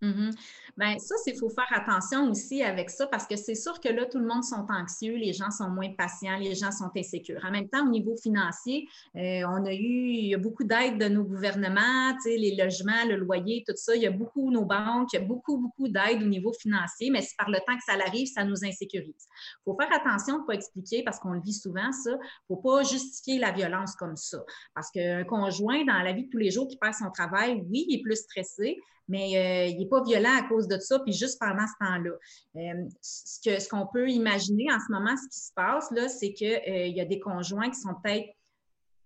Mm 0.00 0.30
ben, 0.78 0.96
ça, 1.00 1.16
il 1.26 1.36
faut 1.36 1.48
faire 1.48 1.66
attention 1.72 2.30
aussi 2.30 2.62
avec 2.62 2.88
ça 2.88 3.08
parce 3.08 3.26
que 3.26 3.34
c'est 3.34 3.56
sûr 3.56 3.80
que 3.80 3.88
là, 3.88 4.06
tout 4.06 4.20
le 4.20 4.26
monde 4.26 4.44
sont 4.44 4.64
anxieux, 4.70 5.16
les 5.16 5.32
gens 5.32 5.50
sont 5.50 5.68
moins 5.68 5.92
patients, 5.92 6.36
les 6.38 6.54
gens 6.54 6.70
sont 6.70 6.88
insécures. 6.96 7.44
En 7.44 7.50
même 7.50 7.68
temps, 7.68 7.84
au 7.84 7.90
niveau 7.90 8.14
financier, 8.16 8.86
euh, 9.16 9.42
on 9.48 9.66
a 9.66 9.72
eu, 9.72 10.10
il 10.12 10.26
y 10.26 10.34
a 10.36 10.38
beaucoup 10.38 10.62
d'aides 10.62 10.98
de 10.98 11.08
nos 11.08 11.24
gouvernements, 11.24 12.16
les 12.24 12.54
logements, 12.54 13.04
le 13.08 13.16
loyer, 13.16 13.64
tout 13.66 13.74
ça. 13.74 13.96
Il 13.96 14.02
y 14.02 14.06
a 14.06 14.12
beaucoup, 14.12 14.52
nos 14.52 14.64
banques, 14.64 15.12
il 15.14 15.16
y 15.16 15.22
a 15.22 15.24
beaucoup, 15.24 15.58
beaucoup 15.58 15.88
d'aides 15.88 16.22
au 16.22 16.26
niveau 16.26 16.52
financier, 16.52 17.10
mais 17.10 17.22
c'est 17.22 17.36
par 17.36 17.50
le 17.50 17.58
temps 17.66 17.76
que 17.76 17.82
ça 17.84 17.94
arrive, 17.94 18.28
ça 18.28 18.44
nous 18.44 18.64
insécurise. 18.64 19.26
Il 19.26 19.62
faut 19.64 19.76
faire 19.76 19.92
attention 19.92 20.36
de 20.36 20.42
ne 20.42 20.46
pas 20.46 20.54
expliquer 20.54 21.02
parce 21.02 21.18
qu'on 21.18 21.32
le 21.32 21.40
vit 21.40 21.54
souvent, 21.54 21.90
ça. 21.90 22.10
Il 22.10 22.14
ne 22.14 22.54
faut 22.54 22.62
pas 22.62 22.84
justifier 22.84 23.40
la 23.40 23.50
violence 23.50 23.96
comme 23.96 24.16
ça. 24.16 24.38
Parce 24.76 24.92
qu'un 24.92 25.24
conjoint, 25.24 25.84
dans 25.84 25.98
la 26.04 26.12
vie 26.12 26.26
de 26.26 26.30
tous 26.30 26.38
les 26.38 26.52
jours 26.52 26.68
qui 26.68 26.76
perd 26.76 26.94
son 26.94 27.10
travail, 27.10 27.64
oui, 27.68 27.84
il 27.88 27.98
est 27.98 28.02
plus 28.02 28.14
stressé, 28.14 28.78
mais 29.08 29.36
euh, 29.36 29.66
il 29.66 29.78
n'est 29.78 29.88
pas 29.88 30.02
violent 30.02 30.36
à 30.38 30.42
cause 30.42 30.68
de 30.68 30.78
ça, 30.78 30.98
puis 31.00 31.12
juste 31.12 31.38
pendant 31.40 31.66
ce 31.66 31.86
temps-là. 31.86 32.10
Euh, 32.56 32.88
ce 33.00 33.68
qu'on 33.68 33.86
peut 33.86 34.08
imaginer 34.08 34.70
en 34.72 34.78
ce 34.78 34.92
moment, 34.92 35.16
ce 35.16 35.28
qui 35.28 35.46
se 35.46 35.52
passe, 35.54 35.90
là, 35.90 36.08
c'est 36.08 36.32
qu'il 36.32 36.48
euh, 36.48 36.86
y 36.86 37.00
a 37.00 37.04
des 37.04 37.18
conjoints 37.18 37.70
qui 37.70 37.80
sont 37.80 37.94
peut-être 38.02 38.28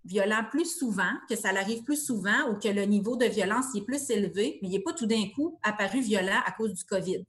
violent 0.05 0.45
plus 0.51 0.79
souvent, 0.79 1.13
que 1.29 1.37
ça 1.37 1.53
l'arrive 1.53 1.83
plus 1.85 2.05
souvent 2.05 2.51
ou 2.51 2.59
que 2.59 2.69
le 2.69 2.85
niveau 2.85 3.17
de 3.17 3.27
violence 3.27 3.67
est 3.77 3.85
plus 3.85 4.11
élevé, 4.11 4.59
mais 4.63 4.69
il 4.69 4.73
n'est 4.73 4.83
pas 4.83 4.93
tout 4.93 5.07
d'un 5.07 5.29
coup 5.35 5.59
apparu 5.63 6.01
violent 6.01 6.41
à 6.45 6.53
cause 6.53 6.75
du 6.75 6.85
COVID. 6.85 7.25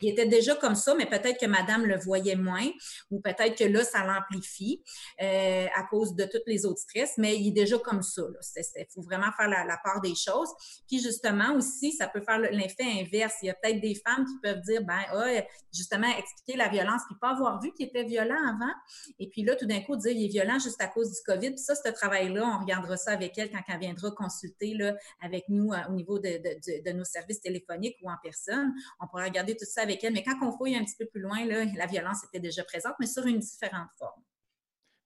Il 0.00 0.08
était 0.08 0.26
déjà 0.26 0.54
comme 0.54 0.74
ça, 0.74 0.94
mais 0.94 1.06
peut-être 1.06 1.38
que 1.38 1.46
madame 1.46 1.84
le 1.84 1.98
voyait 1.98 2.36
moins 2.36 2.66
ou 3.10 3.20
peut-être 3.20 3.56
que 3.56 3.64
là, 3.64 3.84
ça 3.84 4.04
l'amplifie 4.04 4.82
euh, 5.22 5.66
à 5.74 5.82
cause 5.84 6.14
de 6.14 6.24
tous 6.24 6.42
les 6.46 6.64
autres 6.64 6.80
stress, 6.80 7.14
mais 7.18 7.38
il 7.38 7.48
est 7.48 7.52
déjà 7.52 7.78
comme 7.78 8.02
ça. 8.02 8.22
Il 8.56 8.86
faut 8.92 9.02
vraiment 9.02 9.30
faire 9.36 9.48
la, 9.48 9.78
part 9.84 10.00
des 10.00 10.14
choses. 10.14 10.48
Puis 10.86 11.00
justement 11.00 11.54
aussi, 11.54 11.92
ça 11.92 12.08
peut 12.08 12.20
faire 12.20 12.38
l'effet 12.38 12.84
inverse. 13.00 13.34
Il 13.42 13.46
y 13.46 13.50
a 13.50 13.54
peut-être 13.54 13.80
des 13.80 13.94
femmes 13.94 14.24
qui 14.24 14.38
peuvent 14.42 14.60
dire, 14.62 14.82
ben, 14.84 15.00
ah, 15.12 15.42
justement, 15.72 16.08
expliquer 16.18 16.56
la 16.56 16.68
violence, 16.68 17.02
puis 17.08 17.16
pas 17.20 17.30
avoir 17.30 17.60
vu 17.60 17.72
qu'il 17.72 17.86
était 17.86 18.04
violent 18.04 18.38
avant. 18.48 18.72
Et 19.18 19.28
puis 19.28 19.42
là, 19.42 19.54
tout 19.56 19.66
d'un 19.66 19.80
coup, 19.80 19.96
dire, 19.96 20.12
il 20.12 20.24
est 20.24 20.28
violent 20.28 20.58
juste 20.58 20.80
à 20.80 20.88
cause 20.88 21.10
du 21.10 21.18
COVID. 21.24 21.50
Puis 21.50 21.58
ça, 21.58 21.74
travail-là, 21.98 22.44
on 22.44 22.60
regardera 22.60 22.96
ça 22.96 23.12
avec 23.12 23.36
elle 23.38 23.50
quand 23.50 23.62
elle 23.68 23.80
viendra 23.80 24.10
consulter 24.10 24.74
là, 24.74 24.96
avec 25.20 25.48
nous 25.48 25.72
euh, 25.72 25.78
au 25.88 25.92
niveau 25.92 26.18
de, 26.18 26.92
nos 26.92 27.04
services 27.04 27.40
téléphoniques 27.40 27.96
ou 28.02 28.10
en 28.10 28.16
personne. 28.22 28.72
On 29.00 29.06
pourra 29.06 29.24
regarder 29.24 29.56
tout 29.56 29.66
ça 29.66 29.82
avec 29.82 30.02
elle. 30.04 30.12
Mais 30.12 30.22
quand 30.22 30.36
on 30.42 30.56
fouille 30.56 30.76
un 30.76 30.84
petit 30.84 30.96
peu 30.98 31.06
plus 31.06 31.20
loin, 31.20 31.44
là, 31.44 31.64
la 31.64 31.86
violence 31.86 32.24
était 32.24 32.40
déjà 32.40 32.64
présente, 32.64 32.94
mais 33.00 33.06
sur 33.06 33.26
une 33.26 33.38
différente 33.38 33.88
forme. 33.98 34.22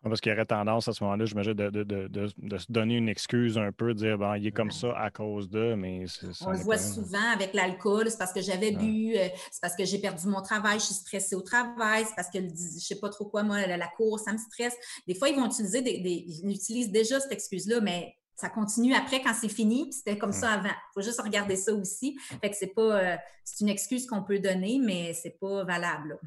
Parce 0.02 0.20
qu'il 0.20 0.30
y 0.30 0.34
aurait 0.34 0.46
tendance 0.46 0.88
à 0.88 0.92
ce 0.92 1.04
moment-là, 1.04 1.24
je 1.24 1.34
de, 1.52 1.70
de, 1.70 1.84
de, 1.84 2.58
se 2.58 2.72
donner 2.72 2.96
une 2.96 3.08
excuse 3.08 3.56
un 3.56 3.70
peu, 3.70 3.94
de 3.94 3.98
dire 3.98 4.18
bon, 4.18 4.34
il 4.34 4.46
est 4.46 4.52
comme 4.52 4.72
ça 4.72 4.92
à 4.98 5.10
cause 5.10 5.48
de, 5.48 5.74
mais 5.74 6.06
On 6.40 6.50
le 6.50 6.58
voit 6.58 6.78
souvent 6.78 7.30
avec 7.32 7.54
l'alcool, 7.54 8.10
c'est 8.10 8.18
parce 8.18 8.32
que 8.32 8.40
j'avais 8.40 8.72
bu, 8.72 9.16
euh, 9.16 9.28
c'est 9.50 9.60
parce 9.60 9.76
que 9.76 9.84
j'ai 9.84 9.98
perdu 9.98 10.26
mon 10.26 10.42
travail, 10.42 10.80
je 10.80 10.86
suis 10.86 10.94
stressée 10.94 11.36
au 11.36 11.42
travail, 11.42 12.04
c'est 12.06 12.16
parce 12.16 12.30
que 12.30 12.38
je 12.40 12.84
sais 12.84 12.98
pas 12.98 13.10
trop 13.10 13.26
quoi, 13.26 13.44
moi, 13.44 13.64
la, 13.66 13.88
course, 13.96 14.24
ça 14.24 14.32
me 14.32 14.38
stresse. 14.38 14.74
Des 15.06 15.14
fois, 15.14 15.28
ils 15.28 15.36
vont 15.36 15.46
utiliser 15.46 15.82
des, 15.82 15.92
ils 15.92 16.50
utilisent 16.50 16.90
déjà 16.90 17.20
cette 17.20 17.32
excuse-là, 17.32 17.80
mais 17.80 18.16
ça 18.34 18.48
continue 18.48 18.94
après 18.94 19.22
quand 19.22 19.34
c'est 19.34 19.48
fini, 19.48 19.92
c'était 19.92 20.18
comme 20.18 20.32
ça 20.32 20.50
avant. 20.50 20.68
Il 20.68 20.92
faut 20.94 21.02
juste 21.02 21.20
regarder 21.20 21.54
ça 21.54 21.72
aussi. 21.72 22.18
Fait 22.40 22.50
que 22.50 22.56
c'est 22.56 22.74
pas 22.74 22.98
euh, 22.98 23.16
c'est 23.44 23.60
une 23.60 23.68
excuse 23.68 24.06
qu'on 24.06 24.24
peut 24.24 24.40
donner, 24.40 24.80
mais 24.82 25.12
c'est 25.12 25.38
pas 25.38 25.62
valable. 25.64 26.18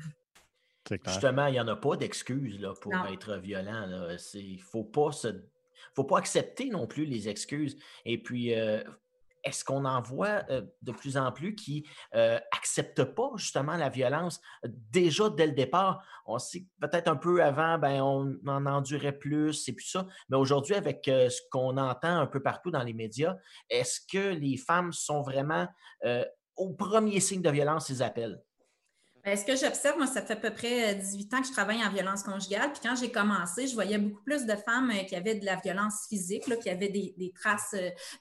Justement, 1.05 1.47
il 1.47 1.53
n'y 1.53 1.59
en 1.59 1.67
a 1.67 1.75
pas 1.75 1.95
d'excuses 1.95 2.59
pour 2.81 2.93
être 3.11 3.37
violent. 3.37 3.87
Il 4.33 4.57
ne 4.57 4.61
faut 4.61 4.83
pas 4.83 5.11
faut 5.95 6.03
pas 6.03 6.17
accepter 6.17 6.69
non 6.69 6.87
plus 6.87 7.05
les 7.05 7.29
excuses. 7.29 7.77
Et 8.05 8.21
puis, 8.21 8.53
euh, 8.53 8.83
est-ce 9.43 9.63
qu'on 9.63 9.85
en 9.85 10.01
voit 10.01 10.43
euh, 10.49 10.61
de 10.81 10.91
plus 10.91 11.17
en 11.17 11.31
plus 11.31 11.55
qui 11.55 11.87
n'acceptent 12.13 12.99
euh, 12.99 13.05
pas 13.05 13.31
justement 13.37 13.77
la 13.77 13.89
violence 13.89 14.41
déjà 14.63 15.29
dès 15.29 15.47
le 15.47 15.53
départ? 15.53 16.03
On 16.25 16.37
sait 16.37 16.65
peut-être 16.81 17.07
un 17.07 17.15
peu 17.15 17.41
avant, 17.41 17.77
ben, 17.77 18.01
on 18.01 18.37
en 18.47 18.65
endurait 18.65 19.17
plus 19.17 19.67
et 19.69 19.73
puis 19.73 19.87
ça. 19.87 20.05
Mais 20.29 20.37
aujourd'hui, 20.37 20.75
avec 20.75 21.03
ce 21.05 21.39
qu'on 21.49 21.77
entend 21.77 22.19
un 22.19 22.27
peu 22.27 22.41
partout 22.41 22.71
dans 22.71 22.83
les 22.83 22.93
médias, 22.93 23.37
est-ce 23.69 24.01
que 24.01 24.33
les 24.33 24.57
femmes 24.57 24.91
sont 24.91 25.21
vraiment 25.21 25.67
au 26.55 26.73
premier 26.73 27.19
signe 27.19 27.41
de 27.41 27.49
violence, 27.51 27.89
ils 27.89 28.01
appellent? 28.01 28.41
Ben, 29.25 29.35
ce 29.35 29.43
que 29.43 29.55
j'observe, 29.55 29.97
moi, 29.97 30.05
ça 30.05 30.21
fait 30.21 30.33
à 30.33 30.35
peu 30.35 30.51
près 30.51 30.93
18 30.93 31.33
euh, 31.33 31.37
ans 31.37 31.41
que 31.41 31.47
je 31.47 31.51
travaille 31.51 31.83
en 31.83 31.89
violence 31.89 32.21
conjugale. 32.21 32.71
Puis 32.71 32.81
quand 32.83 32.95
j'ai 32.95 33.11
commencé, 33.11 33.65
je 33.65 33.73
voyais 33.73 33.97
beaucoup 33.97 34.21
plus 34.21 34.45
de 34.45 34.53
femmes 34.53 34.91
euh, 34.91 35.03
qui 35.03 35.15
avaient 35.15 35.33
de 35.33 35.45
la 35.45 35.55
violence 35.55 36.05
physique, 36.07 36.47
là, 36.47 36.57
qui 36.57 36.69
avaient 36.69 36.89
des, 36.89 37.33
traces 37.33 37.73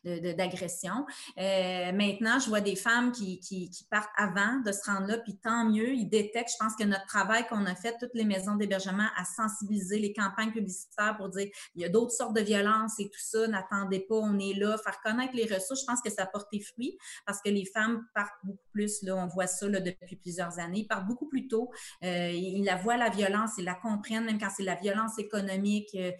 euh, 0.06 0.32
d'agression. 0.32 1.04
maintenant, 1.36 2.38
je 2.38 2.48
vois 2.48 2.62
des 2.62 2.74
femmes 2.74 3.12
qui, 3.12 3.38
qui, 3.38 3.70
partent 3.90 4.08
avant 4.16 4.60
de 4.64 4.72
se 4.72 4.90
rendre 4.90 5.06
là, 5.06 5.18
puis 5.18 5.36
tant 5.36 5.66
mieux, 5.66 5.92
ils 5.92 6.08
détectent. 6.08 6.52
Je 6.52 6.64
pense 6.64 6.74
que 6.74 6.84
notre 6.84 7.04
travail 7.04 7.46
qu'on 7.48 7.66
a 7.66 7.74
fait, 7.74 7.94
toutes 8.00 8.14
les 8.14 8.24
maisons 8.24 8.54
d'hébergement, 8.54 9.08
à 9.14 9.24
sensibiliser 9.26 9.98
les 9.98 10.14
campagnes 10.14 10.52
publicitaires 10.52 11.18
pour 11.18 11.28
dire 11.28 11.48
il 11.74 11.82
y 11.82 11.84
a 11.84 11.90
d'autres 11.90 12.12
sortes 12.12 12.34
de 12.34 12.40
violences 12.40 12.98
et 12.98 13.04
tout 13.04 13.20
ça, 13.20 13.46
n'attendez 13.46 14.00
pas, 14.00 14.16
on 14.16 14.38
est 14.38 14.54
là, 14.54 14.78
faire 14.78 14.98
connaître 15.02 15.34
les 15.34 15.44
ressources, 15.44 15.82
je 15.82 15.86
pense 15.86 16.00
que 16.00 16.10
ça 16.10 16.22
a 16.22 16.26
porté 16.26 16.60
fruit 16.60 16.96
parce 17.26 17.42
que 17.42 17.50
les 17.50 17.66
femmes 17.66 18.06
partent 18.14 18.32
beaucoup 18.42 18.68
plus, 18.72 19.02
là, 19.02 19.16
on 19.16 19.26
voit 19.26 19.46
ça 19.46 19.68
là, 19.68 19.80
depuis 19.80 20.16
plusieurs 20.16 20.58
années 20.58 20.86
beaucoup 21.02 21.28
plus 21.28 21.48
tôt. 21.48 21.70
Euh, 22.02 22.30
ils 22.30 22.64
la 22.64 22.76
voient 22.76 22.96
la 22.96 23.10
violence, 23.10 23.52
ils 23.58 23.64
la 23.64 23.74
comprennent, 23.74 24.24
même 24.24 24.38
quand 24.38 24.50
c'est 24.54 24.62
la 24.62 24.76
violence 24.76 25.18
économique. 25.18 25.94
Euh, 25.94 26.12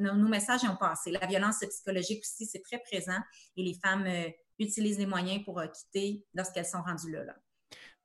nos, 0.00 0.28
messages 0.28 0.64
ont 0.64 0.76
passé. 0.76 1.10
La 1.10 1.26
violence 1.26 1.60
psychologique 1.60 2.20
aussi, 2.22 2.46
c'est 2.46 2.62
très 2.62 2.78
présent 2.78 3.18
et 3.56 3.62
les 3.62 3.74
femmes 3.82 4.04
euh, 4.06 4.28
utilisent 4.58 4.98
les 4.98 5.06
moyens 5.06 5.42
pour 5.44 5.62
quitter 5.72 6.24
lorsqu'elles 6.34 6.66
sont 6.66 6.82
rendues 6.82 7.12
là. 7.12 7.24
là. 7.24 7.34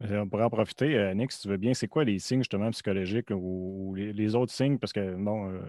On 0.02 0.30
pourrait 0.30 0.46
en 0.46 0.50
profiter, 0.50 1.14
Nick, 1.14 1.34
si 1.34 1.42
tu 1.42 1.50
veux 1.50 1.58
bien. 1.58 1.74
C'est 1.74 1.90
quoi 1.90 2.06
les 2.06 2.20
signes 2.20 2.40
justement 2.40 2.72
psychologiques 2.72 3.32
ou, 3.32 3.94
les, 3.96 4.34
autres 4.34 4.54
signes? 4.54 4.80
Parce 4.80 4.94
que, 4.94 5.16
bon, 5.16 5.62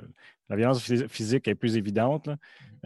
la 0.50 0.56
violence 0.56 0.82
physique 1.08 1.48
est 1.48 1.54
plus 1.54 1.76
évidente. 1.76 2.28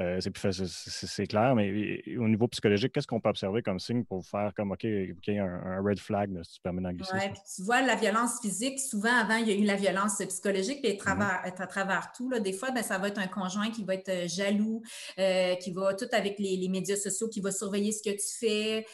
Euh, 0.01 0.19
c'est 0.21 0.31
plus 0.31 0.65
c'est 0.67 1.27
clair, 1.27 1.55
mais 1.55 2.03
au 2.19 2.29
niveau 2.29 2.49
psychologique, 2.49 2.93
qu'est-ce 2.93 3.07
qu'on 3.07 3.21
peut 3.21 3.29
observer 3.29 3.63
comme 3.63 3.79
signe 3.79 4.05
pour 4.05 4.27
faire 4.27 4.53
comme 4.57 4.73
OK, 4.73 4.83
il 4.83 5.15
y 5.29 5.39
a 5.39 5.45
un, 5.45 5.81
red 5.81 6.01
flag, 6.01 6.31
si 6.43 6.55
tu 6.55 6.61
permets 6.61 6.83
d'anglicisme? 6.83 7.17
Oui, 7.17 7.31
tu 7.55 7.63
vois, 7.63 7.81
la 7.81 7.95
violence 7.95 8.41
physique, 8.41 8.81
souvent 8.81 9.15
avant, 9.15 9.37
il 9.37 9.49
y 9.49 9.53
a 9.53 9.55
eu 9.55 9.65
la 9.65 9.77
violence 9.77 10.17
psychologique, 10.19 10.83
puis 10.83 10.93
à 10.93 10.97
travers, 10.97 11.41
à 11.45 11.67
travers 11.69 12.11
tout. 12.11 12.29
Là, 12.29 12.41
des 12.41 12.53
fois, 12.53 12.73
ben, 12.73 12.83
ça 12.83 12.99
va 12.99 13.09
être 13.09 13.21
un 13.21 13.29
conjoint 13.29 13.71
qui 13.71 13.85
va 13.85 13.95
être 13.95 14.09
euh, 14.09 14.27
jaloux, 14.27 14.83
euh, 15.21 15.55
qui 15.57 15.71
va 15.71 15.95
tout 15.95 16.09
avec 16.11 16.41
les, 16.41 16.69
médias 16.69 16.97
sociaux, 16.97 17.29
qui 17.29 17.41
va 17.41 17.53
surveiller 17.53 17.93
ce 17.93 18.03
que 18.03 18.11
tu 18.11 18.39
fais, 18.41 18.87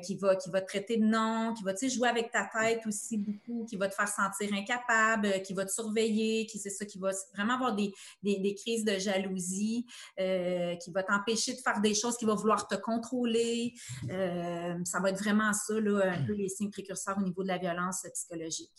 qui, 0.00 0.16
va, 0.16 0.34
qui 0.34 0.50
va 0.50 0.60
te 0.60 0.66
traiter 0.66 0.96
de 0.96 1.04
non, 1.04 1.54
qui 1.54 1.62
va 1.62 1.72
jouer 1.88 2.08
avec 2.08 2.32
ta 2.32 2.48
tête 2.52 2.80
aussi 2.86 3.16
beaucoup, 3.16 3.64
qui 3.68 3.76
va 3.76 3.86
te 3.86 3.94
faire 3.94 4.08
sentir 4.08 4.52
incapable, 4.52 5.42
qui 5.42 5.52
va 5.52 5.64
te 5.64 5.70
surveiller, 5.70 6.46
qui 6.46 6.58
c'est 6.58 6.70
ça, 6.70 6.84
qui 6.84 6.98
va 6.98 7.10
vraiment 7.34 7.54
avoir 7.54 7.74
des, 7.76 7.92
des, 8.22 8.54
crises 8.54 8.84
de 8.84 8.98
jalousie. 8.98 9.86
Euh, 10.20 10.76
qui 10.76 10.90
va 10.90 11.02
t'empêcher 11.02 11.54
de 11.54 11.60
faire 11.60 11.80
des 11.80 11.94
choses, 11.94 12.16
qui 12.16 12.24
va 12.24 12.34
vouloir 12.34 12.66
te 12.66 12.74
contrôler. 12.74 13.74
Euh, 14.10 14.74
ça 14.84 15.00
va 15.00 15.10
être 15.10 15.18
vraiment 15.18 15.52
ça, 15.52 15.78
là, 15.80 16.12
un 16.12 16.24
peu 16.24 16.32
les 16.32 16.48
signes 16.48 16.70
précurseurs 16.70 17.18
au 17.18 17.22
niveau 17.22 17.42
de 17.42 17.48
la 17.48 17.58
violence 17.58 18.06
psychologique. 18.12 18.70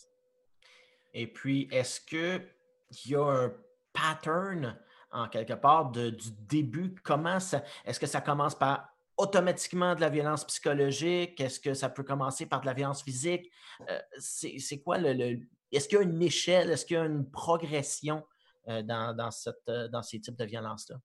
Et 1.13 1.27
puis, 1.27 1.67
est-ce 1.71 2.01
qu'il 2.01 3.11
y 3.11 3.15
a 3.15 3.25
un 3.25 3.53
pattern 3.93 4.77
en 5.11 5.27
quelque 5.27 5.53
part 5.53 5.91
du 5.91 6.31
début? 6.47 6.95
Comment 7.03 7.37
est-ce 7.37 7.99
que 7.99 8.07
ça 8.07 8.21
commence 8.21 8.55
par 8.55 8.89
automatiquement 9.17 9.95
de 9.95 10.01
la 10.01 10.09
violence 10.09 10.45
psychologique? 10.45 11.39
Est-ce 11.39 11.59
que 11.59 11.73
ça 11.73 11.89
peut 11.89 12.03
commencer 12.03 12.45
par 12.45 12.61
de 12.61 12.65
la 12.65 12.73
violence 12.73 13.03
physique? 13.03 13.51
Euh, 13.89 13.99
c'est 14.17 14.81
quoi 14.83 14.97
le, 14.97 15.39
Est-ce 15.71 15.87
qu'il 15.87 15.97
y 15.97 16.01
a 16.01 16.03
une 16.03 16.21
échelle? 16.21 16.71
Est-ce 16.71 16.85
qu'il 16.85 16.97
y 16.97 16.99
a 16.99 17.05
une 17.05 17.29
progression 17.29 18.23
dans, 18.67 19.15
dans, 19.15 19.31
cette, 19.31 19.69
dans 19.91 20.03
ces 20.03 20.19
types 20.19 20.37
de 20.37 20.45
violences-là? 20.45 20.97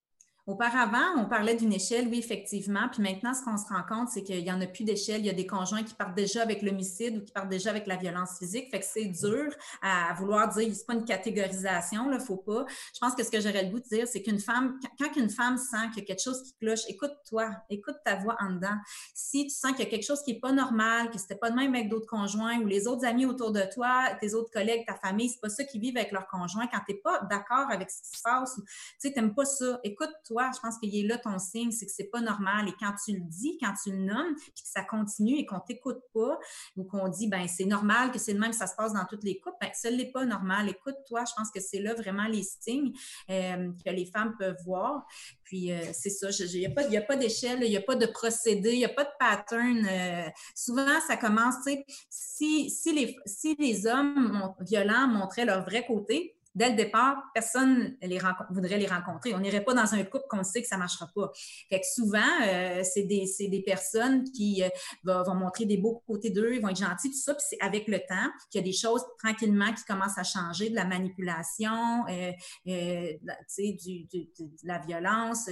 Auparavant, 0.49 1.13
on 1.15 1.25
parlait 1.25 1.53
d'une 1.53 1.73
échelle, 1.73 2.07
oui, 2.07 2.17
effectivement. 2.17 2.89
Puis 2.91 3.03
maintenant, 3.03 3.35
ce 3.35 3.43
qu'on 3.43 3.55
se 3.55 3.67
rend 3.67 3.83
compte, 3.87 4.09
c'est 4.09 4.23
qu'il 4.23 4.43
n'y 4.43 4.51
en 4.51 4.59
a 4.59 4.65
plus 4.65 4.83
d'échelle. 4.83 5.19
Il 5.19 5.27
y 5.27 5.29
a 5.29 5.33
des 5.33 5.45
conjoints 5.45 5.83
qui 5.83 5.93
partent 5.93 6.15
déjà 6.15 6.41
avec 6.41 6.63
l'homicide 6.63 7.17
ou 7.17 7.21
qui 7.23 7.31
partent 7.31 7.49
déjà 7.49 7.69
avec 7.69 7.85
la 7.85 7.97
violence 7.97 8.39
physique. 8.39 8.71
Fait 8.71 8.79
que 8.79 8.85
c'est 8.85 9.05
dur 9.05 9.53
à 9.83 10.11
vouloir 10.15 10.49
dire, 10.49 10.73
c'est 10.73 10.87
pas 10.87 10.95
une 10.95 11.05
catégorisation, 11.05 12.09
là, 12.09 12.17
faut 12.17 12.37
pas. 12.37 12.65
Je 12.95 12.99
pense 12.99 13.13
que 13.13 13.23
ce 13.23 13.29
que 13.29 13.39
j'aurais 13.39 13.65
le 13.65 13.69
goût 13.69 13.79
de 13.79 13.87
dire, 13.95 14.07
c'est 14.07 14.23
qu'une 14.23 14.39
femme, 14.39 14.79
quand 14.99 15.15
une 15.17 15.29
femme 15.29 15.59
sent 15.59 15.89
qu'il 15.93 15.99
y 15.99 16.05
a 16.05 16.07
quelque 16.07 16.23
chose 16.23 16.41
qui 16.41 16.55
cloche, 16.55 16.81
écoute-toi, 16.87 17.51
écoute 17.69 17.97
ta 18.03 18.15
voix 18.15 18.35
en 18.39 18.53
dedans. 18.53 18.77
Si 19.13 19.43
tu 19.43 19.53
sens 19.53 19.73
qu'il 19.73 19.85
y 19.85 19.87
a 19.87 19.91
quelque 19.91 20.07
chose 20.07 20.23
qui 20.23 20.33
n'est 20.33 20.39
pas 20.39 20.51
normal, 20.51 21.11
que 21.11 21.19
c'était 21.19 21.35
pas 21.35 21.51
de 21.51 21.55
même 21.55 21.75
avec 21.75 21.89
d'autres 21.89 22.09
conjoints 22.09 22.57
ou 22.57 22.65
les 22.65 22.87
autres 22.87 23.05
amis 23.05 23.27
autour 23.27 23.51
de 23.51 23.61
toi, 23.71 24.17
tes 24.19 24.33
autres 24.33 24.49
collègues, 24.49 24.83
ta 24.87 24.95
famille, 24.95 25.29
c'est 25.29 25.41
pas 25.41 25.49
ça 25.49 25.63
qui 25.63 25.77
vivent 25.77 25.97
avec 25.97 26.11
leur 26.11 26.27
conjoint, 26.27 26.65
quand 26.65 26.79
tu 26.87 26.93
n'es 26.93 26.97
pas 27.01 27.21
d'accord 27.29 27.69
avec 27.69 27.91
ce 27.91 28.01
qui 28.01 28.17
se 28.17 28.23
passe, 28.23 28.55
tu 28.55 28.63
sais, 28.97 29.13
n'aimes 29.15 29.35
pas 29.35 29.45
ça, 29.45 29.79
écoute-toi 29.83 30.38
je 30.53 30.59
pense 30.59 30.77
qu'il 30.79 30.95
est 30.95 31.07
là 31.07 31.17
ton 31.17 31.37
signe, 31.39 31.71
c'est 31.71 31.85
que 31.85 31.91
c'est 31.91 32.09
pas 32.09 32.21
normal. 32.21 32.67
Et 32.67 32.73
quand 32.79 32.93
tu 33.03 33.13
le 33.13 33.21
dis, 33.21 33.57
quand 33.61 33.73
tu 33.83 33.91
le 33.91 33.99
nommes, 33.99 34.35
puis 34.35 34.63
que 34.63 34.69
ça 34.69 34.83
continue 34.83 35.35
et 35.35 35.45
qu'on 35.45 35.59
t'écoute 35.59 35.99
pas, 36.13 36.39
ou 36.75 36.83
qu'on 36.83 37.07
dit, 37.07 37.27
ben 37.27 37.47
c'est 37.47 37.65
normal 37.65 38.11
que 38.11 38.19
c'est 38.19 38.33
le 38.33 38.39
même, 38.39 38.53
ça 38.53 38.67
se 38.67 38.75
passe 38.75 38.93
dans 38.93 39.05
toutes 39.05 39.23
les 39.23 39.39
couples, 39.39 39.57
ben 39.61 39.69
ce 39.73 39.87
n'est 39.87 40.11
pas 40.11 40.25
normal. 40.25 40.69
Écoute-toi, 40.69 41.23
je 41.25 41.33
pense 41.35 41.51
que 41.51 41.59
c'est 41.59 41.79
là 41.79 41.93
vraiment 41.93 42.27
les 42.27 42.43
signes 42.43 42.93
euh, 43.29 43.71
que 43.85 43.91
les 43.91 44.05
femmes 44.05 44.35
peuvent 44.37 44.57
voir. 44.65 45.05
Puis 45.43 45.71
euh, 45.71 45.81
c'est 45.93 46.09
ça, 46.09 46.29
il 46.29 46.59
n'y 46.59 46.65
a 46.65 46.69
pas, 46.69 46.83
pas 47.01 47.15
d'échelle, 47.15 47.59
il 47.63 47.69
n'y 47.69 47.77
a 47.77 47.81
pas 47.81 47.95
de 47.95 48.05
procédé, 48.05 48.73
il 48.73 48.79
n'y 48.79 48.85
a 48.85 48.89
pas 48.89 49.03
de 49.03 49.11
pattern. 49.19 49.85
Euh, 49.89 50.29
souvent, 50.55 50.99
ça 51.07 51.17
commence, 51.17 51.55
tu 51.65 51.73
sais, 51.73 51.85
si, 52.09 52.69
si, 52.69 52.93
les, 52.93 53.15
si 53.25 53.55
les 53.57 53.87
hommes 53.87 54.53
violents 54.59 55.07
montraient 55.07 55.45
leur 55.45 55.63
vrai 55.63 55.85
côté, 55.85 56.35
dès 56.55 56.69
le 56.69 56.75
départ, 56.75 57.23
personne 57.33 57.95
les 58.01 58.19
voudrait 58.49 58.77
les 58.77 58.87
rencontrer. 58.87 59.33
On 59.33 59.39
n'irait 59.39 59.63
pas 59.63 59.73
dans 59.73 59.93
un 59.93 60.03
couple 60.03 60.25
qu'on 60.29 60.43
sait 60.43 60.61
que 60.61 60.67
ça 60.67 60.75
ne 60.75 60.79
marchera 60.79 61.07
pas. 61.13 61.31
Fait 61.69 61.79
que 61.79 61.85
souvent, 61.85 62.19
euh, 62.43 62.81
c'est 62.83 63.03
des, 63.03 63.25
des, 63.39 63.61
personnes 63.61 64.23
qui 64.31 64.63
euh, 64.63 64.69
vont, 65.03 65.35
montrer 65.35 65.65
des 65.65 65.77
beaux 65.77 66.03
côtés 66.07 66.29
d'eux, 66.29 66.53
ils 66.53 66.61
vont 66.61 66.69
être 66.69 66.79
gentils, 66.79 67.11
tout 67.11 67.17
ça. 67.17 67.33
Puis 67.33 67.45
c'est 67.49 67.61
avec 67.61 67.87
le 67.87 67.99
temps 67.99 68.29
qu'il 68.49 68.61
y 68.61 68.63
a 68.63 68.65
des 68.65 68.73
choses 68.73 69.03
tranquillement 69.19 69.73
qui 69.73 69.83
commencent 69.85 70.17
à 70.17 70.23
changer, 70.23 70.69
de 70.69 70.75
la 70.75 70.85
manipulation, 70.85 72.05
euh, 72.09 72.31
du, 72.65 74.05
de 74.05 74.47
la 74.63 74.79
violence, 74.79 75.49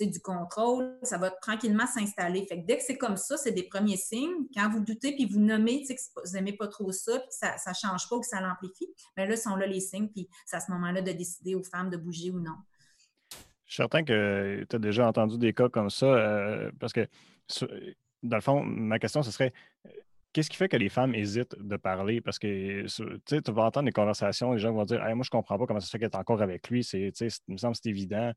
du 0.00 0.20
contrôle. 0.20 0.98
Ça 1.02 1.18
va 1.18 1.30
tranquillement 1.30 1.86
s'installer. 1.86 2.46
Fait 2.48 2.60
que 2.60 2.66
dès 2.66 2.78
que 2.78 2.84
c'est 2.84 2.98
comme 2.98 3.16
ça, 3.16 3.36
c'est 3.36 3.52
des 3.52 3.64
premiers 3.64 3.96
signes. 3.96 4.46
Quand 4.54 4.70
vous 4.70 4.80
doutez 4.80 5.14
puis 5.14 5.26
vous 5.26 5.40
nommez 5.40 5.82
que 5.82 5.92
vous 5.92 6.32
n'aimez 6.32 6.54
pas 6.54 6.68
trop 6.68 6.90
ça, 6.92 7.18
puis 7.18 7.28
que 7.28 7.34
ça 7.34 7.70
ne 7.70 7.74
change 7.74 8.08
pas 8.08 8.16
ou 8.16 8.20
que 8.20 8.26
ça 8.26 8.40
l'amplifie, 8.40 8.88
bien 9.16 9.26
là, 9.26 9.36
sont 9.36 9.56
là 9.56 9.66
les 9.66 9.80
signes. 9.80 10.08
Puis 10.08 10.28
c'est 10.46 10.56
à 10.56 10.60
ce 10.60 10.70
moment-là 10.72 11.02
de 11.02 11.12
décider 11.12 11.54
aux 11.54 11.62
femmes 11.62 11.90
de 11.90 11.96
bouger 11.96 12.30
ou 12.30 12.40
non. 12.40 12.56
Je 13.64 13.74
suis 13.74 13.76
certain 13.76 14.04
que 14.04 14.66
tu 14.68 14.76
as 14.76 14.78
déjà 14.78 15.08
entendu 15.08 15.38
des 15.38 15.52
cas 15.52 15.68
comme 15.68 15.90
ça, 15.90 16.06
euh, 16.06 16.70
parce 16.78 16.92
que, 16.92 17.08
dans 18.22 18.36
le 18.36 18.42
fond, 18.42 18.62
ma 18.62 18.98
question, 18.98 19.22
ce 19.22 19.30
serait 19.30 19.52
qu'est-ce 20.32 20.50
qui 20.50 20.56
fait 20.56 20.68
que 20.68 20.76
les 20.76 20.88
femmes 20.88 21.14
hésitent 21.14 21.56
de 21.58 21.76
parler? 21.76 22.20
Parce 22.20 22.38
que 22.38 22.86
tu 23.26 23.52
vas 23.52 23.64
entendre 23.64 23.86
des 23.86 23.92
conversations, 23.92 24.52
les 24.52 24.58
gens 24.58 24.72
vont 24.72 24.84
dire 24.84 25.00
Moi, 25.00 25.08
je 25.08 25.14
ne 25.14 25.30
comprends 25.30 25.58
pas 25.58 25.66
comment 25.66 25.80
ça 25.80 25.86
se 25.86 25.90
fait 25.90 25.98
qu'elle 25.98 26.10
est 26.10 26.16
encore 26.16 26.42
avec 26.42 26.68
lui. 26.68 26.84
C'est, 26.84 27.12
il 27.20 27.52
me 27.52 27.56
semble 27.56 27.74
que 27.74 27.80
c'est 27.82 27.90
évident. 27.90 28.32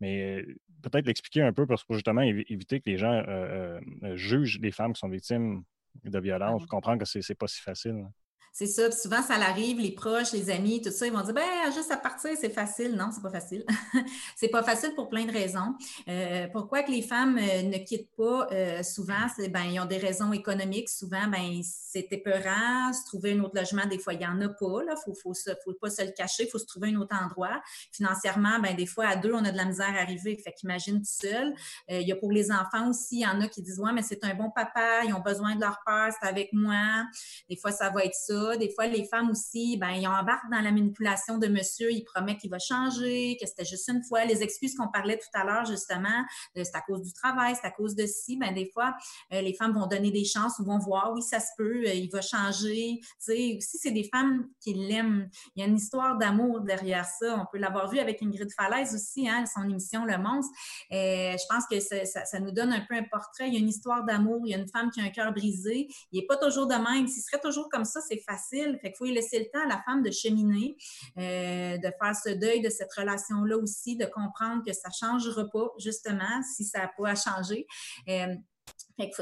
Mais 0.00 0.44
peut-être 0.82 1.06
l'expliquer 1.06 1.42
un 1.42 1.52
peu 1.52 1.66
pour 1.66 1.78
justement 1.90 2.22
éviter 2.22 2.80
que 2.80 2.88
les 2.88 2.96
gens 2.96 3.12
euh, 3.12 3.78
euh, 4.02 4.16
jugent 4.16 4.58
les 4.60 4.72
femmes 4.72 4.94
qui 4.94 5.00
sont 5.00 5.08
victimes 5.08 5.62
de 6.04 6.18
violence, 6.18 6.64
comprendre 6.66 6.98
que 7.00 7.04
ce 7.04 7.18
n'est 7.18 7.34
pas 7.34 7.48
si 7.48 7.60
facile. 7.60 8.06
C'est 8.52 8.66
ça. 8.66 8.90
souvent, 8.90 9.22
ça 9.22 9.38
l'arrive, 9.38 9.78
les 9.78 9.92
proches, 9.92 10.32
les 10.32 10.50
amis, 10.50 10.82
tout 10.82 10.90
ça, 10.90 11.06
ils 11.06 11.12
vont 11.12 11.22
dire, 11.22 11.34
ben, 11.34 11.72
juste 11.72 11.90
à 11.90 11.96
partir, 11.96 12.30
c'est 12.38 12.50
facile. 12.50 12.96
Non, 12.96 13.10
c'est 13.12 13.22
pas 13.22 13.30
facile. 13.30 13.64
c'est 14.36 14.48
pas 14.48 14.62
facile 14.62 14.92
pour 14.94 15.08
plein 15.08 15.24
de 15.24 15.32
raisons. 15.32 15.74
Euh, 16.08 16.48
pourquoi 16.52 16.82
que 16.82 16.90
les 16.90 17.02
femmes 17.02 17.38
euh, 17.38 17.62
ne 17.62 17.78
quittent 17.78 18.10
pas 18.16 18.48
euh, 18.50 18.82
souvent? 18.82 19.28
C'est, 19.36 19.48
ben, 19.48 19.64
ils 19.64 19.78
ont 19.78 19.86
des 19.86 19.98
raisons 19.98 20.32
économiques. 20.32 20.88
Souvent, 20.88 21.28
ben, 21.28 21.60
c'est 21.62 22.08
épeurant. 22.10 22.92
Se 22.92 23.04
trouver 23.06 23.32
un 23.32 23.40
autre 23.40 23.56
logement, 23.56 23.86
des 23.86 23.98
fois, 23.98 24.14
il 24.14 24.20
y 24.20 24.26
en 24.26 24.40
a 24.40 24.48
pas, 24.48 24.82
là. 24.84 24.96
Faut, 25.04 25.14
faut, 25.14 25.32
faut 25.64 25.74
pas 25.74 25.90
se 25.90 26.02
le 26.02 26.10
cacher. 26.10 26.48
Faut 26.48 26.58
se 26.58 26.66
trouver 26.66 26.88
un 26.88 26.96
autre 26.96 27.16
endroit. 27.16 27.62
Financièrement, 27.92 28.58
ben, 28.58 28.74
des 28.74 28.86
fois, 28.86 29.06
à 29.06 29.16
deux, 29.16 29.32
on 29.32 29.44
a 29.44 29.52
de 29.52 29.56
la 29.56 29.64
misère 29.64 29.94
à 29.96 30.00
arriver. 30.00 30.36
Fait 30.42 30.52
qu'imagine 30.52 30.98
tout 30.98 31.04
seul. 31.04 31.54
il 31.88 32.06
y 32.06 32.12
a 32.12 32.16
pour 32.16 32.32
les 32.32 32.50
enfants 32.50 32.90
aussi, 32.90 33.18
il 33.18 33.22
y 33.22 33.26
en 33.26 33.40
a 33.40 33.48
qui 33.48 33.62
disent, 33.62 33.78
ouais, 33.78 33.92
mais 33.92 34.02
c'est 34.02 34.24
un 34.24 34.34
bon 34.34 34.50
papa. 34.50 35.04
Ils 35.04 35.14
ont 35.14 35.20
besoin 35.20 35.54
de 35.54 35.60
leur 35.60 35.78
père. 35.86 36.08
C'est 36.20 36.28
avec 36.28 36.52
moi. 36.52 37.04
Des 37.48 37.56
fois, 37.56 37.70
ça 37.70 37.90
va 37.90 38.04
être 38.04 38.14
ça. 38.14 38.39
Des 38.58 38.70
fois, 38.70 38.86
les 38.86 39.04
femmes 39.04 39.30
aussi, 39.30 39.76
ben, 39.76 39.90
ils 39.90 40.06
embarquent 40.06 40.50
dans 40.50 40.60
la 40.60 40.70
manipulation 40.70 41.38
de 41.38 41.46
monsieur. 41.46 41.92
Il 41.92 42.04
promet 42.04 42.36
qu'il 42.36 42.50
va 42.50 42.58
changer, 42.58 43.36
que 43.40 43.46
c'était 43.46 43.64
juste 43.64 43.88
une 43.88 44.02
fois. 44.04 44.24
Les 44.24 44.42
excuses 44.42 44.74
qu'on 44.74 44.88
parlait 44.88 45.18
tout 45.18 45.38
à 45.38 45.44
l'heure, 45.44 45.64
justement, 45.64 46.24
c'est 46.54 46.74
à 46.74 46.80
cause 46.80 47.02
du 47.02 47.12
travail, 47.12 47.54
c'est 47.60 47.66
à 47.66 47.70
cause 47.70 47.94
de 47.94 48.06
ci. 48.06 48.36
Ben, 48.36 48.54
des 48.54 48.70
fois, 48.72 48.94
euh, 49.32 49.40
les 49.40 49.54
femmes 49.54 49.72
vont 49.72 49.86
donner 49.86 50.10
des 50.10 50.24
chances 50.24 50.58
ou 50.58 50.64
vont 50.64 50.78
voir, 50.78 51.12
oui, 51.14 51.22
ça 51.22 51.40
se 51.40 51.50
peut, 51.56 51.84
euh, 51.86 51.94
il 51.94 52.10
va 52.10 52.20
changer. 52.20 53.00
Si 53.18 53.60
c'est 53.62 53.90
des 53.90 54.04
femmes 54.04 54.48
qui 54.60 54.74
l'aiment, 54.74 55.28
il 55.54 55.60
y 55.60 55.64
a 55.64 55.68
une 55.68 55.76
histoire 55.76 56.16
d'amour 56.18 56.60
derrière 56.60 57.04
ça. 57.04 57.36
On 57.40 57.46
peut 57.50 57.58
l'avoir 57.58 57.90
vu 57.90 57.98
avec 57.98 58.22
Ingrid 58.22 58.50
Falaise 58.52 58.94
aussi, 58.94 59.28
hein, 59.28 59.44
son 59.46 59.68
émission 59.68 60.04
Le 60.04 60.18
Monstre. 60.18 60.52
Euh, 60.92 61.36
je 61.36 61.44
pense 61.48 61.64
que 61.70 61.80
ça, 61.80 62.24
ça, 62.24 62.40
nous 62.40 62.50
donne 62.50 62.72
un 62.72 62.80
peu 62.80 62.94
un 62.94 63.04
portrait. 63.04 63.48
Il 63.48 63.54
y 63.54 63.56
a 63.56 63.60
une 63.60 63.68
histoire 63.68 64.04
d'amour, 64.04 64.42
il 64.44 64.50
y 64.50 64.54
a 64.54 64.58
une 64.58 64.68
femme 64.68 64.90
qui 64.90 65.00
a 65.00 65.04
un 65.04 65.10
cœur 65.10 65.32
brisé. 65.32 65.88
Il 66.12 66.20
n'est 66.20 66.26
pas 66.26 66.36
toujours 66.36 66.66
de 66.66 66.74
même. 66.74 67.06
S'il 67.06 67.22
serait 67.22 67.40
toujours 67.40 67.68
comme 67.68 67.84
ça, 67.84 68.00
c'est 68.00 68.22
facile. 68.30 68.78
Fait 68.80 68.88
qu'il 68.88 68.96
faut 68.96 69.06
y 69.06 69.12
laisser 69.12 69.38
le 69.38 69.46
temps 69.46 69.64
à 69.64 69.68
la 69.68 69.82
femme 69.82 70.02
de 70.02 70.10
cheminer, 70.10 70.76
euh, 71.18 71.78
de 71.78 71.92
faire 72.00 72.14
ce 72.14 72.30
deuil 72.30 72.60
de 72.60 72.70
cette 72.70 72.92
relation-là 72.92 73.56
aussi, 73.56 73.96
de 73.96 74.06
comprendre 74.06 74.62
que 74.64 74.72
ça 74.72 74.88
ne 74.88 75.08
changera 75.08 75.44
pas, 75.52 75.72
justement, 75.78 76.42
si 76.56 76.64
ça 76.64 76.80
n'a 76.80 76.90
pas 76.96 77.10
à 77.10 77.14
changer. 77.14 77.66
Euh, 78.08 78.34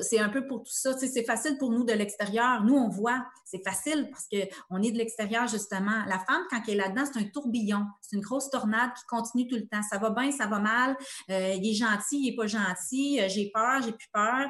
c'est 0.01 0.19
un 0.19 0.29
peu 0.29 0.45
pour 0.45 0.65
tout 0.65 0.73
ça. 0.73 0.93
c'est 0.99 1.23
facile 1.23 1.57
pour 1.57 1.71
nous 1.71 1.85
de 1.85 1.93
l'extérieur. 1.93 2.65
Nous, 2.65 2.75
on 2.75 2.89
voit, 2.89 3.25
c'est 3.45 3.63
facile 3.63 4.11
parce 4.11 4.27
qu'on 4.27 4.83
est 4.83 4.91
de 4.91 4.99
l'extérieur, 4.99 5.47
justement. 5.47 6.05
La 6.07 6.19
femme, 6.19 6.43
quand 6.51 6.61
elle 6.67 6.75
est 6.75 6.77
là-dedans, 6.79 7.05
c'est 7.13 7.21
un 7.21 7.29
tourbillon. 7.33 7.85
C'est 8.01 8.17
une 8.17 8.23
grosse 8.23 8.51
tornade 8.51 8.91
qui 8.99 9.05
continue 9.07 9.47
tout 9.47 9.55
le 9.55 9.69
temps. 9.69 9.83
Ça 9.89 9.99
va 9.99 10.11
bien, 10.11 10.33
ça 10.33 10.47
va 10.47 10.59
mal. 10.59 10.97
Euh, 11.31 11.55
il 11.55 11.71
est 11.71 11.75
gentil, 11.75 12.19
il 12.19 12.31
n'est 12.31 12.37
pas 12.37 12.49
gentil. 12.49 13.21
j'ai 13.29 13.53
peur, 13.55 13.81
j'ai 13.83 13.93
plus 13.93 14.09
peur. 14.13 14.49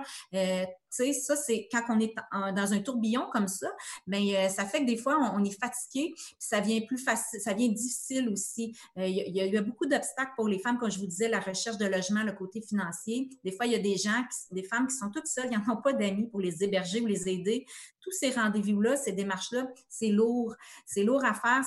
Sais, 0.90 1.12
ça, 1.12 1.36
c'est 1.36 1.68
quand 1.70 1.82
on 1.88 2.00
est 2.00 2.14
dans 2.32 2.72
un 2.72 2.80
tourbillon 2.80 3.26
comme 3.32 3.48
ça, 3.48 3.68
bien, 4.06 4.22
euh, 4.34 4.48
ça 4.48 4.64
fait 4.64 4.80
que 4.80 4.86
des 4.86 4.96
fois, 4.96 5.18
on, 5.34 5.44
est 5.44 5.58
fatigué, 5.58 6.12
puis 6.14 6.36
ça 6.38 6.60
vient 6.60 6.80
plus 6.80 6.98
facile, 6.98 7.40
ça 7.40 7.52
vient 7.52 7.68
difficile 7.68 8.28
aussi. 8.28 8.76
Euh, 8.98 9.06
il, 9.06 9.34
y 9.34 9.56
a, 9.56 9.62
beaucoup 9.62 9.86
d'obstacles 9.86 10.32
pour 10.36 10.48
les 10.48 10.58
femmes, 10.58 10.78
comme 10.78 10.90
je 10.90 10.98
vous 10.98 11.06
disais, 11.06 11.28
la 11.28 11.40
recherche 11.40 11.78
de 11.78 11.86
logement, 11.86 12.22
le 12.22 12.32
côté 12.32 12.60
financier. 12.60 13.28
Des 13.44 13.52
fois, 13.52 13.66
il 13.66 13.72
y 13.72 13.76
a 13.76 13.80
des 13.80 13.96
gens, 13.96 14.22
des 14.50 14.62
femmes 14.62 14.86
qui 14.86 14.96
sont 14.96 15.10
toutes 15.10 15.26
seules, 15.26 15.48
ils 15.52 15.58
n'ont 15.68 15.80
pas 15.82 15.92
d'amis 15.92 16.28
pour 16.28 16.40
les 16.40 16.62
héberger 16.62 17.00
ou 17.00 17.06
les 17.06 17.28
aider 17.28 17.66
tous 18.08 18.16
ces 18.16 18.30
rendez-vous-là, 18.30 18.96
ces 18.96 19.12
démarches-là, 19.12 19.68
c'est 19.88 20.08
lourd. 20.08 20.54
C'est 20.86 21.04
lourd 21.04 21.24
à 21.24 21.34
faire. 21.34 21.62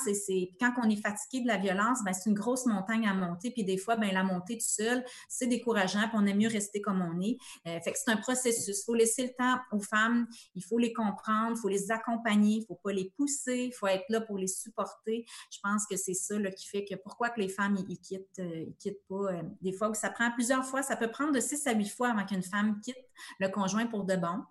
Quand 0.60 0.74
on 0.84 0.90
est 0.90 1.02
fatigué 1.02 1.44
de 1.44 1.48
la 1.48 1.58
violence, 1.58 2.00
ben, 2.04 2.14
c'est 2.14 2.30
une 2.30 2.36
grosse 2.36 2.66
montagne 2.66 3.08
à 3.08 3.14
monter. 3.14 3.52
Puis 3.52 3.64
des 3.64 3.78
fois, 3.78 3.96
ben, 3.96 4.12
la 4.12 4.24
montée 4.24 4.58
tout 4.58 4.66
seul, 4.66 5.04
c'est 5.30 5.48
décourageant. 5.48 6.08
Puis 6.08 6.18
on 6.18 6.26
aime 6.26 6.38
mieux 6.38 6.50
rester 6.50 6.82
comme 6.82 7.02
on 7.02 7.22
est. 7.22 7.38
Euh, 7.68 7.80
fait 7.82 7.92
que 7.92 7.98
c'est 8.04 8.12
un 8.12 8.18
processus. 8.18 8.84
Faut 8.86 8.96
laisser 8.96 9.11
laisser 9.12 9.24
le 9.24 9.34
temps 9.38 9.60
aux 9.72 9.82
femmes, 9.82 10.28
il 10.56 10.64
faut 10.64 10.78
les 10.78 10.94
comprendre, 10.94 11.56
il 11.56 11.60
faut 11.60 11.70
les 11.70 11.92
accompagner, 11.92 12.58
il 12.58 12.60
ne 12.62 12.66
faut 12.66 12.80
pas 12.84 12.92
les 12.92 13.12
pousser, 13.18 13.66
il 13.66 13.74
faut 13.74 13.88
être 13.88 14.06
là 14.10 14.22
pour 14.22 14.38
les 14.38 14.48
supporter. 14.48 15.26
Je 15.52 15.60
pense 15.62 15.86
que 15.86 15.98
c'est 15.98 16.14
ça 16.14 16.36
qui 16.52 16.68
fait 16.68 16.86
que 16.86 16.96
pourquoi 16.96 17.30
que 17.30 17.40
les 17.40 17.50
femmes, 17.50 17.78
ils, 17.88 18.00
quittent, 18.00 18.40
euh, 18.40 18.66
ils 18.68 18.76
quittent 18.76 19.06
pas. 19.08 19.34
Euh, 19.34 19.44
des 19.62 19.74
fois, 19.74 19.94
ça 19.94 20.10
prend 20.10 20.32
plusieurs 20.32 20.66
fois, 20.66 20.82
ça 20.82 20.96
peut 20.96 21.12
prendre 21.12 21.32
de 21.34 21.40
six 21.40 21.66
à 21.68 21.74
huit 21.74 21.90
fois 21.90 22.10
avant 22.10 22.26
qu'une 22.26 22.44
femme 22.44 22.80
quitte 22.82 22.98
le 23.40 23.50
conjoint 23.50 23.86
pour 23.88 24.06
de 24.06 24.16
bon. 24.16 24.44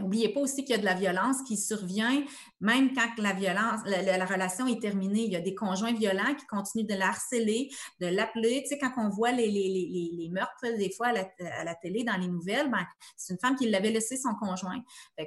N'oubliez 0.00 0.32
pas 0.32 0.40
aussi 0.40 0.64
qu'il 0.64 0.74
y 0.74 0.78
a 0.78 0.80
de 0.80 0.84
la 0.84 0.94
violence 0.94 1.42
qui 1.46 1.56
survient 1.56 2.24
même 2.64 2.94
quand 2.94 3.08
la 3.18 3.34
violence, 3.34 3.82
la, 3.84 4.24
relation 4.24 4.66
est 4.66 4.80
terminée. 4.80 5.24
Il 5.24 5.32
y 5.32 5.36
a 5.36 5.40
des 5.40 5.54
conjoints 5.54 5.92
violents 5.92 6.34
qui 6.34 6.46
continuent 6.46 6.86
de 6.86 6.94
la 6.94 7.08
harceler, 7.08 7.68
de 8.00 8.06
l'appeler. 8.06 8.62
Tu 8.62 8.70
sais, 8.70 8.78
quand 8.78 8.92
on 8.96 9.10
voit 9.10 9.32
les, 9.32 9.50
les, 9.50 10.28
meurtres, 10.30 10.78
des 10.78 10.90
fois, 10.90 11.08
à 11.08 11.64
la, 11.64 11.74
télé, 11.74 12.04
dans 12.04 12.16
les 12.16 12.28
nouvelles, 12.28 12.70
ben, 12.70 12.86
c'est 13.18 13.34
une 13.34 13.38
femme 13.38 13.54
qui 13.54 13.68
l'avait 13.68 13.90
laissé 13.90 14.16
son 14.16 14.34
conjoint. 14.34 14.80
Fait 15.18 15.26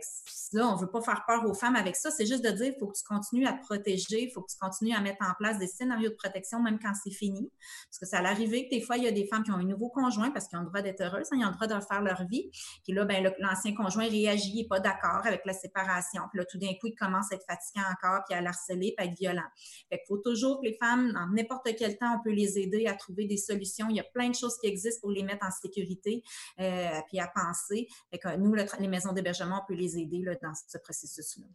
là, 0.53 0.67
on 0.67 0.75
ne 0.75 0.81
veut 0.81 0.89
pas 0.89 1.01
faire 1.01 1.23
peur 1.27 1.45
aux 1.45 1.53
femmes 1.53 1.75
avec 1.75 1.95
ça. 1.95 2.09
C'est 2.09 2.25
juste 2.25 2.43
de 2.43 2.49
dire, 2.49 2.73
il 2.75 2.79
faut 2.79 2.87
que 2.87 2.97
tu 2.97 3.03
continues 3.03 3.45
à 3.45 3.53
te 3.53 3.61
protéger, 3.63 4.23
il 4.23 4.31
faut 4.31 4.41
que 4.41 4.51
tu 4.51 4.57
continues 4.59 4.95
à 4.95 5.01
mettre 5.01 5.23
en 5.23 5.33
place 5.37 5.59
des 5.59 5.67
scénarios 5.67 6.09
de 6.09 6.15
protection, 6.15 6.59
même 6.59 6.79
quand 6.79 6.93
c'est 7.03 7.13
fini. 7.13 7.51
Parce 7.89 7.99
que 7.99 8.07
ça 8.07 8.23
l'arrivée 8.23 8.65
que 8.65 8.75
des 8.75 8.81
fois, 8.81 8.97
il 8.97 9.03
y 9.03 9.07
a 9.07 9.11
des 9.11 9.27
femmes 9.27 9.43
qui 9.43 9.51
ont 9.51 9.55
un 9.55 9.63
nouveau 9.63 9.89
conjoint 9.89 10.31
parce 10.31 10.47
qu'ils 10.47 10.57
ont 10.57 10.63
le 10.63 10.69
droit 10.69 10.81
d'être 10.81 11.01
heureuses, 11.01 11.27
hein, 11.31 11.37
ils 11.39 11.45
ont 11.45 11.49
le 11.49 11.55
droit 11.55 11.67
de 11.67 11.85
faire 11.85 12.01
leur 12.01 12.25
vie. 12.25 12.49
Puis 12.83 12.93
là, 12.93 13.05
ben, 13.05 13.31
l'ancien 13.37 13.75
conjoint 13.75 14.07
réagit, 14.25 14.51
il 14.53 14.61
n'est 14.61 14.67
pas 14.67 14.79
d'accord 14.79 15.25
avec 15.25 15.41
la 15.45 15.53
séparation. 15.53 16.23
Puis 16.31 16.39
là, 16.39 16.45
tout 16.45 16.57
d'un 16.57 16.73
coup, 16.79 16.87
il 16.87 16.95
commence 16.95 17.31
à 17.31 17.35
être 17.35 17.45
fatiguant 17.45 17.85
encore, 17.91 18.23
puis 18.27 18.37
à 18.37 18.41
l'harceler, 18.41 18.93
puis 18.97 19.07
à 19.07 19.09
être 19.09 19.17
violent. 19.17 19.47
Fait 19.89 19.97
qu'il 19.97 20.07
faut 20.07 20.17
toujours 20.17 20.61
que 20.61 20.65
les 20.65 20.77
femmes, 20.77 21.13
dans 21.13 21.27
n'importe 21.27 21.67
quel 21.77 21.97
temps, 21.97 22.17
on 22.17 22.23
peut 22.23 22.33
les 22.33 22.57
aider 22.59 22.87
à 22.87 22.93
trouver 22.93 23.25
des 23.25 23.37
solutions. 23.37 23.87
Il 23.89 23.95
y 23.95 23.99
a 23.99 24.05
plein 24.13 24.29
de 24.29 24.35
choses 24.35 24.57
qui 24.59 24.67
existent 24.67 25.01
pour 25.01 25.11
les 25.11 25.23
mettre 25.23 25.45
en 25.45 25.51
sécurité, 25.51 26.23
euh, 26.59 26.89
puis 27.07 27.19
à 27.19 27.27
penser. 27.27 27.87
Fait 28.11 28.19
que 28.19 28.35
nous, 28.37 28.53
les 28.53 28.87
maisons 28.87 29.13
d'hébergement, 29.13 29.61
on 29.63 29.67
peut 29.67 29.77
les 29.77 29.97
aider 29.97 30.19
là, 30.19 30.35
dans 30.41 30.53
ce 30.53 30.77
processus-là. 30.77 31.45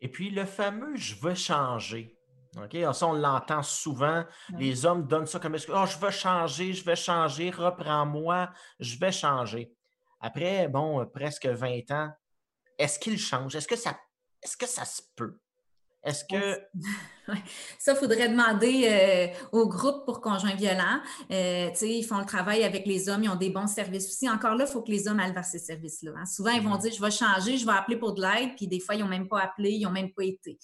Et 0.00 0.08
puis, 0.08 0.30
le 0.30 0.44
fameux 0.44 0.94
«je 0.96 1.14
veux 1.16 1.34
changer». 1.34 2.14
OK? 2.56 2.76
Ça, 2.94 3.06
on 3.06 3.12
l'entend 3.12 3.62
souvent. 3.62 4.24
Les 4.56 4.86
hommes 4.86 5.06
donnent 5.06 5.26
ça 5.26 5.38
comme 5.38 5.54
oh, 5.54 5.84
je 5.86 5.98
veux 5.98 6.10
changer, 6.10 6.72
je 6.72 6.84
vais 6.84 6.96
changer, 6.96 7.50
reprends-moi, 7.50 8.50
je 8.80 8.98
vais 8.98 9.12
changer. 9.12 9.72
Après, 10.20 10.68
bon, 10.68 11.06
presque 11.06 11.46
20 11.46 11.90
ans, 11.90 12.12
est-ce 12.78 12.98
qu'il 12.98 13.18
change? 13.18 13.56
Est-ce 13.56 13.68
que 13.68 13.76
ça, 13.76 13.98
est-ce 14.42 14.56
que 14.56 14.66
ça 14.66 14.84
se 14.84 15.02
peut? 15.16 15.38
Est-ce 16.02 16.24
que 16.24 16.60
Ça, 17.78 17.92
il 17.92 17.96
faudrait 17.96 18.28
demander 18.28 18.88
euh, 18.88 19.58
au 19.58 19.68
groupe 19.68 20.04
pour 20.04 20.20
conjoints 20.20 20.54
violents. 20.54 21.00
Euh, 21.30 21.70
ils 21.82 22.04
font 22.04 22.18
le 22.18 22.24
travail 22.24 22.64
avec 22.64 22.86
les 22.86 23.08
hommes, 23.08 23.24
ils 23.24 23.28
ont 23.28 23.36
des 23.36 23.50
bons 23.50 23.66
services 23.66 24.08
aussi. 24.08 24.28
Encore 24.28 24.54
là, 24.54 24.64
il 24.66 24.72
faut 24.72 24.82
que 24.82 24.90
les 24.90 25.08
hommes 25.08 25.20
aillent 25.20 25.34
vers 25.34 25.44
ces 25.44 25.58
services-là. 25.58 26.12
Hein. 26.16 26.26
Souvent, 26.26 26.50
ils 26.50 26.62
vont 26.62 26.76
mm-hmm. 26.76 26.82
dire 26.82 26.92
Je 26.92 27.02
vais 27.02 27.10
changer, 27.10 27.58
je 27.58 27.66
vais 27.66 27.72
appeler 27.72 27.96
pour 27.96 28.14
de 28.14 28.22
l'aide, 28.22 28.56
puis 28.56 28.66
des 28.66 28.80
fois, 28.80 28.94
ils 28.94 29.02
n'ont 29.02 29.08
même 29.08 29.28
pas 29.28 29.40
appelé, 29.40 29.70
ils 29.70 29.82
n'ont 29.84 29.90
même 29.90 30.12
pas 30.12 30.24
été. 30.24 30.58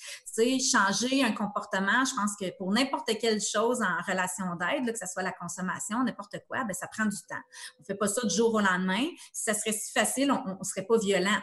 changer 0.59 1.23
un 1.23 1.33
comportement, 1.33 2.05
je 2.05 2.15
pense 2.15 2.37
que 2.41 2.57
pour 2.57 2.73
n'importe 2.73 3.11
quelle 3.21 3.41
chose 3.41 3.83
en 3.83 4.11
relation 4.11 4.47
d'aide, 4.57 4.93
que 4.93 4.99
ce 4.99 5.07
soit 5.13 5.23
la 5.23 5.33
consommation, 5.33 6.03
n'importe 6.03 6.37
quoi, 6.49 6.65
ben, 6.65 6.75
ça 6.75 6.87
prend 6.87 7.07
du 7.07 7.17
temps. 7.29 7.43
On 7.79 7.83
ne 7.83 7.85
fait 7.85 7.95
pas 7.95 8.09
ça 8.09 8.27
du 8.27 8.35
jour 8.35 8.55
au 8.55 8.61
lendemain. 8.61 9.05
Si 9.33 9.45
ça 9.45 9.55
serait 9.55 9.73
si 9.73 9.93
facile, 9.93 10.31
on 10.31 10.59
ne 10.59 10.65
serait 10.65 10.87
pas 10.87 10.99
violent, 10.99 11.39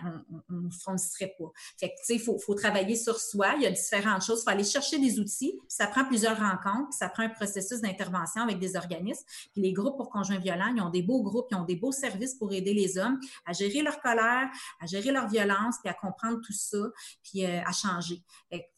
on 0.49 0.53
ne 0.53 0.69
foncerait 0.83 1.33
pas. 1.37 1.51
Fait 1.79 1.93
il 2.09 2.19
faut, 2.19 2.37
faut 2.39 2.55
travailler 2.55 2.95
sur 2.95 3.19
soi. 3.19 3.53
Il 3.57 3.63
y 3.63 3.67
a 3.67 3.71
différentes 3.71 4.23
choses. 4.23 4.41
Il 4.41 4.43
faut 4.43 4.49
aller 4.49 4.63
chercher 4.63 4.99
des 4.99 5.10
outils. 5.19 5.59
ça 5.67 5.87
prend 5.87 6.05
plusieurs 6.05 6.37
rencontres, 6.37 6.93
ça 6.93 7.09
prend 7.09 7.23
un 7.23 7.29
processus 7.29 7.81
d'intervention 7.81 8.43
avec 8.43 8.59
des 8.59 8.75
organismes. 8.75 9.25
Puis 9.53 9.61
les 9.61 9.73
groupes 9.73 9.97
pour 9.97 10.09
conjoints 10.09 10.39
violents, 10.39 10.73
ils 10.75 10.81
ont 10.81 10.89
des 10.89 11.01
beaux 11.01 11.21
groupes, 11.21 11.47
ils 11.51 11.55
ont 11.55 11.65
des 11.65 11.75
beaux 11.75 11.91
services 11.91 12.35
pour 12.35 12.53
aider 12.53 12.73
les 12.73 12.97
hommes 12.97 13.19
à 13.45 13.53
gérer 13.53 13.81
leur 13.81 13.99
colère, 14.01 14.49
à 14.79 14.85
gérer 14.85 15.11
leur 15.11 15.27
violence, 15.27 15.75
puis 15.83 15.89
à 15.89 15.93
comprendre 15.93 16.39
tout 16.41 16.53
ça, 16.53 16.79
puis 17.23 17.45
euh, 17.45 17.61
à 17.65 17.71
changer. 17.71 18.23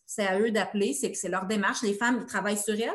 C'est 0.06 0.28
à 0.28 0.40
eux 0.40 0.52
d'appeler, 0.52 0.94
c'est 0.94 1.30
leur 1.30 1.46
démarche. 1.46 1.82
Les 1.82 1.94
femmes, 1.94 2.20
ils 2.22 2.26
travaillent 2.26 2.58
sur 2.58 2.76
elles, 2.76 2.92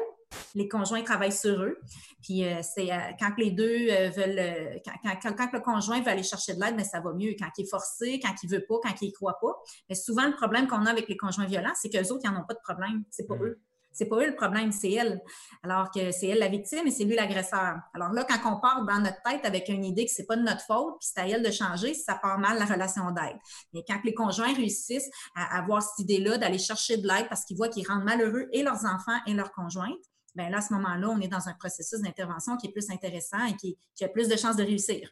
les 0.55 0.69
conjoints 0.69 1.03
travaillent 1.03 1.33
sur 1.33 1.63
eux. 1.63 1.79
Puis 2.23 2.45
euh, 2.45 2.61
c'est 2.63 2.93
euh, 2.93 2.99
quand 3.19 3.33
les 3.39 3.51
deux 3.51 3.87
veulent, 4.11 4.81
quand, 5.05 5.33
quand, 5.37 5.53
le 5.53 5.61
conjoint 5.61 6.01
veut 6.01 6.09
aller 6.09 6.23
chercher 6.23 6.55
de 6.55 6.61
l'aide, 6.61 6.75
mais 6.77 6.85
ça 6.85 7.01
va 7.01 7.13
mieux. 7.13 7.35
Quand 7.39 7.49
il 7.57 7.65
est 7.65 7.71
forcé, 7.71 8.21
quand 8.21 8.35
il 8.43 8.51
veut 8.51 8.65
pas, 8.69 8.77
quand 8.83 8.95
il 9.03 9.09
ne 9.09 9.13
croit 9.13 9.39
pas. 9.41 9.57
Mais 9.89 9.95
souvent, 9.95 10.27
le 10.27 10.35
problème 10.35 10.67
qu'on 10.67 10.87
a 10.87 10.91
avec 10.91 11.09
les 11.09 11.17
conjoints 11.17 11.47
violents, 11.47 11.75
c'est 11.75 11.91
qu'eux 11.91 12.13
autres, 12.13 12.23
ils 12.25 12.31
n'en 12.31 12.41
ont 12.41 12.47
pas 12.47 12.55
de 12.55 12.61
problème. 12.63 13.05
C'est 13.11 13.27
pas 13.27 13.37
mm. 13.37 13.45
eux. 13.45 13.61
C'est 13.99 14.07
pas 14.07 14.17
eux 14.19 14.27
le 14.27 14.37
problème, 14.37 14.71
c'est 14.71 14.93
elle. 14.93 15.21
Alors 15.65 15.91
que 15.91 16.13
c'est 16.13 16.29
elle 16.29 16.39
la 16.39 16.47
victime 16.47 16.87
et 16.87 16.91
c'est 16.93 17.03
lui 17.03 17.17
l'agresseur. 17.17 17.79
Alors 17.95 18.13
là, 18.13 18.25
quand 18.25 18.39
on 18.53 18.61
part 18.61 18.85
dans 18.85 19.01
notre 19.01 19.21
tête 19.23 19.45
avec 19.45 19.69
une 19.69 19.85
idée 19.85 20.05
que 20.05 20.13
c'est 20.13 20.27
pas 20.27 20.37
de 20.37 20.43
notre 20.43 20.61
faute, 20.61 20.99
puis 21.01 21.11
c'est 21.13 21.21
à 21.21 21.27
elle 21.27 21.43
de 21.43 21.51
changer, 21.51 21.95
ça 21.95 22.15
part 22.15 22.39
mal 22.39 22.59
la 22.59 22.65
relation 22.65 23.11
d'aide. 23.11 23.37
Mais 23.73 23.83
quand 23.89 23.99
les 24.05 24.15
conjoints 24.15 24.55
réussissent 24.55 25.11
à 25.35 25.59
avoir 25.59 25.83
cette 25.83 25.99
idée-là 25.99 26.39
d'aller 26.39 26.59
chercher 26.59 26.99
de 26.99 27.09
l'aide 27.09 27.29
parce 27.29 27.45
qu'ils 27.45 27.57
voient 27.57 27.69
qu'ils 27.69 27.89
rendent 27.89 28.05
malheureux 28.05 28.47
et 28.53 28.63
leurs 28.63 28.85
enfants 28.85 29.19
et 29.27 29.35
leurs 29.35 29.51
conjointes, 29.51 30.05
bien 30.39 30.51
là, 30.51 30.59
à 30.59 30.61
ce 30.61 30.73
moment-là, 30.75 31.09
on 31.11 31.21
est 31.21 31.29
dans 31.29 31.49
un 31.49 31.55
processus 31.55 32.01
d'intervention 32.01 32.57
qui 32.57 32.69
est 32.69 32.73
plus 32.73 32.91
intéressant 32.91 33.45
et 33.47 33.55
qui, 33.57 33.77
a 34.03 34.09
plus 34.09 34.29
de 34.29 34.37
chances 34.37 34.57
de 34.57 34.63
réussir. 34.63 35.11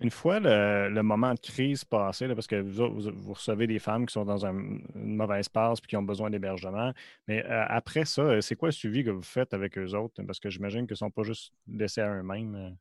Une 0.00 0.10
fois 0.10 0.40
le, 0.40 1.02
moment 1.02 1.32
de 1.34 1.38
crise 1.38 1.84
passé, 1.84 2.26
parce 2.34 2.48
que 2.48 2.56
vous, 2.56 3.32
recevez 3.32 3.66
des 3.68 3.78
femmes 3.78 4.06
qui 4.06 4.12
sont 4.12 4.24
dans 4.24 4.44
une 4.44 4.82
mauvaise 4.94 5.48
passe 5.48 5.78
et 5.78 5.86
qui 5.86 5.96
ont 5.96 6.02
besoin 6.02 6.30
d'hébergement, 6.30 6.92
mais 7.28 7.44
euh, 7.44 7.64
après 7.68 8.04
ça, 8.04 8.22
euh, 8.22 8.40
c'est 8.40 8.56
quoi 8.56 8.68
le 8.68 8.72
suivi 8.72 9.04
que 9.04 9.10
vous 9.10 9.22
faites 9.22 9.54
avec 9.54 9.78
eux 9.78 9.94
autres? 9.94 10.20
Parce 10.24 10.40
que 10.40 10.50
j'imagine 10.50 10.86
qu'ils 10.86 10.94
ne 10.94 10.96
sont 10.96 11.10
pas 11.10 11.22
juste 11.22 11.52
laissés 11.68 12.00
à 12.00 12.10
eux-mêmes. 12.12 12.76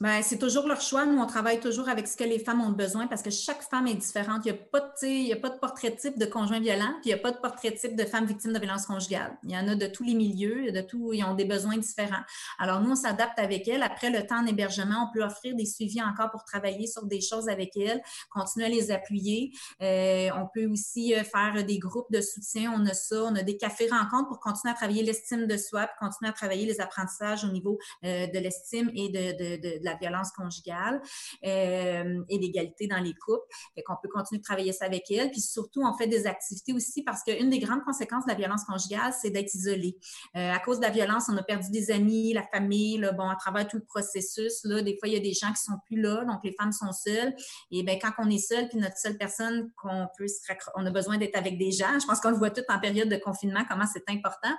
Bien, 0.00 0.22
c'est 0.22 0.38
toujours 0.38 0.68
leur 0.68 0.80
choix. 0.80 1.06
Nous, 1.06 1.18
on 1.18 1.26
travaille 1.26 1.58
toujours 1.58 1.88
avec 1.88 2.06
ce 2.06 2.16
que 2.16 2.22
les 2.22 2.38
femmes 2.38 2.60
ont 2.60 2.70
besoin 2.70 3.08
parce 3.08 3.20
que 3.20 3.30
chaque 3.30 3.62
femme 3.62 3.88
est 3.88 3.96
différente. 3.96 4.42
Il 4.44 4.52
n'y 4.52 4.56
a, 4.56 4.62
pas 4.62 4.78
de, 4.78 5.32
a 5.32 5.36
pas 5.36 5.50
de 5.50 5.58
portrait 5.58 5.90
type 5.96 6.16
de 6.16 6.24
conjoint 6.24 6.60
violent, 6.60 6.92
puis 7.00 7.06
il 7.06 7.14
n'y 7.14 7.14
a 7.14 7.18
pas 7.18 7.32
de 7.32 7.38
portrait 7.38 7.72
type 7.72 7.96
de 7.96 8.04
femme 8.04 8.24
victime 8.24 8.52
de 8.52 8.60
violence 8.60 8.86
conjugale. 8.86 9.36
Il 9.42 9.50
y 9.50 9.56
en 9.56 9.66
a 9.66 9.74
de 9.74 9.88
tous 9.88 10.04
les 10.04 10.14
milieux, 10.14 10.70
de 10.70 10.80
tout, 10.82 11.12
ils 11.12 11.24
ont 11.24 11.34
des 11.34 11.46
besoins 11.46 11.78
différents. 11.78 12.22
Alors, 12.60 12.80
nous, 12.80 12.92
on 12.92 12.94
s'adapte 12.94 13.40
avec 13.40 13.66
elles. 13.66 13.82
Après 13.82 14.10
le 14.10 14.24
temps 14.24 14.40
d'hébergement, 14.44 15.10
on 15.10 15.12
peut 15.12 15.24
offrir 15.24 15.56
des 15.56 15.66
suivis 15.66 16.00
encore 16.00 16.30
pour 16.30 16.44
travailler 16.44 16.86
sur 16.86 17.04
des 17.04 17.20
choses 17.20 17.48
avec 17.48 17.76
elles, 17.76 18.00
continuer 18.30 18.66
à 18.66 18.68
les 18.68 18.92
appuyer. 18.92 19.50
Euh, 19.82 20.28
on 20.36 20.46
peut 20.54 20.66
aussi 20.66 21.12
euh, 21.12 21.24
faire 21.24 21.64
des 21.64 21.80
groupes 21.80 22.12
de 22.12 22.20
soutien. 22.20 22.72
On 22.72 22.86
a 22.86 22.94
ça, 22.94 23.24
on 23.24 23.34
a 23.34 23.42
des 23.42 23.56
cafés 23.56 23.88
rencontres 23.88 24.28
pour 24.28 24.38
continuer 24.38 24.70
à 24.70 24.76
travailler 24.76 25.02
l'estime 25.02 25.48
de 25.48 25.56
soi, 25.56 25.88
pour 25.88 26.08
continuer 26.08 26.30
à 26.30 26.34
travailler 26.34 26.66
les 26.66 26.80
apprentissages 26.80 27.42
au 27.42 27.48
niveau 27.48 27.80
euh, 28.04 28.28
de 28.28 28.38
l'estime 28.38 28.92
et 28.94 29.08
de, 29.08 29.56
de, 29.56 29.60
de 29.60 29.87
la 29.88 29.96
violence 29.96 30.30
conjugale 30.32 31.00
euh, 31.44 32.22
et 32.28 32.38
l'égalité 32.38 32.86
dans 32.86 32.98
les 32.98 33.14
couples. 33.14 33.46
Fait 33.74 33.82
qu'on 33.82 33.96
peut 34.02 34.08
continuer 34.08 34.38
de 34.38 34.44
travailler 34.44 34.72
ça 34.72 34.84
avec 34.84 35.10
elle. 35.10 35.30
Puis 35.30 35.40
surtout, 35.40 35.82
on 35.82 35.96
fait 35.96 36.06
des 36.06 36.26
activités 36.26 36.72
aussi 36.72 37.02
parce 37.02 37.22
qu'une 37.22 37.50
des 37.50 37.58
grandes 37.58 37.84
conséquences 37.84 38.24
de 38.24 38.30
la 38.30 38.36
violence 38.36 38.64
conjugale, 38.64 39.12
c'est 39.20 39.30
d'être 39.30 39.54
isolé. 39.54 39.96
Euh, 40.36 40.52
à 40.52 40.58
cause 40.58 40.78
de 40.78 40.82
la 40.82 40.90
violence, 40.90 41.24
on 41.28 41.36
a 41.36 41.42
perdu 41.42 41.70
des 41.70 41.90
amis, 41.90 42.32
la 42.32 42.42
famille, 42.42 42.98
là, 42.98 43.12
bon, 43.12 43.28
à 43.28 43.36
travers 43.36 43.66
tout 43.66 43.76
le 43.76 43.84
processus, 43.84 44.60
là, 44.64 44.82
des 44.82 44.96
fois, 44.98 45.08
il 45.08 45.14
y 45.14 45.16
a 45.16 45.20
des 45.20 45.32
gens 45.32 45.52
qui 45.52 45.62
sont 45.62 45.78
plus 45.86 46.00
là, 46.00 46.24
donc 46.24 46.40
les 46.44 46.52
femmes 46.52 46.72
sont 46.72 46.92
seules. 46.92 47.34
Et 47.70 47.82
bien, 47.82 47.98
quand 47.98 48.12
on 48.18 48.30
est 48.30 48.38
seul, 48.38 48.68
puis 48.68 48.78
notre 48.78 48.98
seule 48.98 49.16
personne 49.16 49.70
qu'on 49.76 50.08
peut 50.16 50.28
se 50.28 50.38
on 50.74 50.86
a 50.86 50.90
besoin 50.90 51.18
d'être 51.18 51.36
avec 51.36 51.58
des 51.58 51.70
gens. 51.70 51.98
Je 52.00 52.06
pense 52.06 52.20
qu'on 52.20 52.30
le 52.30 52.36
voit 52.36 52.50
tout 52.50 52.62
en 52.68 52.78
période 52.78 53.08
de 53.08 53.16
confinement, 53.16 53.64
comment 53.68 53.86
c'est 53.86 54.08
important. 54.08 54.54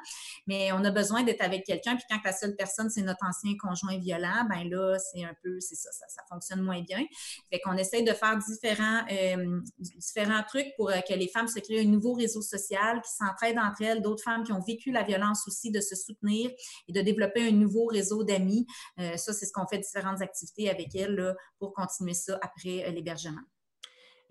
Mais 0.47 0.71
on 0.71 0.83
a 0.83 0.91
besoin 0.91 1.23
d'être 1.23 1.41
avec 1.41 1.65
quelqu'un. 1.65 1.95
Puis 1.95 2.05
quand 2.09 2.19
la 2.23 2.33
seule 2.33 2.55
personne, 2.55 2.89
c'est 2.89 3.01
notre 3.01 3.25
ancien 3.25 3.53
conjoint 3.59 3.97
violent, 3.97 4.45
ben 4.49 4.69
là, 4.69 4.97
c'est 4.99 5.18
un 5.25 5.35
peu, 5.43 5.59
c'est 5.59 5.75
ça, 5.75 5.89
ça, 5.91 6.23
fonctionne 6.29 6.61
moins 6.61 6.81
bien. 6.81 7.05
Fait 7.51 7.59
qu'on 7.59 7.77
essaye 7.77 8.03
de 8.03 8.13
faire 8.13 8.37
différents, 8.37 9.03
euh, 9.11 9.61
différents 9.79 10.43
trucs 10.43 10.67
pour 10.77 10.89
euh, 10.89 10.99
que 11.07 11.13
les 11.13 11.27
femmes 11.27 11.47
se 11.47 11.59
créent 11.59 11.81
un 11.81 11.89
nouveau 11.89 12.13
réseau 12.13 12.41
social, 12.41 13.01
qui 13.01 13.11
s'entraident 13.11 13.59
entre 13.59 13.81
elles, 13.81 14.01
d'autres 14.01 14.23
femmes 14.23 14.43
qui 14.43 14.51
ont 14.51 14.61
vécu 14.61 14.91
la 14.91 15.03
violence 15.03 15.47
aussi, 15.47 15.71
de 15.71 15.81
se 15.81 15.95
soutenir 15.95 16.51
et 16.87 16.93
de 16.93 17.01
développer 17.01 17.47
un 17.47 17.51
nouveau 17.51 17.85
réseau 17.85 18.23
d'amis. 18.23 18.65
Euh, 18.99 19.17
ça, 19.17 19.33
c'est 19.33 19.45
ce 19.45 19.53
qu'on 19.53 19.67
fait 19.67 19.79
différentes 19.79 20.21
activités 20.21 20.69
avec 20.69 20.95
elles 20.95 21.35
pour 21.57 21.73
continuer 21.73 22.13
ça 22.13 22.37
après 22.41 22.91
l'hébergement. 22.91 23.41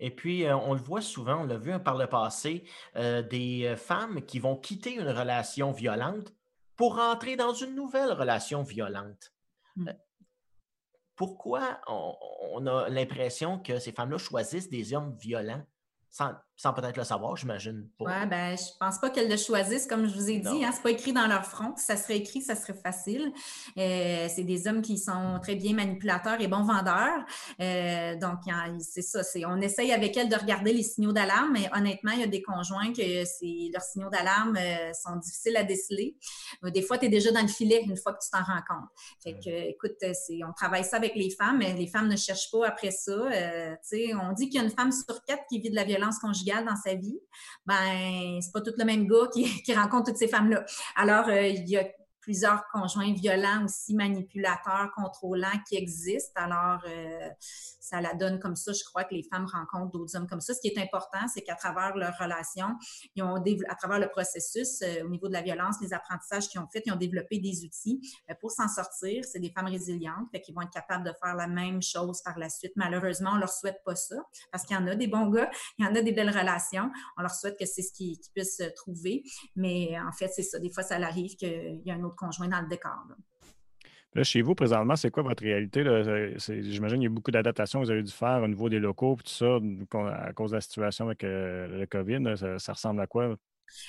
Et 0.01 0.11
puis, 0.11 0.45
on 0.49 0.73
le 0.73 0.79
voit 0.79 1.01
souvent, 1.01 1.41
on 1.41 1.43
l'a 1.43 1.57
vu 1.57 1.73
hein, 1.73 1.79
par 1.79 1.97
le 1.97 2.07
passé, 2.07 2.63
des 2.95 3.75
femmes 3.77 4.21
qui 4.21 4.39
vont 4.39 4.55
quitter 4.55 4.93
une 4.93 5.09
relation 5.09 5.73
violente 5.73 6.33
pour 6.77 6.97
entrer 6.97 7.35
dans 7.35 7.53
une 7.53 7.75
nouvelle 7.75 8.13
relation 8.13 8.63
violente. 8.63 9.33
Hmm 9.75 9.89
pourquoi 11.19 11.81
on, 11.87 12.65
a 12.65 12.87
l'impression 12.87 13.59
que 13.59 13.77
ces 13.77 13.91
femmes-là 13.91 14.17
choisissent 14.17 14.69
des 14.69 14.93
hommes 14.93 15.17
violents? 15.17 15.65
sans 16.09 16.33
peut-être 16.61 16.97
le 16.97 17.05
savoir, 17.05 17.37
j'imagine. 17.37 17.87
Oui, 18.01 18.11
ben, 18.29 18.57
je 18.57 18.77
pense 18.79 18.99
pas 18.99 19.09
qu'elles 19.09 19.29
le 19.29 19.37
choisissent, 19.37 19.87
comme 19.87 20.07
je 20.07 20.13
vous 20.13 20.29
ai 20.29 20.39
dit. 20.39 20.65
Hein, 20.65 20.71
c'est 20.73 20.81
pas 20.81 20.91
écrit 20.91 21.13
dans 21.13 21.25
leur 21.25 21.45
front. 21.45 21.73
Si 21.77 21.85
ça 21.85 21.95
serait 21.95 22.17
écrit, 22.17 22.41
ça 22.41 22.55
serait 22.55 22.73
facile. 22.73 23.31
Euh, 23.77 24.27
c'est 24.29 24.43
des 24.43 24.67
hommes 24.67 24.81
qui 24.81 24.97
sont 24.97 25.39
très 25.41 25.55
bien 25.55 25.73
manipulateurs 25.73 26.41
et 26.41 26.47
bons 26.47 26.63
vendeurs. 26.63 27.23
Euh, 27.61 28.17
donc, 28.17 28.39
c'est 28.79 29.01
ça. 29.01 29.21
on 29.47 29.61
essaye 29.61 29.93
avec 29.93 30.17
elles 30.17 30.27
de 30.27 30.35
regarder 30.35 30.73
les 30.73 30.83
signaux 30.83 31.13
d'alarme, 31.13 31.53
mais 31.53 31.69
honnêtement, 31.73 32.11
il 32.11 32.19
y 32.19 32.23
a 32.23 32.27
des 32.27 32.41
conjoints 32.41 32.91
que 32.91 33.71
leurs 33.71 33.81
signaux 33.81 34.09
d'alarme 34.09 34.57
euh, 34.57 34.91
sont 34.93 35.15
difficiles 35.15 35.55
à 35.55 35.63
déceler. 35.63 36.17
des 36.63 36.81
fois, 36.81 36.97
tu 36.97 37.05
es 37.05 37.09
déjà 37.09 37.31
dans 37.31 37.41
le 37.41 37.47
filet 37.47 37.83
une 37.87 37.95
fois 37.95 38.11
que 38.11 38.19
tu 38.21 38.29
t'en 38.31 38.43
rends 38.43 38.63
compte. 38.67 38.89
Fait 39.23 39.39
que, 39.39 39.69
écoute, 39.69 39.95
on 40.45 40.51
travaille 40.51 40.83
ça 40.83 40.97
avec 40.97 41.15
les 41.15 41.29
femmes, 41.29 41.59
mais 41.59 41.73
les 41.73 41.87
femmes 41.87 42.09
ne 42.09 42.17
cherchent 42.17 42.51
pas 42.51 42.67
après 42.67 42.91
ça. 42.91 43.13
on 43.13 44.33
dit 44.33 44.49
qu'il 44.49 44.59
y 44.59 44.61
a 44.61 44.65
une 44.65 44.75
femme 44.75 44.91
sur 44.91 45.23
quatre 45.23 45.43
qui 45.49 45.61
vit 45.61 45.69
de 45.69 45.75
la 45.75 45.85
violence 45.85 46.19
conjugale 46.19 46.48
dans 46.65 46.75
sa 46.75 46.95
vie, 46.95 47.19
ben 47.65 48.39
c'est 48.41 48.51
pas 48.51 48.61
tout 48.61 48.73
le 48.77 48.85
même 48.85 49.07
gars 49.07 49.27
qui, 49.33 49.73
rencontre 49.73 50.11
toutes 50.11 50.17
ces 50.17 50.27
femmes-là. 50.27 50.65
Alors, 50.95 51.27
euh, 51.29 51.47
il 51.47 51.67
y 51.69 51.77
a 51.77 51.85
plusieurs 52.29 52.67
conjoints 52.71 53.11
violents 53.11 53.65
aussi, 53.65 53.95
manipulateurs, 53.95 54.91
contrôlants 54.95 55.59
qui 55.67 55.77
existent. 55.77 56.39
Alors, 56.39 56.79
euh, 56.87 57.27
ça 57.79 58.01
la 58.01 58.13
donne 58.13 58.37
comme 58.37 58.55
ça. 58.55 58.71
Je 58.71 58.83
crois 58.83 59.03
que 59.03 59.15
les 59.15 59.23
femmes 59.23 59.47
rencontrent 59.51 59.89
d'autres 59.89 60.15
hommes 60.15 60.27
comme 60.27 60.39
ça. 60.39 60.53
Ce 60.53 60.59
qui 60.59 60.67
est 60.67 60.77
important, 60.77 61.27
c'est 61.33 61.41
qu'à 61.41 61.55
travers 61.55 61.97
leur 61.97 62.15
relation, 62.19 62.67
ils 63.15 63.23
ont 63.23 63.43
à 63.67 63.73
travers 63.73 63.97
le 63.97 64.09
processus 64.09 64.83
euh, 64.83 65.05
au 65.05 65.09
niveau 65.09 65.27
de 65.27 65.33
la 65.33 65.41
violence, 65.41 65.77
les 65.81 65.91
apprentissages 65.91 66.49
qu'ils 66.49 66.61
ont 66.61 66.67
fait, 66.67 66.83
ils 66.85 66.93
ont 66.93 66.97
développé 66.97 67.39
des 67.39 67.65
outils 67.65 67.99
pour 68.39 68.51
s'en 68.51 68.67
sortir. 68.67 69.25
C'est 69.25 69.39
des 69.39 69.49
femmes 69.49 69.65
résilientes, 69.65 70.27
fait 70.31 70.41
qu'ils 70.41 70.53
vont 70.53 70.61
être 70.61 70.69
capables 70.69 71.05
de 71.05 71.13
faire 71.23 71.33
la 71.33 71.47
même 71.47 71.81
chose 71.81 72.21
par 72.21 72.37
la 72.37 72.49
suite. 72.49 72.73
Malheureusement, 72.75 73.31
on 73.33 73.37
leur 73.37 73.49
souhaite 73.49 73.81
pas 73.83 73.95
ça 73.95 74.17
parce 74.51 74.65
qu'il 74.65 74.75
y 74.75 74.79
en 74.79 74.85
a 74.85 74.93
des 74.93 75.07
bons 75.07 75.31
gars, 75.31 75.49
il 75.79 75.85
y 75.85 75.87
en 75.87 75.95
a 75.95 76.01
des 76.03 76.11
belles 76.11 76.29
relations. 76.29 76.91
On 77.17 77.23
leur 77.23 77.33
souhaite 77.33 77.57
que 77.57 77.65
c'est 77.65 77.81
ce 77.81 77.91
qu'ils 77.91 78.19
puissent 78.35 78.61
trouver. 78.75 79.23
Mais 79.55 79.97
en 79.99 80.11
fait, 80.11 80.27
c'est 80.27 80.43
ça. 80.43 80.59
Des 80.59 80.69
fois, 80.71 80.83
ça 80.83 80.97
arrive 80.97 81.35
qu'il 81.35 81.81
y 81.83 81.89
a 81.89 81.95
un 81.95 82.03
autre 82.03 82.18
conjoint 82.19 82.47
dans 82.47 82.61
le 82.61 82.67
décor. 82.67 83.05
Là, 84.15 84.23
chez 84.23 84.41
vous, 84.41 84.55
présentement, 84.55 84.95
c'est 84.95 85.11
quoi 85.11 85.21
votre 85.21 85.43
réalité? 85.43 85.83
J'imagine 86.37 86.97
qu'il 86.97 87.03
y 87.03 87.05
a 87.05 87.09
beaucoup 87.09 87.31
d'adaptations 87.31 87.79
que 87.79 87.85
vous 87.85 87.91
avez 87.91 88.01
dû 88.01 88.11
faire 88.11 88.41
au 88.43 88.47
niveau 88.47 88.67
des 88.67 88.79
locaux, 88.79 89.17
tout 89.23 89.31
ça, 89.31 89.59
à 90.27 90.33
cause 90.33 90.51
de 90.51 90.55
la 90.55 90.61
situation 90.61 91.05
avec 91.05 91.23
euh, 91.23 91.79
le 91.79 91.85
COVID. 91.85 92.57
ça, 92.57 92.73
ressemble 92.73 93.01
à 93.01 93.07
quoi? 93.07 93.35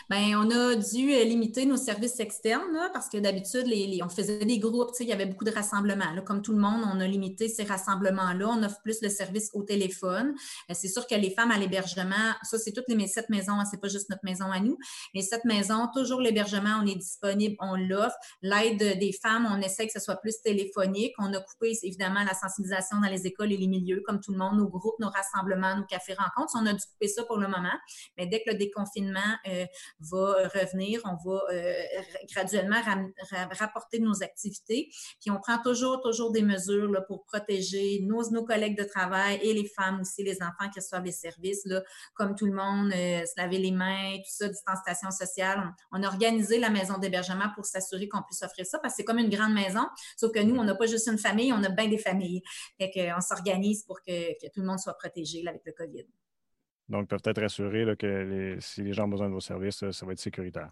Bien, 0.08 0.40
on 0.40 0.50
a 0.50 0.74
dû 0.74 1.12
euh, 1.12 1.24
limiter 1.24 1.66
nos 1.66 1.76
services 1.76 2.20
externes 2.20 2.90
parce 2.92 3.08
que 3.08 3.18
d'habitude, 3.18 3.66
on 4.02 4.08
faisait 4.08 4.44
des 4.44 4.58
groupes, 4.58 4.90
il 5.00 5.06
y 5.06 5.12
avait 5.12 5.26
beaucoup 5.26 5.44
de 5.44 5.50
rassemblements. 5.50 6.20
Comme 6.24 6.42
tout 6.42 6.52
le 6.52 6.58
monde, 6.58 6.82
on 6.92 7.00
a 7.00 7.06
limité 7.06 7.48
ces 7.48 7.64
rassemblements-là. 7.64 8.48
On 8.48 8.62
offre 8.62 8.80
plus 8.82 9.00
le 9.02 9.08
service 9.08 9.50
au 9.54 9.62
téléphone. 9.62 10.34
Euh, 10.70 10.74
c'est 10.74 10.88
sûr 10.88 11.06
que 11.06 11.14
les 11.14 11.30
femmes 11.30 11.50
à 11.50 11.58
l'hébergement, 11.58 12.34
ça, 12.42 12.58
c'est 12.58 12.72
toutes 12.72 12.88
les 12.88 13.06
sept 13.06 13.28
maisons, 13.30 13.52
hein, 13.52 13.64
c'est 13.70 13.80
pas 13.80 13.88
juste 13.88 14.10
notre 14.10 14.24
maison 14.24 14.46
à 14.46 14.60
nous. 14.60 14.78
Les 15.14 15.22
sept 15.22 15.44
maisons, 15.44 15.88
toujours 15.94 16.20
l'hébergement, 16.20 16.80
on 16.82 16.86
est 16.86 16.96
disponible, 16.96 17.56
on 17.60 17.76
l'offre. 17.76 18.16
L'aide 18.42 18.98
des 18.98 19.12
femmes, 19.12 19.48
on 19.50 19.60
essaie 19.60 19.86
que 19.86 19.92
ce 19.92 20.00
soit 20.00 20.16
plus 20.16 20.40
téléphonique. 20.42 21.12
On 21.18 21.32
a 21.32 21.40
coupé 21.40 21.72
évidemment 21.82 22.22
la 22.24 22.34
sensibilisation 22.34 23.00
dans 23.00 23.08
les 23.08 23.26
écoles 23.26 23.52
et 23.52 23.56
les 23.56 23.68
milieux, 23.68 24.02
comme 24.06 24.20
tout 24.20 24.32
le 24.32 24.38
monde, 24.38 24.58
nos 24.58 24.68
groupes, 24.68 24.98
nos 24.98 25.10
rassemblements, 25.10 25.76
nos 25.76 25.84
cafés 25.84 26.14
rencontres. 26.14 26.52
On 26.56 26.66
a 26.66 26.72
dû 26.72 26.84
couper 26.92 27.08
ça 27.08 27.24
pour 27.24 27.38
le 27.38 27.48
moment. 27.48 27.78
Mais 28.16 28.26
dès 28.26 28.42
que 28.42 28.50
le 28.50 28.56
déconfinement 28.56 29.20
euh, 29.48 29.66
va 30.00 30.48
revenir. 30.48 31.00
On 31.04 31.16
va 31.28 31.40
euh, 31.52 31.72
graduellement 32.32 32.80
rapporter 33.58 33.98
nos 34.00 34.22
activités. 34.22 34.90
Puis 35.20 35.30
on 35.30 35.38
prend 35.38 35.58
toujours, 35.62 36.00
toujours 36.02 36.32
des 36.32 36.42
mesures 36.42 36.90
là, 36.90 37.00
pour 37.02 37.24
protéger 37.24 38.00
nos, 38.02 38.20
collègues 38.44 38.78
de 38.78 38.84
travail 38.84 39.38
et 39.42 39.52
les 39.52 39.68
femmes 39.68 40.00
aussi, 40.00 40.22
les 40.22 40.42
enfants 40.42 40.70
qui 40.72 40.80
reçoivent 40.80 41.04
les 41.04 41.12
services, 41.12 41.62
là, 41.64 41.82
comme 42.14 42.34
tout 42.34 42.46
le 42.46 42.52
monde, 42.52 42.92
euh, 42.92 43.24
se 43.24 43.32
laver 43.36 43.58
les 43.58 43.70
mains, 43.70 44.16
tout 44.16 44.30
ça, 44.30 44.48
distanciation 44.48 45.10
sociale. 45.10 45.72
On, 45.92 46.02
a 46.02 46.06
organisé 46.06 46.58
la 46.58 46.70
maison 46.70 46.98
d'hébergement 46.98 47.46
pour 47.54 47.66
s'assurer 47.66 48.08
qu'on 48.08 48.22
puisse 48.22 48.42
offrir 48.42 48.66
ça 48.66 48.78
parce 48.78 48.94
que 48.94 48.96
c'est 48.98 49.04
comme 49.04 49.18
une 49.18 49.30
grande 49.30 49.52
maison, 49.52 49.86
sauf 50.16 50.32
que 50.32 50.40
nous, 50.40 50.56
on 50.56 50.64
n'a 50.64 50.74
pas 50.74 50.86
juste 50.86 51.06
une 51.08 51.18
famille, 51.18 51.52
on 51.52 51.62
a 51.62 51.68
bien 51.68 51.88
des 51.88 51.98
familles. 51.98 52.42
Fait 52.78 52.90
qu'on 52.90 53.20
s'organise 53.20 53.84
pour 53.84 54.00
que, 54.02 54.32
tout 54.48 54.60
le 54.60 54.66
monde 54.66 54.78
soit 54.78 54.94
protégé 54.94 55.46
avec 55.46 55.62
le 55.64 55.72
COVID. 55.72 56.06
Donc, 56.90 57.08
peuvent 57.08 57.20
être 57.24 57.40
rassurés 57.40 57.96
que 57.96 58.56
si 58.60 58.82
les 58.82 58.92
gens 58.92 59.04
ont 59.06 59.08
besoin 59.08 59.28
de 59.28 59.34
vos 59.34 59.40
services, 59.40 59.90
ça 59.92 60.06
va 60.06 60.12
être 60.12 60.20
sécuritaire. 60.20 60.70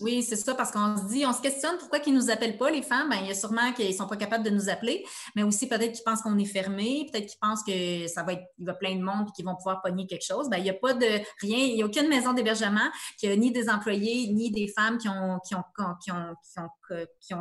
Oui, 0.00 0.22
c'est 0.22 0.36
ça, 0.36 0.54
parce 0.54 0.70
qu'on 0.70 0.96
se 0.96 1.04
dit, 1.08 1.26
on 1.26 1.32
se 1.32 1.42
questionne 1.42 1.76
pourquoi 1.78 1.98
ils 2.06 2.14
ne 2.14 2.20
nous 2.20 2.30
appellent 2.30 2.56
pas, 2.56 2.70
les 2.70 2.82
femmes. 2.82 3.10
Bien, 3.10 3.20
il 3.20 3.28
y 3.28 3.30
a 3.30 3.34
sûrement 3.34 3.72
qu'ils 3.72 3.88
ne 3.88 3.94
sont 3.94 4.06
pas 4.06 4.16
capables 4.16 4.44
de 4.44 4.50
nous 4.50 4.70
appeler, 4.70 5.04
mais 5.36 5.42
aussi 5.42 5.68
peut-être 5.68 5.92
qu'ils 5.92 6.04
pensent 6.04 6.22
qu'on 6.22 6.38
est 6.38 6.44
fermé, 6.46 7.06
peut-être 7.12 7.26
qu'ils 7.26 7.38
pensent 7.38 7.62
que 7.62 8.06
ça 8.08 8.22
va 8.22 8.32
être, 8.32 8.44
il 8.58 8.64
va 8.64 8.74
plein 8.74 8.94
de 8.96 9.02
monde 9.02 9.28
et 9.28 9.32
qu'ils 9.32 9.44
vont 9.44 9.56
pouvoir 9.56 9.82
pogner 9.82 10.06
quelque 10.06 10.24
chose. 10.24 10.48
Bien, 10.48 10.58
il 10.58 10.64
n'y 10.64 10.70
a 10.70 10.74
pas 10.74 10.94
de 10.94 11.06
rien, 11.40 11.58
il 11.58 11.74
n'y 11.74 11.82
a 11.82 11.86
aucune 11.86 12.08
maison 12.08 12.32
d'hébergement 12.32 12.88
qui 13.18 13.28
a 13.28 13.36
ni 13.36 13.52
des 13.52 13.68
employés, 13.68 14.32
ni 14.32 14.50
des 14.50 14.68
femmes 14.68 14.96
qui 14.96 15.08
ont, 15.08 15.38
qui 15.46 15.54
ont, 15.54 15.64
qui 15.74 16.10
ont, 16.10 16.34
qui 16.42 16.60
ont 16.60 16.68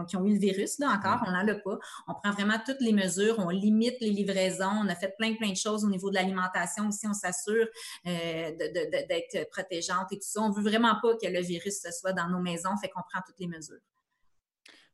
qui 0.08 0.16
ont, 0.16 0.26
eu 0.26 0.34
le 0.34 0.40
virus, 0.40 0.80
là 0.80 0.90
encore, 0.90 1.24
on 1.28 1.32
n'en 1.32 1.48
a 1.48 1.56
pas. 1.56 1.78
On 2.08 2.14
prend 2.14 2.32
vraiment 2.32 2.58
toutes 2.64 2.82
les 2.82 2.94
mesures, 2.94 3.36
on 3.40 3.50
limite 3.50 3.96
les 4.02 4.10
livraisons, 4.10 4.72
on 4.84 4.88
a 4.88 4.96
fait 4.96 5.16
plein, 5.18 5.36
plein 5.36 5.52
de 5.52 5.58
choses 5.58 5.84
au 5.84 5.90
niveau 5.90 6.10
de 6.10 6.16
l'alimentation 6.16 6.88
aussi, 6.88 7.08
on 7.08 7.14
s'assure 7.14 7.68
euh, 8.08 8.52
d'être 8.58 9.50
protégeante 9.52 10.12
et 10.12 10.18
tout 10.18 10.28
ça. 10.28 10.42
On 10.42 10.50
ne 10.50 10.54
veut 10.54 10.64
vraiment 10.64 10.96
pas 11.02 11.16
que 11.16 11.28
le 11.28 11.42
virus 11.42 11.82
soit 11.92 12.14
dans 12.14 12.30
nos 12.30 12.40
maisons, 12.40 12.49
fait 12.58 12.90
qu'on 12.90 13.02
prend 13.02 13.22
toutes 13.26 13.40
les 13.40 13.48
mesures. 13.48 13.80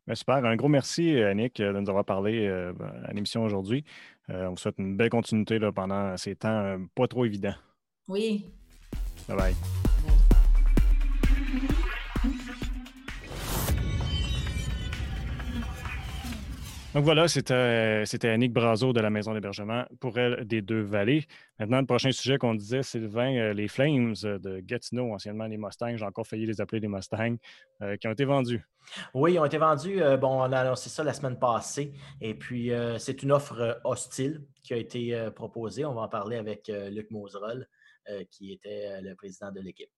Ben, 0.08 0.16
super. 0.16 0.36
Un 0.46 0.56
gros 0.56 0.68
merci, 0.68 1.20
Annick, 1.20 1.58
de 1.58 1.72
nous 1.72 1.90
avoir 1.90 2.06
parlé 2.06 2.48
euh, 2.48 2.74
à 3.06 3.14
l'émission 3.14 3.44
aujourd'hui. 3.44 3.84
Euh, 4.30 4.48
on 4.48 4.52
vous 4.52 4.58
souhaite 4.58 4.78
une 4.78 4.96
belle 4.96 5.10
continuité 5.10 5.58
là, 5.58 5.72
pendant 5.72 6.16
ces 6.18 6.36
temps 6.36 6.78
pas 6.94 7.08
trop 7.08 7.26
évidents. 7.26 7.56
Oui. 8.08 8.46
Bye 9.28 9.38
bye. 9.38 9.56
Donc 16.96 17.04
voilà, 17.04 17.28
c'était 17.28 18.30
Annick 18.30 18.54
Brazo 18.54 18.94
de 18.94 19.02
la 19.02 19.10
Maison 19.10 19.34
d'hébergement 19.34 19.84
pour 20.00 20.18
elle 20.18 20.46
des 20.46 20.62
Deux 20.62 20.80
Vallées. 20.80 21.26
Maintenant, 21.60 21.82
le 21.82 21.86
prochain 21.86 22.14
sujet 22.14 22.38
qu'on 22.38 22.56
disait, 22.56 22.84
Sylvain, 22.84 23.36
euh, 23.36 23.54
les 23.54 23.68
Flames 23.68 24.14
de 24.14 24.62
Gatineau, 24.62 25.12
anciennement 25.14 25.46
les 25.46 25.58
Mustangs, 25.58 25.98
j'ai 25.98 26.06
encore 26.06 26.26
failli 26.26 26.46
les 26.46 26.62
appeler 26.62 26.80
les 26.80 26.88
Mustangs, 26.88 27.36
euh, 27.82 27.98
qui 27.98 28.08
ont 28.08 28.14
été 28.14 28.24
vendus. 28.24 28.64
Oui, 29.14 29.34
ils 29.34 29.40
ont 29.40 29.44
été 29.44 29.58
vendus. 29.58 30.02
Euh, 30.02 30.16
bon, 30.16 30.42
on 30.42 30.54
a 30.54 30.58
annoncé 30.58 30.90
ça 30.90 31.04
la 31.04 31.12
semaine 31.12 31.38
passée. 31.38 31.92
Et 32.22 32.34
puis, 32.34 32.72
c'est 32.98 33.24
une 33.24 33.34
offre 33.34 33.82
hostile 33.84 34.46
qui 34.64 34.74
a 34.74 34.78
été 34.78 35.30
proposée. 35.36 35.84
On 35.84 35.96
va 35.96 36.04
en 36.04 36.08
parler 36.08 36.38
avec 36.38 36.72
Luc 36.92 37.12
Moserol, 37.12 37.68
qui 38.32 38.54
était 38.54 39.02
le 39.02 39.16
président 39.16 39.52
de 39.52 39.60
l'équipe. 39.60 39.92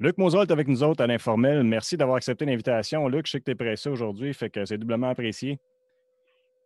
Luc 0.00 0.16
Mozolt 0.16 0.48
est 0.48 0.52
avec 0.52 0.68
nous 0.68 0.84
autres 0.84 1.02
à 1.02 1.08
l'informel. 1.08 1.64
Merci 1.64 1.96
d'avoir 1.96 2.18
accepté 2.18 2.44
l'invitation. 2.44 3.08
Luc, 3.08 3.26
je 3.26 3.32
sais 3.32 3.40
que 3.40 3.44
tu 3.46 3.50
es 3.50 3.54
pressé 3.56 3.88
aujourd'hui, 3.88 4.32
fait 4.32 4.48
que 4.48 4.64
c'est 4.64 4.78
doublement 4.78 5.08
apprécié. 5.08 5.58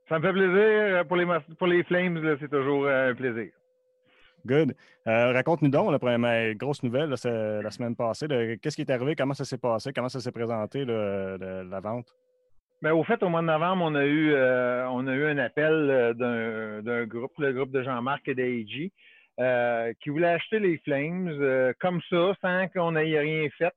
Ça 0.07 0.19
me 0.19 0.27
fait 0.27 0.33
plaisir. 0.33 0.53
Euh, 0.55 1.05
pour 1.05 1.17
les, 1.17 1.27
pour 1.59 1.67
les 1.67 1.83
Flames, 1.85 2.37
c'est 2.39 2.51
toujours 2.51 2.85
euh, 2.85 3.11
un 3.11 3.15
plaisir. 3.15 3.51
Good. 4.45 4.75
Euh, 5.07 5.33
raconte-nous 5.33 5.71
donc, 5.71 5.91
la 5.93 5.99
première 5.99 6.55
grosse 6.57 6.83
nouvelle 6.83 7.09
la 7.09 7.71
semaine 7.71 7.97
passée. 7.97 8.27
Qu'est-ce 8.61 8.77
qui 8.77 8.83
est 8.83 8.91
arrivé? 8.91 9.15
Comment 9.17 9.33
ça 9.33 9.47
s'est 9.47 9.57
passé? 9.57 9.93
Comment 9.95 10.11
ça 10.11 10.21
s'est 10.21 10.33
présenté, 10.33 10.85
la 10.85 11.81
vente? 11.81 12.15
Bien, 12.83 12.93
au 12.93 13.05
fait, 13.05 13.23
au 13.23 13.31
mois 13.31 13.41
de 13.41 13.47
novembre, 13.47 13.85
on 13.87 13.95
a 13.95 14.05
eu, 14.05 14.35
on 14.35 15.07
a 15.07 15.15
eu 15.15 15.25
un 15.27 15.39
appel 15.39 16.15
d'un 16.19 17.07
groupe, 17.07 17.33
le 17.39 17.53
groupe 17.53 17.71
de 17.71 17.83
Jean-Marc 17.83 18.27
et 18.29 18.35
d'AEG, 18.35 18.91
euh, 19.43 19.93
qui 20.01 20.11
voulait 20.11 20.29
acheter 20.29 20.61
les 20.61 20.79
Flames 20.85 21.29
euh, 21.41 21.73
comme 21.81 22.01
ça, 22.09 22.33
sans 22.41 22.69
qu'on 22.69 22.93
n'ait 22.93 23.19
rien 23.19 23.49
fait. 23.59 23.73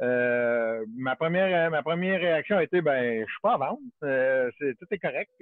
Euh, 0.00 0.84
ma 0.96 1.16
première 1.16 2.20
réaction 2.20 2.56
a 2.56 2.62
été 2.62 2.80
ben 2.80 3.24
je 3.26 3.32
suis 3.32 3.40
pas 3.42 3.54
à 3.54 3.56
vendre, 3.56 3.80
tout 4.00 4.86
est 4.92 4.98
correct. 4.98 5.32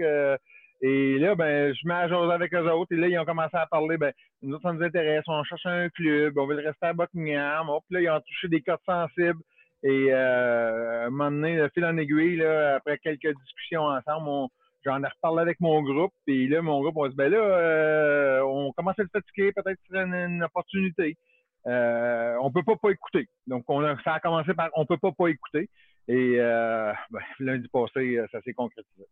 et 0.80 1.18
là, 1.18 1.34
ben, 1.34 1.74
je 1.74 1.86
mets 1.86 1.94
à 1.94 2.08
jour 2.08 2.32
avec 2.32 2.54
eux 2.54 2.70
autres. 2.70 2.90
Et 2.92 2.96
là, 2.96 3.08
ils 3.08 3.18
ont 3.18 3.26
commencé 3.26 3.54
à 3.54 3.66
parler, 3.66 3.98
ben, 3.98 4.12
nous 4.40 4.54
autres, 4.54 4.62
ça 4.62 4.72
nous 4.72 4.82
intéresse, 4.82 5.24
on 5.26 5.44
cherche 5.44 5.66
un 5.66 5.90
club, 5.90 6.38
on 6.38 6.46
veut 6.46 6.56
rester 6.56 6.86
à 6.86 6.94
Buckingham. 6.94 7.66
puis 7.86 7.96
là, 7.96 8.00
ils 8.00 8.10
ont 8.10 8.20
touché 8.20 8.48
des 8.48 8.62
codes 8.62 8.78
sensibles. 8.86 9.42
Et 9.82 10.10
à 10.10 11.04
un 11.04 11.10
moment 11.10 11.30
donné, 11.30 11.56
le 11.56 11.68
fil 11.68 11.84
en 11.84 11.98
aiguille, 11.98 12.36
là, 12.36 12.76
après 12.76 12.96
quelques 12.96 13.36
discussions 13.36 13.82
ensemble, 13.82 14.26
on, 14.26 14.48
J'en 14.86 15.02
ai 15.02 15.08
reparlé 15.08 15.42
avec 15.42 15.58
mon 15.58 15.82
groupe, 15.82 16.12
puis 16.26 16.46
là, 16.46 16.62
mon 16.62 16.80
groupe, 16.80 16.96
on 16.96 17.06
se 17.06 17.10
dit, 17.10 17.16
ben 17.16 17.28
là, 17.32 17.38
euh, 17.38 18.40
on 18.42 18.70
commence 18.70 18.96
à 19.00 19.02
le 19.02 19.08
fatiguer, 19.12 19.50
peut-être 19.50 19.74
que 19.74 19.88
c'est 19.90 20.00
une, 20.00 20.44
opportunité. 20.44 21.18
Euh, 21.66 22.36
on 22.40 22.52
peut 22.52 22.62
pas 22.62 22.76
pas 22.76 22.90
écouter. 22.90 23.28
Donc, 23.48 23.64
on 23.66 23.82
a, 23.82 24.00
ça 24.04 24.14
a 24.14 24.20
commencé 24.20 24.54
par 24.54 24.70
on 24.74 24.86
peut 24.86 24.96
pas 24.96 25.10
pas 25.10 25.26
écouter. 25.26 25.68
Et 26.06 26.36
euh, 26.38 26.92
ben, 27.10 27.20
lundi 27.40 27.66
passé, 27.66 28.24
ça 28.30 28.40
s'est 28.42 28.54
concrétisé. 28.54 29.06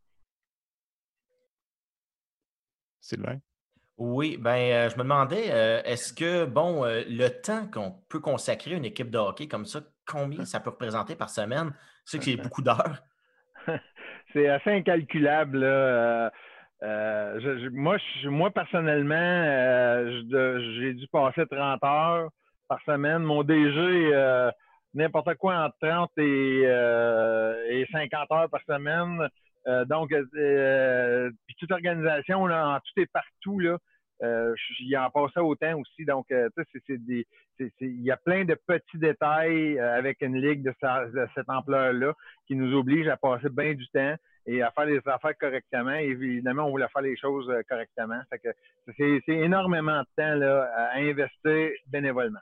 Sylvain? 3.00 3.40
Oui, 3.96 4.36
ben 4.36 4.88
je 4.88 4.94
me 4.96 5.02
demandais, 5.02 5.46
est-ce 5.86 6.12
que, 6.12 6.44
bon, 6.44 6.84
le 6.84 7.28
temps 7.28 7.66
qu'on 7.66 7.90
peut 8.08 8.20
consacrer 8.20 8.74
à 8.74 8.76
une 8.76 8.84
équipe 8.84 9.10
de 9.10 9.18
hockey 9.18 9.48
comme 9.48 9.66
ça, 9.66 9.80
combien 10.06 10.44
ça 10.44 10.60
peut 10.60 10.70
représenter 10.70 11.16
par 11.16 11.30
semaine? 11.30 11.74
Je 12.06 12.12
sais 12.12 12.18
que 12.18 12.24
c'est 12.24 12.36
beaucoup 12.42 12.62
d'heures. 12.62 13.02
C'est 14.34 14.48
assez 14.48 14.70
incalculable. 14.70 15.60
Euh, 15.62 16.28
moi, 17.72 17.96
moi, 18.24 18.50
personnellement, 18.50 20.04
j'ai 20.78 20.92
dû 20.92 21.06
passer 21.08 21.46
30 21.50 21.82
heures 21.82 22.28
par 22.68 22.82
semaine. 22.82 23.22
Mon 23.22 23.42
DG, 23.42 24.50
n'importe 24.92 25.34
quoi 25.36 25.56
entre 25.56 25.76
30 25.80 26.10
et, 26.18 26.62
et 27.70 27.86
50 27.90 28.32
heures 28.32 28.50
par 28.50 28.60
semaine. 28.68 29.26
donc, 29.86 30.12
toute 31.58 31.72
organisation, 31.72 32.42
en 32.42 32.76
tout 32.76 33.00
et 33.00 33.06
partout, 33.06 33.60
là, 33.60 33.78
euh, 34.24 34.54
il 34.80 34.96
en 34.96 35.10
passait 35.10 35.40
autant 35.40 35.78
aussi. 35.78 36.04
Donc, 36.04 36.30
euh, 36.30 36.48
c'est 36.56 37.70
il 37.80 38.02
y 38.02 38.10
a 38.10 38.16
plein 38.16 38.44
de 38.44 38.54
petits 38.54 38.98
détails 38.98 39.78
euh, 39.78 39.98
avec 39.98 40.22
une 40.22 40.36
ligue 40.36 40.62
de, 40.62 40.74
cette 41.34 41.48
ampleur-là 41.48 42.12
qui 42.46 42.56
nous 42.56 42.76
oblige 42.76 43.08
à 43.08 43.16
passer 43.16 43.48
bien 43.50 43.74
du 43.74 43.86
temps 43.88 44.14
et 44.46 44.62
à 44.62 44.70
faire 44.70 44.86
les 44.86 45.00
affaires 45.06 45.36
correctement. 45.38 45.94
évidemment, 45.94 46.64
on 46.64 46.70
voulait 46.70 46.88
faire 46.88 47.02
les 47.02 47.16
choses 47.16 47.50
correctement. 47.68 48.20
c'est 48.96 49.22
énormément 49.28 50.00
de 50.00 50.06
temps 50.16 50.34
là, 50.34 50.70
à 50.76 50.98
investir 50.98 51.70
bénévolement. 51.86 52.40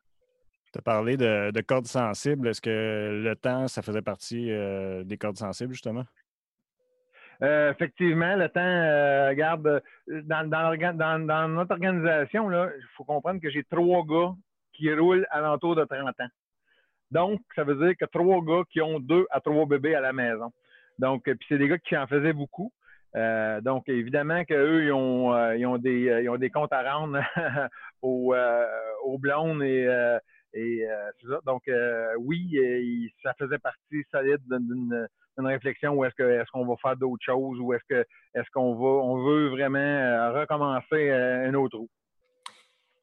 Tu 0.72 0.78
as 0.78 0.82
parlé 0.82 1.16
de, 1.16 1.60
cordes 1.60 1.86
sensibles. 1.86 2.48
Est-ce 2.48 2.62
que 2.62 3.20
le 3.22 3.36
temps, 3.36 3.68
ça 3.68 3.82
faisait 3.82 4.02
partie 4.02 4.50
des 5.04 5.16
cordes 5.18 5.36
sensibles, 5.36 5.74
justement? 5.74 6.04
Euh, 7.42 7.72
effectivement, 7.72 8.36
le 8.36 8.48
temps, 8.48 8.60
euh, 8.60 9.28
regarde, 9.30 9.82
dans, 10.06 11.26
dans, 11.26 11.48
notre 11.48 11.72
organisation, 11.72 12.50
il 12.52 12.86
faut 12.96 13.04
comprendre 13.04 13.40
que 13.40 13.50
j'ai 13.50 13.64
trois 13.64 14.04
gars 14.04 14.32
qui 14.72 14.92
roulent 14.94 15.26
à 15.30 15.40
l'entour 15.40 15.74
de 15.74 15.84
30 15.84 16.08
ans. 16.20 16.28
Donc, 17.10 17.40
ça 17.56 17.64
veut 17.64 17.74
dire 17.74 17.96
que 17.98 18.04
trois 18.04 18.40
gars 18.42 18.62
qui 18.70 18.80
ont 18.80 19.00
deux 19.00 19.26
à 19.30 19.40
trois 19.40 19.66
bébés 19.66 19.94
à 19.94 20.00
la 20.00 20.12
maison. 20.12 20.52
Donc, 20.98 21.24
puis 21.24 21.46
c'est 21.48 21.58
des 21.58 21.68
gars 21.68 21.78
qui 21.78 21.96
en 21.96 22.06
faisaient 22.06 22.32
beaucoup. 22.32 22.72
Euh, 23.16 23.60
donc, 23.60 23.88
évidemment 23.88 24.44
qu'eux, 24.44 24.84
ils 24.84 24.92
ont, 24.92 25.52
ils, 25.52 25.66
ont 25.66 25.78
des, 25.78 26.22
ils 26.22 26.30
ont 26.30 26.36
des 26.36 26.48
comptes 26.48 26.72
à 26.72 26.94
rendre 26.94 27.20
aux, 28.02 28.34
aux 29.02 29.18
blondes 29.18 29.62
et, 29.64 30.18
et 30.54 30.86
c'est 31.20 31.28
ça. 31.28 31.40
Donc, 31.44 31.62
oui, 32.18 33.10
ça 33.22 33.34
faisait 33.38 33.58
partie 33.58 34.04
solide 34.10 34.42
d'une 34.48 35.08
une 35.38 35.46
réflexion 35.46 35.94
ou 35.94 36.04
est-ce 36.04 36.14
que 36.14 36.22
est-ce 36.22 36.50
qu'on 36.50 36.66
va 36.66 36.74
faire 36.76 36.96
d'autres 36.96 37.24
choses 37.24 37.58
ou 37.60 37.72
est-ce 37.72 37.84
que 37.88 38.06
est-ce 38.34 38.50
qu'on 38.52 38.74
va 38.74 39.04
on 39.04 39.24
veut 39.24 39.48
vraiment 39.48 39.78
euh, 39.78 40.40
recommencer 40.40 41.10
euh, 41.10 41.48
un 41.48 41.54
autre 41.54 41.78
roue. 41.78 41.90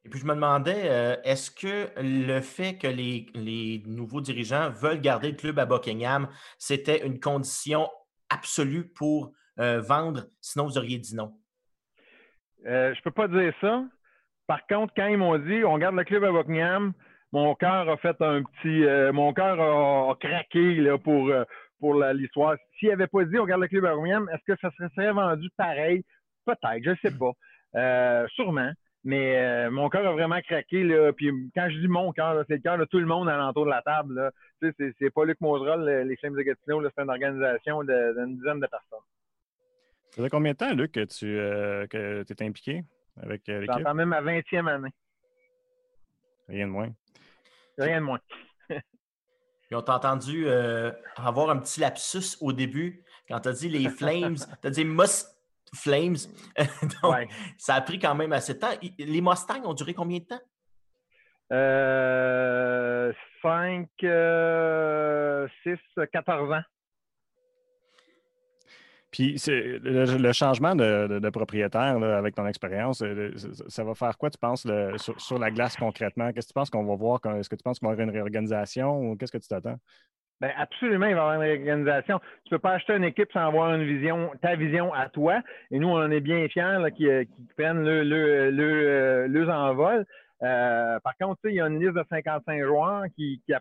Et 0.05 0.09
puis 0.09 0.19
je 0.19 0.25
me 0.25 0.33
demandais, 0.33 0.83
euh, 0.85 1.15
est-ce 1.23 1.51
que 1.51 1.89
le 1.97 2.39
fait 2.39 2.77
que 2.77 2.87
les, 2.87 3.83
nouveaux 3.85 4.21
dirigeants 4.21 4.69
veulent 4.69 5.01
garder 5.01 5.31
le 5.31 5.35
club 5.35 5.59
à 5.59 5.65
Buckingham, 5.65 6.29
c'était 6.57 7.05
une 7.05 7.19
condition 7.19 7.89
absolue 8.29 8.87
pour 8.87 9.33
vendre, 9.57 10.27
sinon 10.39 10.67
vous 10.67 10.77
auriez 10.77 10.99
dit 10.99 11.13
non? 11.15 11.33
Je 12.63 12.93
je 12.95 13.01
peux 13.01 13.11
pas 13.11 13.27
dire 13.27 13.53
ça. 13.59 13.83
Par 14.47 14.65
contre, 14.67 14.93
quand 14.95 15.07
ils 15.07 15.17
m'ont 15.17 15.37
dit 15.37 15.65
on 15.65 15.77
garde 15.77 15.95
le 15.95 16.05
club 16.05 16.23
à 16.23 16.31
Buckingham, 16.31 16.93
mon 17.31 17.55
cœur 17.55 17.89
a 17.89 17.97
fait 17.97 18.21
un 18.21 18.43
petit. 18.43 19.13
mon 19.13 19.33
cœur 19.33 19.59
a, 19.59 20.15
craqué 20.19 20.75
là, 20.75 20.97
pour, 20.97 21.31
pour 21.79 21.93
l'histoire. 21.95 22.55
S'il 22.79 22.89
n'avait 22.89 23.07
pas 23.07 23.23
dit 23.25 23.37
on 23.37 23.43
regarde 23.43 23.61
le 23.61 23.67
club 23.67 23.83
Birmingham, 23.83 24.29
est-ce 24.33 24.53
que 24.53 24.59
ça 24.59 24.69
serait 24.95 25.11
vendu 25.11 25.49
pareil? 25.57 26.03
Peut-être, 26.45 26.83
je 26.83 26.89
ne 26.91 26.95
sais 26.95 27.17
pas. 27.17 27.31
Euh, 27.75 28.27
sûrement. 28.35 28.71
Mais 29.05 29.37
euh, 29.37 29.71
mon 29.71 29.89
cœur 29.89 30.05
a 30.05 30.11
vraiment 30.11 30.41
craqué. 30.41 30.83
Là. 30.83 31.13
Puis 31.13 31.31
quand 31.55 31.69
je 31.69 31.79
dis 31.79 31.87
mon 31.87 32.11
cœur, 32.11 32.43
c'est 32.47 32.55
le 32.55 32.61
cœur 32.61 32.77
de 32.77 32.85
tout 32.85 32.99
le 32.99 33.05
monde 33.05 33.29
alentour 33.29 33.65
de 33.65 33.69
la 33.69 33.81
table. 33.81 34.31
Tu 34.61 34.73
sais, 34.77 34.93
c'est 34.99 35.09
pas 35.09 35.23
Luc 35.23 35.39
Moserol, 35.39 35.89
les 35.89 36.17
Flames 36.17 36.35
de 36.35 36.41
Gatineau, 36.41 36.83
c'est 36.83 37.01
une 37.01 37.09
organisation 37.09 37.83
d'une 37.83 38.35
dizaine 38.35 38.59
de 38.59 38.67
personnes. 38.67 38.99
Ça 40.11 40.23
fait 40.23 40.29
combien 40.29 40.51
de 40.51 40.57
temps, 40.57 40.73
Luc, 40.73 40.91
que 40.91 41.05
tu 41.05 41.37
euh, 41.39 41.85
es 41.93 42.43
impliqué 42.43 42.83
avec 43.21 43.47
l'équipe? 43.47 43.71
J'entends 43.71 43.93
même 43.93 44.09
ma 44.09 44.21
20e 44.21 44.67
année. 44.67 44.89
Rien 46.49 46.67
de 46.67 46.71
moins. 46.71 46.89
Rien 47.77 48.01
de 48.01 48.05
moins. 48.05 48.19
Puis 48.67 49.75
on 49.75 49.81
t'a 49.83 49.95
entendu 49.95 50.47
euh, 50.47 50.91
avoir 51.15 51.51
un 51.51 51.57
petit 51.57 51.79
lapsus 51.79 52.37
au 52.41 52.51
début 52.51 53.05
quand 53.27 53.39
tu 53.39 53.49
as 53.49 53.53
dit 53.53 53.69
les 53.69 53.87
Flames. 53.89 54.35
tu 54.35 54.67
as 54.67 54.71
dit 54.71 54.83
Must 54.83 55.27
Flames. 55.75 56.17
Donc, 57.03 57.29
ça 57.57 57.75
a 57.75 57.81
pris 57.81 57.99
quand 57.99 58.15
même 58.15 58.33
assez 58.33 58.55
de 58.55 58.59
temps. 58.59 58.71
Les 58.97 59.21
Mustangs 59.21 59.63
ont 59.65 59.75
duré 59.75 59.93
combien 59.93 60.17
de 60.17 60.25
temps? 60.25 60.41
Euh, 61.51 63.13
5, 63.43 63.87
6, 65.63 65.79
14 66.11 66.51
ans. 66.51 66.63
Puis 69.11 69.37
le, 69.47 70.31
changement 70.33 70.75
de, 70.75 71.29
propriétaire 71.29 72.01
avec 72.03 72.35
ton 72.35 72.45
expérience, 72.45 73.01
euh, 73.01 73.31
ça 73.67 73.83
va 73.83 73.95
faire 73.95 74.17
quoi, 74.17 74.29
tu 74.29 74.37
penses, 74.37 74.67
sur, 75.17 75.39
la 75.39 75.49
glace 75.49 75.75
concrètement? 75.75 76.31
Qu'est-ce 76.31 76.47
que 76.47 76.53
tu 76.53 76.53
penses 76.53 76.69
qu'on 76.69 76.85
va 76.85 76.95
voir? 76.95 77.19
Est-ce 77.37 77.49
que 77.49 77.55
tu 77.55 77.63
penses 77.63 77.79
qu'on 77.79 77.87
va 77.87 77.93
avoir 77.93 78.07
une 78.07 78.13
réorganisation 78.13 78.99
ou 78.99 79.15
qu'est-ce 79.15 79.31
que 79.31 79.37
tu 79.37 79.47
t'attends? 79.47 79.77
Bien, 80.41 80.51
absolument, 80.55 81.07
il 81.07 81.15
va 81.15 81.21
y 81.21 81.21
avoir 81.21 81.33
une 81.33 81.41
réorganisation. 81.41 82.19
Tu 82.45 82.53
ne 82.53 82.57
peux 82.57 82.61
pas 82.61 82.73
acheter 82.73 82.93
une 82.93 83.03
équipe 83.03 83.29
sans 83.33 83.47
avoir 83.47 83.73
une 83.73 83.83
vision, 83.83 84.31
ta 84.41 84.55
vision 84.55 84.93
à 84.93 85.09
toi. 85.09 85.41
Et 85.71 85.79
nous, 85.79 85.89
on 85.89 85.97
en 85.97 86.11
est 86.11 86.21
bien 86.21 86.47
fiers 86.47 86.77
qu'ils 86.95 87.27
prennent 87.57 87.83
le, 87.83 88.03
le, 88.03 89.27
le, 89.27 89.49
envol. 89.49 90.05
Euh, 90.41 90.99
par 91.01 91.17
contre, 91.17 91.41
il 91.43 91.55
y 91.55 91.61
a 91.61 91.67
une 91.67 91.79
liste 91.79 91.95
de 91.95 92.05
55 92.09 92.63
joueurs 92.63 93.03
qui, 93.17 93.41
qui, 93.45 93.53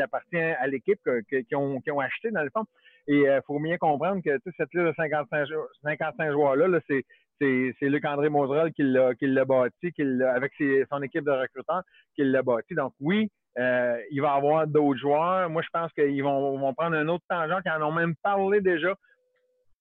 appartient 0.00 0.36
à 0.36 0.66
l'équipe, 0.68 1.00
qui, 1.28 1.54
ont, 1.54 1.80
qui 1.82 1.90
ont 1.90 2.00
acheté, 2.00 2.30
dans 2.30 2.42
le 2.42 2.50
fond. 2.50 2.64
Et 3.08 3.18
il 3.18 3.28
euh, 3.28 3.40
faut 3.46 3.58
bien 3.60 3.78
comprendre 3.78 4.22
que 4.22 4.30
cette 4.56 4.72
liste 4.74 4.86
de 4.86 4.92
55, 4.96 5.48
55 5.82 6.32
joueurs-là, 6.32 6.80
c'est 6.88 7.04
c'est 7.38 7.74
Luc-André 7.82 8.30
Moserol 8.30 8.72
qui 8.72 8.82
l'a 8.82 9.44
bâti, 9.44 9.92
avec 10.34 10.52
son 10.90 11.02
équipe 11.02 11.24
de 11.24 11.30
recruteurs, 11.30 11.82
qui 12.14 12.24
l'a 12.24 12.42
bâti. 12.42 12.74
Donc 12.74 12.94
oui, 12.98 13.30
euh, 13.58 13.98
il 14.10 14.22
va 14.22 14.28
y 14.28 14.36
avoir 14.38 14.66
d'autres 14.66 14.98
joueurs. 14.98 15.50
Moi, 15.50 15.60
je 15.60 15.68
pense 15.70 15.92
qu'ils 15.92 16.22
vont, 16.22 16.56
vont, 16.58 16.72
prendre 16.72 16.96
un 16.96 17.06
autre 17.08 17.24
tangente, 17.28 17.62
qui 17.62 17.70
en 17.70 17.82
ont 17.82 17.92
même 17.92 18.14
parlé 18.22 18.62
déjà 18.62 18.94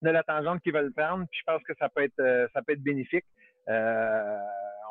de 0.01 0.09
la 0.09 0.21
tangente 0.23 0.61
qu'ils 0.63 0.73
veulent 0.73 0.91
prendre. 0.91 1.25
Puis 1.31 1.39
je 1.39 1.49
pense 1.49 1.63
que 1.63 1.73
ça 1.79 1.87
peut 1.87 2.03
être, 2.03 2.19
euh, 2.19 2.45
ça 2.53 2.61
peut 2.61 2.73
être 2.73 2.83
bénéfique. 2.83 3.25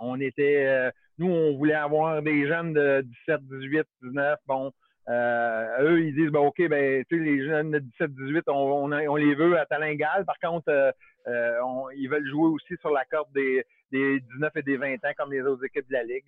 on 0.01 0.18
était, 0.18 0.91
nous, 1.18 1.28
on 1.30 1.59
voulait 1.59 1.74
avoir 1.74 2.22
des 2.22 2.49
jeunes 2.49 2.72
de 2.72 3.03
17, 3.28 3.41
18, 3.61 3.87
19. 4.05 4.39
Bon, 4.47 4.72
euh, 5.09 5.83
eux, 5.83 6.03
ils 6.03 6.15
disent, 6.15 6.31
ben, 6.31 6.41
OK, 6.41 6.67
ben, 6.69 7.05
les 7.11 7.47
jeunes 7.47 7.73
de 7.73 7.79
17-18, 8.01 8.43
on, 8.49 8.91
on, 8.93 9.17
les 9.17 9.35
veut 9.35 9.59
à 9.59 9.67
talent 9.67 9.87
égal. 9.87 10.25
Par 10.25 10.39
contre, 10.39 10.69
euh, 10.69 10.91
euh, 11.27 11.61
ils 11.97 12.09
veulent 12.09 12.29
jouer 12.29 12.49
aussi 12.49 12.75
sur 12.81 12.91
la 12.91 13.05
corde 13.05 13.33
des, 13.35 13.65
des 13.93 14.21
19 14.21 14.57
et 14.57 14.63
des 14.63 14.77
20 14.77 14.95
ans 14.95 15.13
comme 15.17 15.33
les 15.33 15.43
autres 15.43 15.65
équipes 15.65 15.89
de 15.89 15.93
la 15.93 16.05
Ligue. 16.05 16.25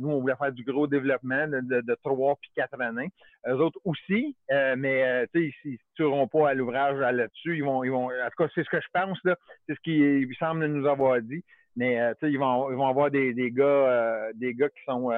nous, 0.00 0.10
on 0.10 0.20
voulait 0.20 0.36
faire 0.36 0.52
du 0.52 0.64
gros 0.64 0.86
développement 0.86 1.48
de, 1.48 1.80
de, 1.80 1.94
3 2.04 2.36
puis 2.36 2.50
4 2.56 2.80
années. 2.82 3.10
Eux 3.46 3.56
autres 3.56 3.80
aussi, 3.84 4.36
mais 4.50 5.26
tu 5.32 5.50
sais, 5.50 5.54
ils 5.64 5.72
ne 5.72 5.76
tueront 5.94 6.28
pas 6.28 6.50
à 6.50 6.54
l'ouvrage 6.54 6.98
là-dessus. 6.98 7.56
Ils 7.56 7.64
vont, 7.64 7.84
ils 7.84 7.90
vont, 7.90 8.06
en 8.06 8.28
tout 8.28 8.44
cas, 8.44 8.50
c'est 8.54 8.64
ce 8.64 8.70
que 8.70 8.80
je 8.80 8.88
pense. 8.92 9.18
C'est 9.24 9.74
ce 9.74 9.80
qu'ils 9.80 10.36
semblent 10.38 10.66
nous 10.66 10.86
avoir 10.86 11.20
dit. 11.22 11.42
Mais 11.76 11.98
ils 12.22 12.38
vont, 12.38 12.70
ils 12.70 12.76
vont 12.76 12.88
avoir 12.88 13.10
des, 13.10 13.32
des 13.32 13.50
gars, 13.50 14.30
des 14.34 14.52
gars 14.52 14.68
qui 14.68 14.82
sont, 14.84 15.10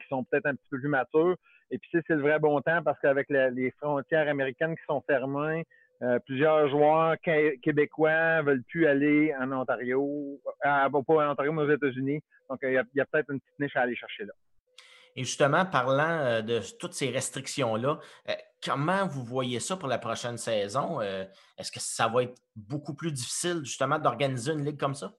qui 0.00 0.08
sont 0.08 0.24
peut-être 0.24 0.46
un 0.46 0.54
petit 0.54 0.68
peu 0.68 0.80
plus 0.80 0.88
matures. 0.88 1.36
Et 1.70 1.78
puis, 1.78 1.90
c'est 1.92 2.14
le 2.14 2.22
vrai 2.22 2.38
bon 2.38 2.60
temps 2.60 2.82
parce 2.84 2.98
qu'avec 3.00 3.28
les 3.28 3.70
frontières 3.80 4.28
américaines 4.28 4.76
qui 4.76 4.84
sont 4.86 5.02
fermées, 5.06 5.64
euh, 6.02 6.18
plusieurs 6.26 6.68
joueurs 6.68 7.16
québécois 7.62 8.42
veulent 8.42 8.62
plus 8.64 8.86
aller 8.86 9.34
en 9.40 9.50
Ontario, 9.52 10.38
euh, 10.46 10.88
pas 10.90 11.26
en 11.26 11.30
Ontario, 11.30 11.52
mais 11.52 11.62
aux 11.62 11.70
États-Unis. 11.70 12.20
Donc, 12.50 12.58
il 12.62 12.72
y 12.72 13.00
a, 13.00 13.06
peut-être 13.06 13.30
une 13.30 13.40
petite 13.40 13.58
niche 13.58 13.76
à 13.76 13.82
aller 13.82 13.96
chercher 13.96 14.24
là. 14.24 14.32
Et 15.18 15.24
justement, 15.24 15.64
parlant 15.64 16.18
euh, 16.18 16.42
de 16.42 16.60
toutes 16.78 16.92
ces 16.92 17.08
restrictions-là, 17.08 17.98
comment 18.62 19.06
vous 19.06 19.24
voyez 19.24 19.58
ça 19.58 19.76
pour 19.78 19.88
la 19.88 19.98
prochaine 19.98 20.36
saison? 20.36 21.00
Est-ce 21.00 21.72
que 21.72 21.80
ça 21.80 22.08
va 22.08 22.24
être 22.24 22.36
beaucoup 22.54 22.94
plus 22.94 23.12
difficile 23.12 23.60
justement 23.64 23.98
d'organiser 23.98 24.52
une 24.52 24.64
ligue 24.64 24.78
comme 24.78 24.94
ça? 24.94 25.12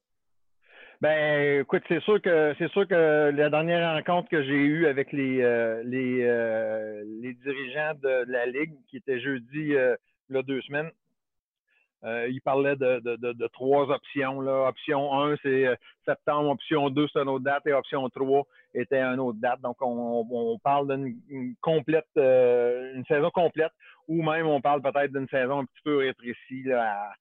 Ben, 1.00 1.62
écoute, 1.62 1.84
c'est 1.88 2.02
sûr 2.02 2.20
que 2.20 2.56
c'est 2.58 2.72
sûr 2.72 2.88
que 2.88 3.30
la 3.30 3.50
dernière 3.52 3.94
rencontre 3.94 4.30
que 4.30 4.42
j'ai 4.42 4.56
eue 4.56 4.88
avec 4.88 5.12
les 5.12 5.42
euh, 5.44 5.84
les, 5.84 6.24
euh, 6.24 7.04
les 7.22 7.36
dirigeants 7.36 7.94
de, 8.02 8.26
la 8.32 8.48
ligue, 8.48 8.74
qui 8.90 8.98
était 8.98 9.20
jeudi 9.20 9.76
euh, 9.76 9.96
a 10.34 10.42
deux 10.42 10.60
semaines, 10.62 10.90
ils 12.04 12.42
parlaient 12.44 12.76
de, 12.76 13.00
de, 13.00 13.34
de, 13.34 13.48
trois 13.48 13.92
options. 13.92 14.42
Là. 14.42 14.70
Option 14.70 15.22
1, 15.22 15.36
c'est 15.44 15.68
septembre. 16.04 16.50
Option 16.50 16.90
2, 16.90 17.08
c'est 17.14 17.20
une 17.20 17.30
autre 17.30 17.44
date. 17.44 17.68
Et 17.68 17.74
option 17.74 18.10
3 18.10 18.44
était 18.74 19.02
une 19.02 19.20
autre 19.20 19.40
date. 19.40 19.62
Donc, 19.62 19.76
on, 19.82 20.26
on 20.32 20.58
parle 20.60 20.88
d'une 20.98 21.56
complète, 21.62 22.08
une 22.16 23.04
saison 23.08 23.30
complète, 23.30 23.74
ou 24.08 24.24
même 24.24 24.48
on 24.48 24.62
parle 24.62 24.82
peut-être 24.82 25.12
d'une 25.12 25.28
saison 25.28 25.60
un 25.60 25.66
petit 25.66 25.82
peu 25.84 25.98
rétrécie 25.98 26.64
là, 26.64 26.82
à 26.82 27.14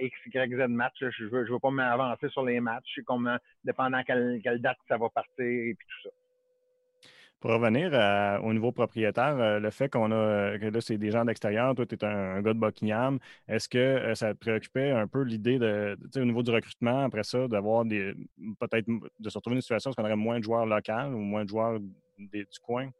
X, 0.00 0.16
Y, 0.26 0.56
Z 0.56 0.68
match. 0.68 0.94
Je 1.00 1.24
ne 1.24 1.28
veux, 1.28 1.46
je 1.46 1.52
veux 1.52 1.58
pas 1.58 1.70
m'avancer 1.70 2.28
sur 2.28 2.44
les 2.44 2.60
matchs, 2.60 3.00
comment, 3.06 3.36
dépendant 3.64 4.02
quelle, 4.02 4.40
quelle 4.42 4.60
date 4.60 4.78
ça 4.88 4.96
va 4.96 5.08
partir 5.08 5.44
et 5.44 5.74
puis 5.74 5.86
tout 5.88 6.08
ça. 6.08 6.14
Pour 7.40 7.52
revenir 7.52 7.90
au 8.44 8.52
niveau 8.52 8.70
propriétaire, 8.70 9.34
euh, 9.38 9.60
le 9.60 9.70
fait 9.70 9.88
qu'on 9.88 10.12
a 10.12 10.58
que 10.58 10.66
là, 10.66 10.80
c'est 10.82 10.98
des 10.98 11.10
gens 11.10 11.24
d'extérieur, 11.24 11.74
toi, 11.74 11.86
tu 11.86 11.94
es 11.94 12.04
un, 12.04 12.42
gars 12.42 12.52
de 12.52 12.58
Buckingham, 12.58 13.18
est-ce 13.48 13.66
que 13.66 13.78
euh, 13.78 14.14
ça 14.14 14.34
te 14.34 14.38
préoccupait 14.38 14.90
un 14.90 15.06
peu 15.06 15.22
l'idée 15.22 15.58
de, 15.58 15.96
au 16.16 16.24
niveau 16.26 16.42
du 16.42 16.50
recrutement, 16.50 17.04
après 17.04 17.22
ça, 17.22 17.48
d'avoir 17.48 17.86
des 17.86 18.12
peut-être 18.60 18.86
de 18.86 19.30
se 19.30 19.38
retrouver 19.38 19.54
dans 19.54 19.58
une 19.58 19.62
situation 19.62 19.90
où 19.90 19.94
on 19.96 20.04
aurait 20.04 20.16
moins 20.16 20.38
de 20.38 20.44
joueurs 20.44 20.66
locaux 20.66 21.14
ou 21.14 21.18
moins 21.18 21.44
de 21.44 21.48
joueurs 21.48 21.80
du 22.18 22.44
coin? 22.62 22.90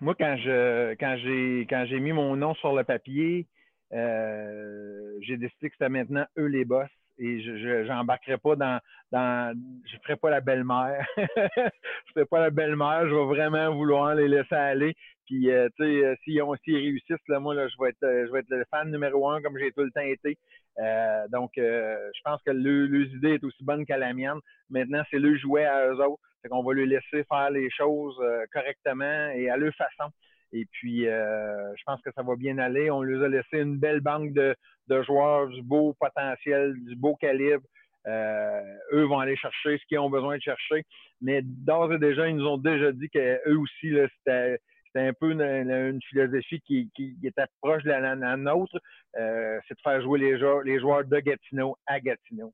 Moi, 0.00 0.14
quand 0.14 0.36
je 0.36 0.94
quand 0.94 1.16
j'ai 1.18 1.66
quand 1.68 1.84
j'ai 1.88 1.98
mis 1.98 2.12
mon 2.12 2.36
nom 2.36 2.54
sur 2.54 2.72
le 2.74 2.84
papier, 2.84 3.48
euh, 3.92 5.18
j'ai 5.22 5.36
décidé 5.36 5.68
que 5.68 5.74
c'était 5.74 5.88
maintenant 5.88 6.26
eux 6.38 6.46
les 6.46 6.64
boss 6.64 6.88
et 7.18 7.42
je 7.42 7.86
n'embarquerai 7.88 8.38
pas 8.38 8.56
dans, 8.56 8.80
dans 9.12 9.54
je 9.84 9.96
ferai 10.02 10.16
pas 10.16 10.30
la 10.30 10.40
belle-mère. 10.40 11.06
je 11.16 12.12
ferai 12.14 12.24
pas 12.24 12.40
la 12.40 12.50
belle-mère, 12.50 13.06
je 13.08 13.14
vais 13.14 13.26
vraiment 13.26 13.74
vouloir 13.74 14.14
les 14.14 14.26
laisser 14.26 14.54
aller. 14.54 14.94
Puis 15.26 15.50
euh, 15.50 15.68
tu 15.76 15.84
sais, 15.84 16.04
euh, 16.04 16.14
s'ils 16.24 16.76
réussissent, 16.76 17.28
là, 17.28 17.38
moi 17.38 17.54
là, 17.54 17.68
je 17.68 17.76
vais 17.80 17.90
être 17.90 18.26
je 18.26 18.32
vais 18.32 18.40
être 18.40 18.50
le 18.50 18.64
fan 18.70 18.90
numéro 18.90 19.28
un 19.28 19.42
comme 19.42 19.58
j'ai 19.58 19.70
tout 19.70 19.82
le 19.82 19.90
temps 19.90 20.00
été. 20.00 20.38
Euh, 20.78 21.28
donc 21.28 21.52
je 21.56 22.20
pense 22.24 22.40
que 22.42 22.52
le, 22.52 22.86
leur 22.86 23.06
idée 23.08 23.34
est 23.34 23.44
aussi 23.44 23.62
bonne 23.62 23.84
qu'à 23.84 23.98
la 23.98 24.14
mienne. 24.14 24.38
Maintenant, 24.70 25.02
c'est 25.10 25.18
le 25.18 25.36
jouet 25.36 25.66
à 25.66 25.88
eux 25.88 26.00
autres. 26.00 26.22
C'est 26.42 26.48
qu'on 26.48 26.62
va 26.62 26.72
les 26.72 26.86
laisser 26.86 27.24
faire 27.28 27.50
les 27.50 27.70
choses 27.70 28.18
correctement 28.52 29.28
et 29.34 29.50
à 29.50 29.58
leur 29.58 29.74
façon. 29.74 30.10
Et 30.52 30.66
puis, 30.70 31.06
euh, 31.06 31.74
je 31.76 31.82
pense 31.84 32.00
que 32.02 32.10
ça 32.12 32.22
va 32.22 32.36
bien 32.36 32.58
aller. 32.58 32.90
On 32.90 33.02
leur 33.02 33.24
a 33.24 33.28
laissé 33.28 33.58
une 33.58 33.78
belle 33.78 34.00
banque 34.00 34.32
de, 34.32 34.54
joueurs 35.02 35.48
du 35.48 35.62
beau 35.62 35.94
potentiel, 35.98 36.74
du 36.84 36.96
beau 36.96 37.14
calibre. 37.16 37.64
Euh, 38.06 38.62
eux 38.92 39.04
vont 39.04 39.18
aller 39.18 39.36
chercher 39.36 39.78
ce 39.78 39.86
qu'ils 39.86 39.98
ont 39.98 40.10
besoin 40.10 40.36
de 40.36 40.42
chercher. 40.42 40.84
Mais 41.20 41.42
d'ores 41.42 41.92
et 41.92 41.98
déjà, 41.98 42.28
ils 42.28 42.36
nous 42.36 42.46
ont 42.46 42.58
déjà 42.58 42.90
dit 42.92 43.08
qu'eux 43.10 43.56
aussi, 43.58 43.94
c'était 44.18 44.58
un 44.96 45.12
peu 45.12 45.30
une, 45.30 46.00
philosophie 46.08 46.60
qui, 46.62 46.90
était 47.22 47.44
proche 47.60 47.84
de 47.84 47.90
la, 47.90 48.36
nôtre. 48.36 48.76
Euh, 49.16 49.58
c'est 49.68 49.74
de 49.74 49.80
faire 49.82 50.00
jouer 50.02 50.18
les 50.18 50.38
joueurs, 50.38 50.62
les 50.62 50.80
joueurs 50.80 51.04
de 51.04 51.18
Gatineau 51.20 51.76
à 51.86 52.00
Gatineau 52.00 52.52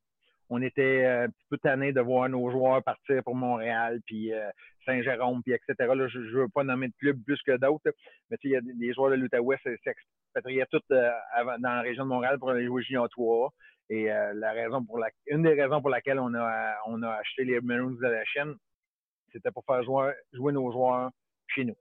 on 0.48 0.62
était 0.62 1.04
un 1.04 1.28
petit 1.28 1.46
peu 1.50 1.58
tanné 1.58 1.92
de 1.92 2.00
voir 2.00 2.28
nos 2.28 2.50
joueurs 2.50 2.82
partir 2.82 3.22
pour 3.24 3.34
Montréal, 3.34 4.00
puis 4.06 4.32
Saint-Jérôme, 4.86 5.42
puis 5.42 5.52
etc. 5.52 5.74
Là, 5.78 6.08
je 6.08 6.18
ne 6.18 6.30
veux 6.30 6.48
pas 6.48 6.64
nommer 6.64 6.88
de 6.88 6.94
club 6.98 7.22
plus 7.24 7.40
que 7.42 7.56
d'autres, 7.56 7.92
mais 8.30 8.36
il 8.44 8.50
y 8.50 8.56
a 8.56 8.60
des 8.60 8.94
joueurs 8.94 9.10
de 9.10 9.16
l'Outaouais 9.16 9.58
s'expatriaient 9.64 10.66
tous 10.70 10.80
euh, 10.92 11.10
dans 11.58 11.74
la 11.74 11.80
région 11.82 12.04
de 12.04 12.08
Montréal 12.08 12.38
pour 12.38 12.50
aller 12.50 12.64
jouer 12.66 12.82
Junior 12.82 13.08
3. 13.08 13.52
Et 13.88 14.10
euh, 14.10 14.32
la 14.34 14.52
raison 14.52 14.84
pour 14.84 14.98
la, 14.98 15.08
une 15.26 15.42
des 15.42 15.60
raisons 15.60 15.80
pour 15.80 15.90
laquelle 15.90 16.18
on 16.18 16.34
a, 16.34 16.76
on 16.86 17.02
a 17.02 17.10
acheté 17.10 17.44
les 17.44 17.60
Maroons 17.60 17.90
de 17.90 18.06
la 18.06 18.24
chaîne, 18.24 18.54
c'était 19.32 19.50
pour 19.50 19.64
faire 19.64 19.82
jouer, 19.84 20.12
jouer 20.32 20.52
nos 20.52 20.70
joueurs 20.72 21.10
chez 21.48 21.64
nous. 21.64 21.76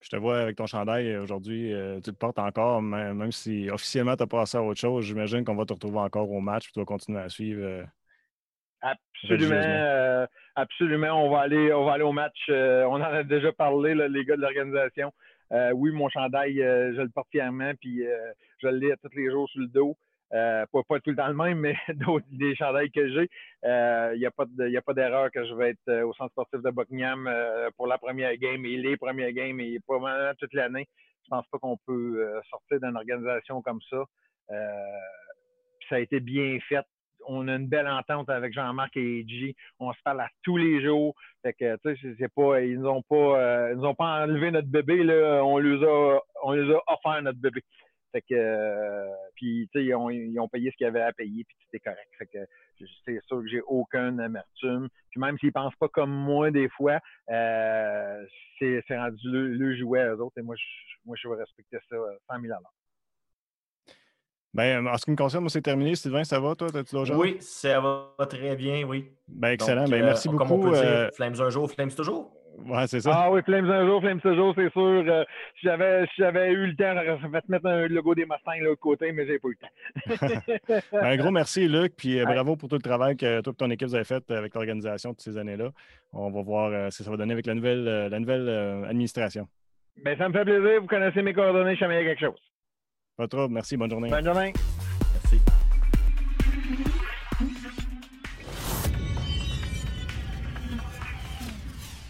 Je 0.00 0.08
te 0.10 0.16
vois 0.16 0.40
avec 0.40 0.56
ton 0.56 0.66
chandail 0.66 1.16
aujourd'hui, 1.16 1.72
euh, 1.72 2.00
tu 2.00 2.10
le 2.10 2.16
portes 2.16 2.38
encore, 2.38 2.80
même, 2.80 3.32
si 3.32 3.68
officiellement 3.68 4.16
tu 4.16 4.22
as 4.22 4.26
passé 4.26 4.56
à 4.56 4.62
autre 4.62 4.80
chose. 4.80 5.04
J'imagine 5.04 5.44
qu'on 5.44 5.56
va 5.56 5.64
te 5.64 5.72
retrouver 5.72 5.98
encore 5.98 6.30
au 6.30 6.40
match 6.40 6.68
et 6.68 6.72
tu 6.72 6.78
vas 6.78 6.84
continuer 6.84 7.20
à 7.20 7.28
suivre. 7.28 7.84
Absolument, 8.80 9.54
euh, 9.54 10.26
absolument. 10.54 11.24
On 11.24 11.30
va 11.30 11.40
aller, 11.40 11.72
on 11.72 11.84
va 11.84 11.94
aller 11.94 12.04
au 12.04 12.12
match. 12.12 12.38
Euh, 12.48 12.84
on 12.84 12.94
en 12.94 13.02
a 13.02 13.22
déjà 13.24 13.52
parlé, 13.52 13.94
les 13.94 14.24
gars 14.24 14.36
de 14.36 14.42
l'organisation. 14.42 15.12
Euh, 15.52 15.72
oui, 15.72 15.90
mon 15.90 16.08
chandail, 16.08 16.56
je 16.56 17.00
le 17.00 17.08
porte 17.08 17.28
fièrement, 17.30 17.72
puis 17.80 18.04
je 18.62 18.68
l'ai 18.68 18.94
tous 19.02 19.16
les 19.16 19.30
jours 19.30 19.48
sur 19.48 19.60
le 19.60 19.66
dos. 19.66 19.96
Pas, 20.30 20.82
pas, 20.88 21.00
tout 21.00 21.10
le 21.10 21.16
temps 21.16 21.28
le 21.28 21.34
même, 21.34 21.58
mais 21.58 21.76
d'autres 21.94 22.26
des 22.30 22.54
chandails 22.56 22.90
que 22.90 23.08
j'ai. 23.08 23.28
Il 23.64 24.18
n'y 24.18 24.26
a 24.76 24.82
pas 24.82 24.94
d'erreur 24.94 25.30
que 25.30 25.44
je 25.44 25.54
vais 25.54 25.70
être 25.70 26.02
au 26.04 26.12
centre 26.14 26.32
sportif 26.32 26.60
de 26.60 26.70
Buckingham 26.70 27.30
pour 27.76 27.86
la 27.86 27.98
première 27.98 28.36
game 28.36 28.64
et 28.64 28.76
les 28.76 28.96
premières 28.96 29.32
games 29.32 29.60
et 29.60 29.78
probablement 29.80 30.32
toute 30.38 30.54
l'année. 30.54 30.86
Je 31.24 31.28
pense 31.30 31.46
pas 31.48 31.58
qu'on 31.58 31.76
peut 31.86 32.40
sortir 32.50 32.80
d'une 32.80 32.96
organisation 32.96 33.62
comme 33.62 33.80
ça. 33.90 34.04
ça 35.88 35.96
a 35.96 35.98
été 35.98 36.20
bien 36.20 36.58
fait 36.68 36.84
on 37.28 37.46
a 37.48 37.54
une 37.54 37.68
belle 37.68 37.88
entente 37.88 38.28
avec 38.30 38.52
Jean-Marc 38.52 38.96
et 38.96 39.24
G. 39.28 39.54
On 39.78 39.92
se 39.92 39.98
parle 40.04 40.20
à 40.20 40.28
tous 40.42 40.56
les 40.56 40.82
jours. 40.82 41.14
Fait 41.42 41.52
que, 41.52 41.76
tu 41.76 41.96
sais, 41.96 42.16
c'est 42.18 42.32
pas, 42.32 42.60
ils 42.60 42.80
nous 42.80 42.88
ont 42.88 43.02
pas, 43.02 43.16
euh, 43.16 43.72
ils 43.72 43.78
nous 43.78 43.84
ont 43.84 43.94
pas 43.94 44.24
enlevé 44.24 44.50
notre 44.50 44.68
bébé, 44.68 45.04
là. 45.04 45.42
On 45.44 45.58
les 45.58 45.84
a, 45.84 46.20
on 46.42 46.52
les 46.52 46.72
a 46.72 46.80
offert 46.86 47.22
notre 47.22 47.38
bébé. 47.38 47.62
Fait 48.12 48.22
que, 48.22 48.34
euh, 48.34 49.08
puis, 49.34 49.68
tu 49.72 49.78
sais, 49.78 49.84
ils 49.84 49.94
ont, 49.94 50.08
ils 50.08 50.38
ont, 50.40 50.48
payé 50.48 50.70
ce 50.70 50.76
qu'ils 50.76 50.86
avaient 50.86 51.02
à 51.02 51.12
payer, 51.12 51.44
puis 51.44 51.56
c'était 51.64 51.80
correct. 51.80 52.08
Fait 52.18 52.26
que, 52.26 52.38
c'est 53.04 53.20
sûr 53.26 53.42
que 53.42 53.48
j'ai 53.48 53.60
aucune 53.66 54.20
amertume. 54.20 54.88
Puis 55.10 55.20
même 55.20 55.36
s'ils 55.38 55.52
pensent 55.52 55.76
pas 55.76 55.88
comme 55.88 56.12
moi 56.12 56.50
des 56.50 56.68
fois, 56.68 57.00
euh, 57.30 58.24
c'est 58.58 58.82
rendu 58.90 59.28
le, 59.30 59.76
jouet 59.76 60.00
à 60.00 60.14
eux 60.14 60.20
autres. 60.20 60.38
Et 60.38 60.42
moi, 60.42 60.56
je, 60.56 60.64
moi, 61.04 61.16
je 61.20 61.28
vais 61.28 61.36
respecter 61.36 61.78
ça 61.88 61.96
100 62.28 62.40
000 62.40 62.54
ben, 64.54 64.86
en 64.86 64.96
ce 64.96 65.04
qui 65.04 65.10
me 65.10 65.16
concerne, 65.16 65.44
moi, 65.44 65.50
c'est 65.50 65.62
terminé. 65.62 65.94
Sylvain, 65.94 66.24
ça 66.24 66.40
va, 66.40 66.54
toi? 66.54 66.68
Oui, 67.14 67.36
ça 67.40 67.80
va 67.80 68.26
très 68.26 68.56
bien, 68.56 68.84
oui. 68.84 69.12
Ben, 69.28 69.50
excellent. 69.50 69.86
ben, 69.86 70.04
merci 70.04 70.28
beaucoup. 70.28 70.42
Euh, 70.42 70.48
comme 70.48 70.60
on 70.60 70.70
peut 70.70 70.72
dire, 70.72 70.84
euh, 70.84 71.08
Flames 71.14 71.40
un 71.40 71.50
jour, 71.50 71.70
Flames 71.70 71.92
toujours. 71.92 72.32
Ouais, 72.66 72.86
c'est 72.86 73.00
ça. 73.00 73.12
Ah 73.14 73.30
oui, 73.30 73.40
Flames 73.44 73.70
un 73.70 73.86
jour, 73.86 74.00
Flames 74.00 74.20
toujours, 74.20 74.54
c'est 74.56 74.70
sûr. 74.72 75.04
Euh, 75.06 75.24
si 75.60 75.66
j'avais 76.18 76.52
eu 76.52 76.66
le 76.66 76.76
temps, 76.76 76.94
j'aurais 77.04 77.40
fait 77.40 77.48
mettre 77.48 77.66
un 77.66 77.86
logo 77.88 78.14
des 78.14 78.26
Mustangs 78.26 78.58
de 78.58 78.64
l'autre 78.64 78.80
côté, 78.80 79.12
mais 79.12 79.26
j'ai 79.26 79.38
pas 79.38 79.48
eu 79.48 79.58
le 79.60 79.66
temps. 79.66 80.48
Ben, 80.92 81.04
un 81.04 81.16
gros 81.16 81.30
merci, 81.30 81.68
Luc, 81.68 81.94
puis 81.96 82.22
bravo 82.24 82.56
pour 82.56 82.68
tout 82.68 82.76
le 82.76 82.82
travail 82.82 83.16
que 83.16 83.40
toi 83.40 83.52
et 83.52 83.56
ton 83.56 83.70
équipe 83.70 83.88
vous 83.88 83.94
avez 83.94 84.04
fait 84.04 84.28
avec 84.30 84.54
l'organisation 84.54 85.10
toutes 85.10 85.22
ces 85.22 85.38
années-là. 85.38 85.70
On 86.12 86.30
va 86.30 86.42
voir 86.42 86.92
ce 86.92 86.98
que 86.98 87.04
ça 87.04 87.10
va 87.10 87.16
donner 87.16 87.32
avec 87.32 87.46
la 87.46 87.54
nouvelle, 87.54 87.84
la 87.84 88.18
nouvelle 88.18 88.48
administration. 88.86 89.46
Ben, 90.04 90.16
ça 90.16 90.28
me 90.28 90.32
fait 90.32 90.44
plaisir. 90.44 90.80
Vous 90.80 90.86
connaissez 90.86 91.22
mes 91.22 91.32
coordonnées, 91.32 91.74
je 91.74 91.80
sais 91.80 92.04
quelque 92.04 92.20
chose. 92.20 92.40
Pas 93.16 93.28
trop. 93.28 93.48
Merci. 93.48 93.76
Bonne 93.76 93.90
journée. 93.90 94.10
Bonne 94.10 94.24
journée. 94.24 94.52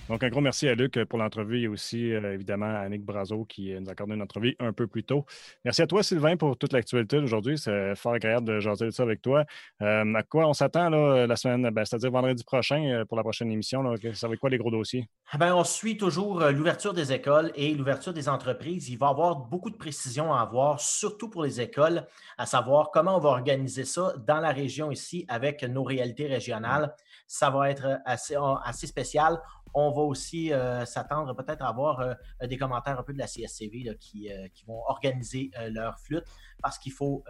Donc, 0.09 0.23
un 0.23 0.31
gros 0.31 0.41
merci 0.41 0.67
à 0.69 0.75
Luc 0.75 1.05
pour 1.05 1.19
l'entrevue 1.19 1.61
et 1.61 1.69
aussi, 1.69 2.15
euh, 2.15 2.33
évidemment, 2.33 2.67
à 2.67 2.79
Annick 2.79 3.05
Brazo 3.05 3.45
qui 3.45 3.75
nous 3.79 3.89
a 3.91 3.93
accordé 3.93 4.15
une 4.15 4.23
entrevue 4.23 4.57
un 4.59 4.73
peu 4.73 4.87
plus 4.87 5.05
tôt. 5.05 5.27
Merci 5.67 5.83
à 5.83 5.87
toi, 5.87 6.03
Sylvain, 6.03 6.37
pour 6.39 6.57
toute 6.57 6.73
l'actualité 6.73 7.21
d'aujourd'hui. 7.21 7.59
C'est 7.59 7.95
fort 7.95 8.15
agréable 8.15 8.47
de 8.47 8.59
jaser 8.59 8.87
de 8.87 8.91
ça 8.91 9.03
avec 9.03 9.21
toi. 9.21 9.45
Euh, 9.83 10.15
à 10.15 10.23
quoi 10.23 10.49
on 10.49 10.55
s'attend 10.55 10.89
la 10.89 11.37
semaine, 11.37 11.69
ben, 11.71 11.85
c'est-à-dire 11.85 12.11
vendredi 12.11 12.43
prochain 12.43 12.83
euh, 12.85 13.05
pour 13.05 13.19
la 13.19 13.23
prochaine 13.23 13.51
émission? 13.51 13.85
Ça 14.15 14.29
va 14.29 14.35
être 14.35 14.41
quoi 14.41 14.49
les 14.49 14.57
gros 14.57 14.71
dossiers? 14.71 15.07
Ah 15.31 15.37
ben, 15.37 15.55
on 15.55 15.63
suit 15.63 15.99
toujours 15.99 16.41
l'ouverture 16.41 16.95
des 16.95 17.13
écoles 17.13 17.53
et 17.55 17.75
l'ouverture 17.75 18.15
des 18.15 18.31
entreprises. 18.31 18.89
Il 18.89 18.97
va 18.97 19.09
y 19.09 19.11
avoir 19.11 19.37
beaucoup 19.37 19.69
de 19.69 19.77
précisions 19.77 20.33
à 20.33 20.41
avoir, 20.41 20.81
surtout 20.81 21.29
pour 21.29 21.45
les 21.45 21.61
écoles, 21.61 22.07
à 22.39 22.47
savoir 22.47 22.91
comment 22.93 23.17
on 23.17 23.21
va 23.21 23.29
organiser 23.29 23.85
ça 23.85 24.15
dans 24.27 24.41
la 24.41 24.53
région 24.53 24.91
ici 24.91 25.27
avec 25.29 25.63
nos 25.65 25.83
réalités 25.83 26.27
régionales. 26.27 26.95
Ça 27.27 27.51
va 27.51 27.71
être 27.71 28.01
assez, 28.07 28.37
assez 28.65 28.87
spécial. 28.87 29.39
On 29.75 29.91
va 29.91 30.03
aussi 30.03 30.53
euh, 30.53 30.85
s'attendre 30.85 31.35
peut-être 31.35 31.63
à 31.63 31.69
avoir 31.69 32.01
euh, 32.01 32.15
des 32.47 32.57
commentaires 32.57 32.99
un 32.99 33.03
peu 33.03 33.13
de 33.13 33.19
la 33.19 33.27
CSCV 33.27 33.97
qui, 33.99 34.31
euh, 34.31 34.49
qui, 34.55 34.65
vont 34.65 34.83
organiser 34.87 35.51
leur 35.71 35.99
flûte 35.99 36.25
parce 36.63 36.79
qu'il 36.79 36.93
faut 36.93 37.25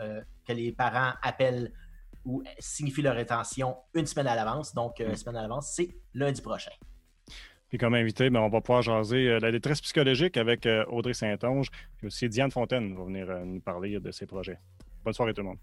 que 0.47 0.53
les 0.53 0.73
parents 0.73 1.13
appellent 1.23 1.73
ou 2.25 2.43
signifient 2.59 3.03
leur 3.03 3.17
intention 3.17 3.77
une 3.95 4.07
semaine 4.07 4.27
à 4.27 4.35
l'avance. 4.35 4.75
Donc, 4.75 4.99
une 5.01 5.13
mm. 5.13 5.17
semaine 5.17 5.37
à 5.37 5.43
l'avance, 5.43 5.73
c'est 5.75 5.91
lundi 6.15 6.41
prochain. 6.43 6.73
Puis 7.69 7.79
comme 7.79 7.95
invité, 7.95 8.31
ben, 8.31 8.41
on 8.41 8.49
va 8.49 8.61
pouvoir 8.61 8.83
jaser 8.83 9.39
la 9.39 9.53
détresse 9.53 9.81
psychologique 9.83 10.37
avec 10.37 10.67
Audrey 10.89 11.15
Saint-Onge. 11.15 11.71
Puis 11.99 12.07
aussi 12.07 12.29
Diane 12.29 12.51
Fontaine 12.51 12.97
va 12.97 13.05
venir 13.05 13.29
nous 13.45 13.61
parler 13.61 14.01
de 14.01 14.11
ses 14.11 14.27
projets. 14.27 14.59
Bonne 15.05 15.15
soirée 15.15 15.35
tout 15.35 15.43
le 15.43 15.49
monde. 15.49 15.59